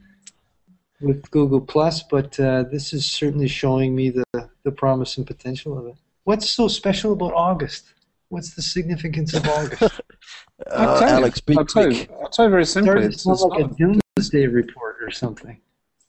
with 1.01 1.29
Google 1.31 1.59
Plus, 1.61 2.03
but 2.03 2.39
uh, 2.39 2.63
this 2.71 2.93
is 2.93 3.05
certainly 3.07 3.47
showing 3.47 3.95
me 3.95 4.11
the, 4.11 4.23
the 4.63 4.71
promise 4.71 5.17
and 5.17 5.25
potential 5.25 5.75
of 5.77 5.87
it. 5.87 5.95
What's 6.25 6.47
so 6.47 6.67
special 6.67 7.13
about 7.13 7.33
August? 7.33 7.93
What's 8.29 8.53
the 8.53 8.61
significance 8.61 9.33
of 9.33 9.47
August? 9.47 9.81
I'll 10.71 10.89
Uh, 10.89 10.99
tell 10.99 11.09
Alex, 11.09 11.41
be 11.41 11.57
I'll 11.57 11.65
tell 11.65 11.91
you. 11.91 12.05
I'll 12.21 12.29
tell 12.29 12.45
you 12.45 12.51
very 12.51 12.65
simply. 12.65 12.87
Started 12.91 13.11
It's, 13.13 13.23
sound 13.23 13.33
it's 13.33 13.43
like 13.43 13.59
not- 13.61 13.71
a 13.71 13.99
doomsday 14.19 14.45
report 14.45 14.97
or 15.01 15.09
something. 15.09 15.59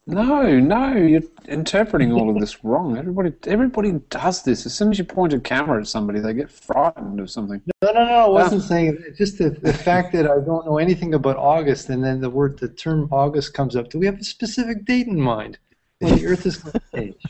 No, 0.06 0.58
no, 0.58 0.94
you're 0.96 1.22
interpreting 1.46 2.10
all 2.12 2.28
of 2.28 2.40
this 2.40 2.64
wrong. 2.64 2.98
Everybody, 2.98 3.32
everybody 3.46 3.92
does 4.10 4.42
this. 4.42 4.66
As 4.66 4.74
soon 4.74 4.90
as 4.90 4.98
you 4.98 5.04
point 5.04 5.32
a 5.32 5.38
camera 5.38 5.80
at 5.80 5.86
somebody, 5.86 6.18
they 6.18 6.34
get 6.34 6.50
frightened 6.50 7.20
of 7.20 7.30
something. 7.30 7.62
No, 7.82 7.92
no, 7.92 8.04
no. 8.04 8.12
I 8.24 8.28
wasn't 8.28 8.64
saying 8.64 8.98
it. 9.06 9.16
Just 9.16 9.38
the, 9.38 9.50
the 9.50 9.72
fact 9.72 10.12
that 10.14 10.26
I 10.26 10.40
don't 10.40 10.66
know 10.66 10.78
anything 10.78 11.14
about 11.14 11.36
August, 11.36 11.88
and 11.88 12.02
then 12.02 12.20
the 12.20 12.30
word, 12.30 12.58
the 12.58 12.68
term 12.68 13.08
August 13.12 13.54
comes 13.54 13.76
up. 13.76 13.90
Do 13.90 13.98
we 14.00 14.06
have 14.06 14.18
a 14.18 14.24
specific 14.24 14.84
date 14.84 15.06
in 15.06 15.20
mind 15.20 15.58
when 16.00 16.16
the 16.16 16.26
Earth 16.26 16.46
is 16.46 16.56
going 16.56 16.72
to 16.72 16.82
change? 16.96 17.22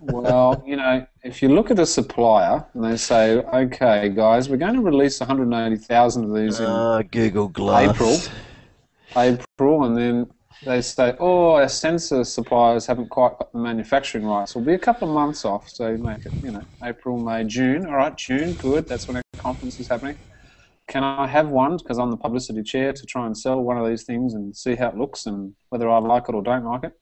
Well, 0.00 0.62
you 0.66 0.76
know, 0.76 1.06
if 1.24 1.40
you 1.40 1.48
look 1.48 1.70
at 1.70 1.78
a 1.78 1.86
supplier 1.86 2.62
and 2.74 2.84
they 2.84 2.98
say, 2.98 3.38
"Okay, 3.38 4.10
guys, 4.10 4.50
we're 4.50 4.58
going 4.58 4.74
to 4.74 4.82
release 4.82 5.18
180,000 5.18 6.24
of 6.24 6.34
these 6.34 6.60
in 6.60 6.66
Ah, 6.66 7.00
Google 7.10 7.48
Glass. 7.48 7.94
April. 7.94 8.18
April," 9.16 9.84
and 9.84 9.96
then 9.96 10.26
they 10.64 10.80
say, 10.80 11.14
"Oh, 11.20 11.52
our 11.52 11.68
sensor 11.68 12.24
suppliers 12.24 12.86
haven't 12.86 13.10
quite 13.10 13.38
got 13.38 13.52
the 13.52 13.58
manufacturing 13.58 14.24
rights. 14.24 14.54
We'll 14.54 14.64
be 14.64 14.74
a 14.74 14.78
couple 14.78 15.08
of 15.08 15.14
months 15.14 15.44
off, 15.44 15.68
so 15.68 15.96
make 15.96 16.26
it, 16.26 16.32
you 16.42 16.50
know, 16.50 16.64
April, 16.82 17.18
May, 17.18 17.44
June. 17.44 17.86
All 17.86 17.96
right, 17.96 18.16
June, 18.16 18.54
good. 18.54 18.88
That's 18.88 19.06
when 19.06 19.16
our 19.16 19.22
conference 19.38 19.78
is 19.78 19.88
happening. 19.88 20.18
Can 20.88 21.04
I 21.04 21.26
have 21.26 21.48
one 21.48 21.76
because 21.76 21.98
I'm 21.98 22.10
the 22.10 22.16
publicity 22.16 22.62
chair 22.62 22.92
to 22.92 23.06
try 23.06 23.26
and 23.26 23.36
sell 23.36 23.60
one 23.60 23.76
of 23.76 23.86
these 23.86 24.04
things 24.04 24.34
and 24.34 24.56
see 24.56 24.74
how 24.74 24.88
it 24.88 24.96
looks 24.96 25.26
and 25.26 25.54
whether 25.68 25.88
I 25.88 25.98
like 25.98 26.28
it 26.28 26.34
or 26.34 26.42
don't 26.42 26.64
like 26.64 26.84
it?" 26.84 26.92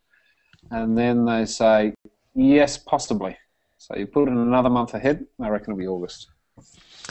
And 0.70 0.97
then 0.99 1.24
they 1.24 1.47
say, 1.47 1.95
"Yes, 2.35 2.77
possibly." 2.77 3.37
So 3.78 3.97
you 3.97 4.07
put 4.07 4.28
it 4.28 4.33
in 4.33 4.39
another 4.39 4.70
month 4.70 4.95
ahead. 4.95 5.27
I 5.41 5.49
reckon 5.49 5.73
it'll 5.73 5.78
be 5.78 5.87
August. 5.87 6.28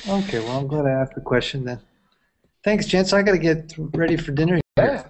Okay, 0.07 0.39
well, 0.39 0.59
I'm 0.59 0.67
glad 0.67 0.85
I 0.85 0.91
asked 0.91 1.15
the 1.15 1.21
question 1.21 1.63
then. 1.63 1.79
Thanks, 2.63 2.85
gents. 2.85 3.13
I 3.13 3.21
got 3.21 3.31
to 3.31 3.37
get 3.37 3.73
ready 3.77 4.17
for 4.17 4.31
dinner. 4.31 4.59
Yeah. 4.77 5.03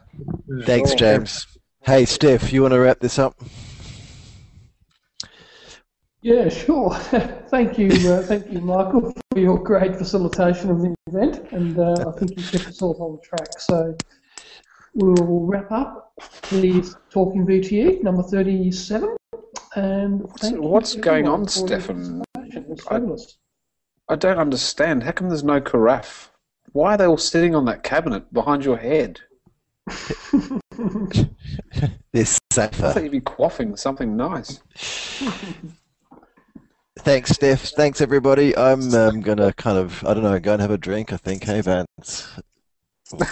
Thanks, 0.63 0.93
James. 0.93 1.47
Hey, 1.81 2.05
Steph, 2.05 2.53
you 2.53 2.61
want 2.61 2.73
to 2.73 2.79
wrap 2.79 2.99
this 2.99 3.17
up? 3.17 3.35
Yeah, 6.21 6.49
sure. 6.49 6.91
thank 7.49 7.77
you, 7.77 7.87
uh, 8.11 8.21
thank 8.23 8.51
you, 8.51 8.59
Michael, 8.59 9.13
for 9.31 9.39
your 9.39 9.57
great 9.57 9.95
facilitation 9.95 10.69
of 10.69 10.81
the 10.81 10.95
event, 11.07 11.51
and 11.51 11.79
uh, 11.79 11.95
I 12.07 12.19
think 12.19 12.37
you 12.37 12.43
kept 12.43 12.67
us 12.67 12.81
all 12.81 12.95
on 12.99 13.19
track. 13.27 13.59
So 13.59 13.95
we'll 14.93 15.45
wrap 15.45 15.71
up 15.71 16.13
the 16.51 16.95
Talking 17.09 17.45
VTE 17.45 18.03
number 18.03 18.23
thirty-seven. 18.23 19.15
And 19.75 20.29
thank 20.39 20.55
you 20.55 20.61
what's 20.61 20.95
going 20.95 21.27
on, 21.27 21.47
Stefan? 21.47 22.23
I- 22.37 23.01
I 24.07 24.15
don't 24.15 24.37
understand. 24.37 25.01
How 25.03 25.11
come 25.11 25.29
there's 25.29 25.43
no 25.43 25.59
carafe? 25.59 26.29
Why 26.73 26.93
are 26.93 26.97
they 26.97 27.05
all 27.05 27.17
sitting 27.17 27.55
on 27.55 27.65
that 27.65 27.81
cabinet 27.81 28.31
behind 28.31 28.63
your 28.63 28.77
head? 28.77 29.21
This 32.11 32.39
I 32.57 32.67
thought 32.67 33.03
you'd 33.03 33.11
be 33.11 33.21
quaffing 33.21 33.77
something 33.77 34.15
nice. 34.15 34.61
Thanks, 36.99 37.31
Steph. 37.31 37.61
Thanks, 37.61 38.01
everybody. 38.01 38.57
I'm 38.57 38.93
um, 38.95 39.21
going 39.21 39.37
to 39.37 39.53
kind 39.53 39.77
of, 39.77 40.03
I 40.05 40.13
don't 40.13 40.23
know, 40.23 40.39
go 40.39 40.53
and 40.53 40.61
have 40.61 40.71
a 40.71 40.77
drink, 40.77 41.11
I 41.13 41.17
think. 41.17 41.43
Hey, 41.43 41.61
Vance. 41.61 42.39
No, 43.11 43.19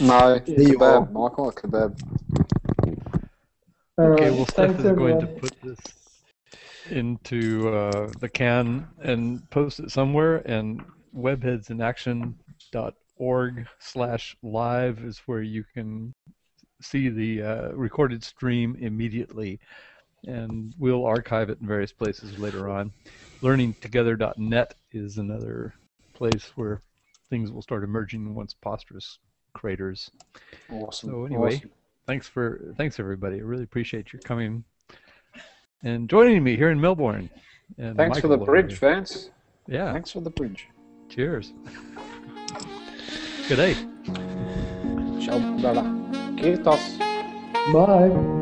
a 0.00 0.42
you 0.46 0.78
all. 0.80 1.06
kebab, 1.06 1.12
Michael, 1.12 1.50
a 1.50 1.52
kebab. 1.52 2.00
All 3.98 4.04
Okay, 4.12 4.24
right, 4.24 4.32
well, 4.32 4.46
Steph 4.46 4.70
thanks, 4.70 4.84
is 4.84 4.96
going 4.96 5.20
to 5.20 5.26
put 5.26 5.52
this 5.62 5.78
into 6.90 7.68
uh, 7.68 8.10
the 8.18 8.28
can 8.28 8.88
and 9.02 9.48
post 9.50 9.78
it 9.78 9.90
somewhere. 9.90 10.36
And 10.46 10.82
webheadsinaction.org 11.14 12.94
slash 13.78 14.36
live 14.42 14.98
is 15.00 15.18
where 15.26 15.42
you 15.42 15.64
can 15.74 16.14
see 16.80 17.08
the 17.08 17.42
uh, 17.42 17.68
recorded 17.72 18.22
stream 18.22 18.76
immediately. 18.80 19.58
And 20.26 20.74
we'll 20.78 21.04
archive 21.04 21.48
it 21.48 21.58
in 21.60 21.66
various 21.66 21.92
places 21.92 22.38
later 22.38 22.68
on. 22.68 22.92
Learningtogether.net 23.40 24.74
is 24.92 25.18
another 25.18 25.74
place 26.14 26.52
where 26.56 26.82
things 27.30 27.52
will 27.52 27.62
start 27.62 27.84
emerging 27.84 28.34
once 28.34 28.54
Posterous 28.64 29.18
craters. 29.52 30.10
Awesome. 30.70 31.10
So 31.10 31.24
anyway, 31.24 31.56
awesome. 31.56 31.70
thanks 32.06 32.28
for 32.28 32.74
thanks 32.76 32.98
everybody. 32.98 33.36
I 33.36 33.42
really 33.42 33.62
appreciate 33.62 34.12
your 34.12 34.20
coming 34.22 34.64
and 35.82 36.08
joining 36.08 36.42
me 36.42 36.56
here 36.56 36.70
in 36.70 36.80
Melbourne. 36.80 37.30
And 37.76 37.96
Thanks 37.96 38.18
for 38.18 38.28
the 38.28 38.38
bridge. 38.38 38.78
Vance. 38.78 39.30
Yeah. 39.66 39.92
Thanks 39.92 40.10
for 40.10 40.20
the 40.20 40.30
bridge. 40.30 40.68
Cheers. 41.08 41.52
Good 43.48 43.56
day. 43.56 43.76
Ciao, 45.24 45.38
brother. 45.58 45.84
Kiitos. 46.36 46.98
Bye. 47.72 48.37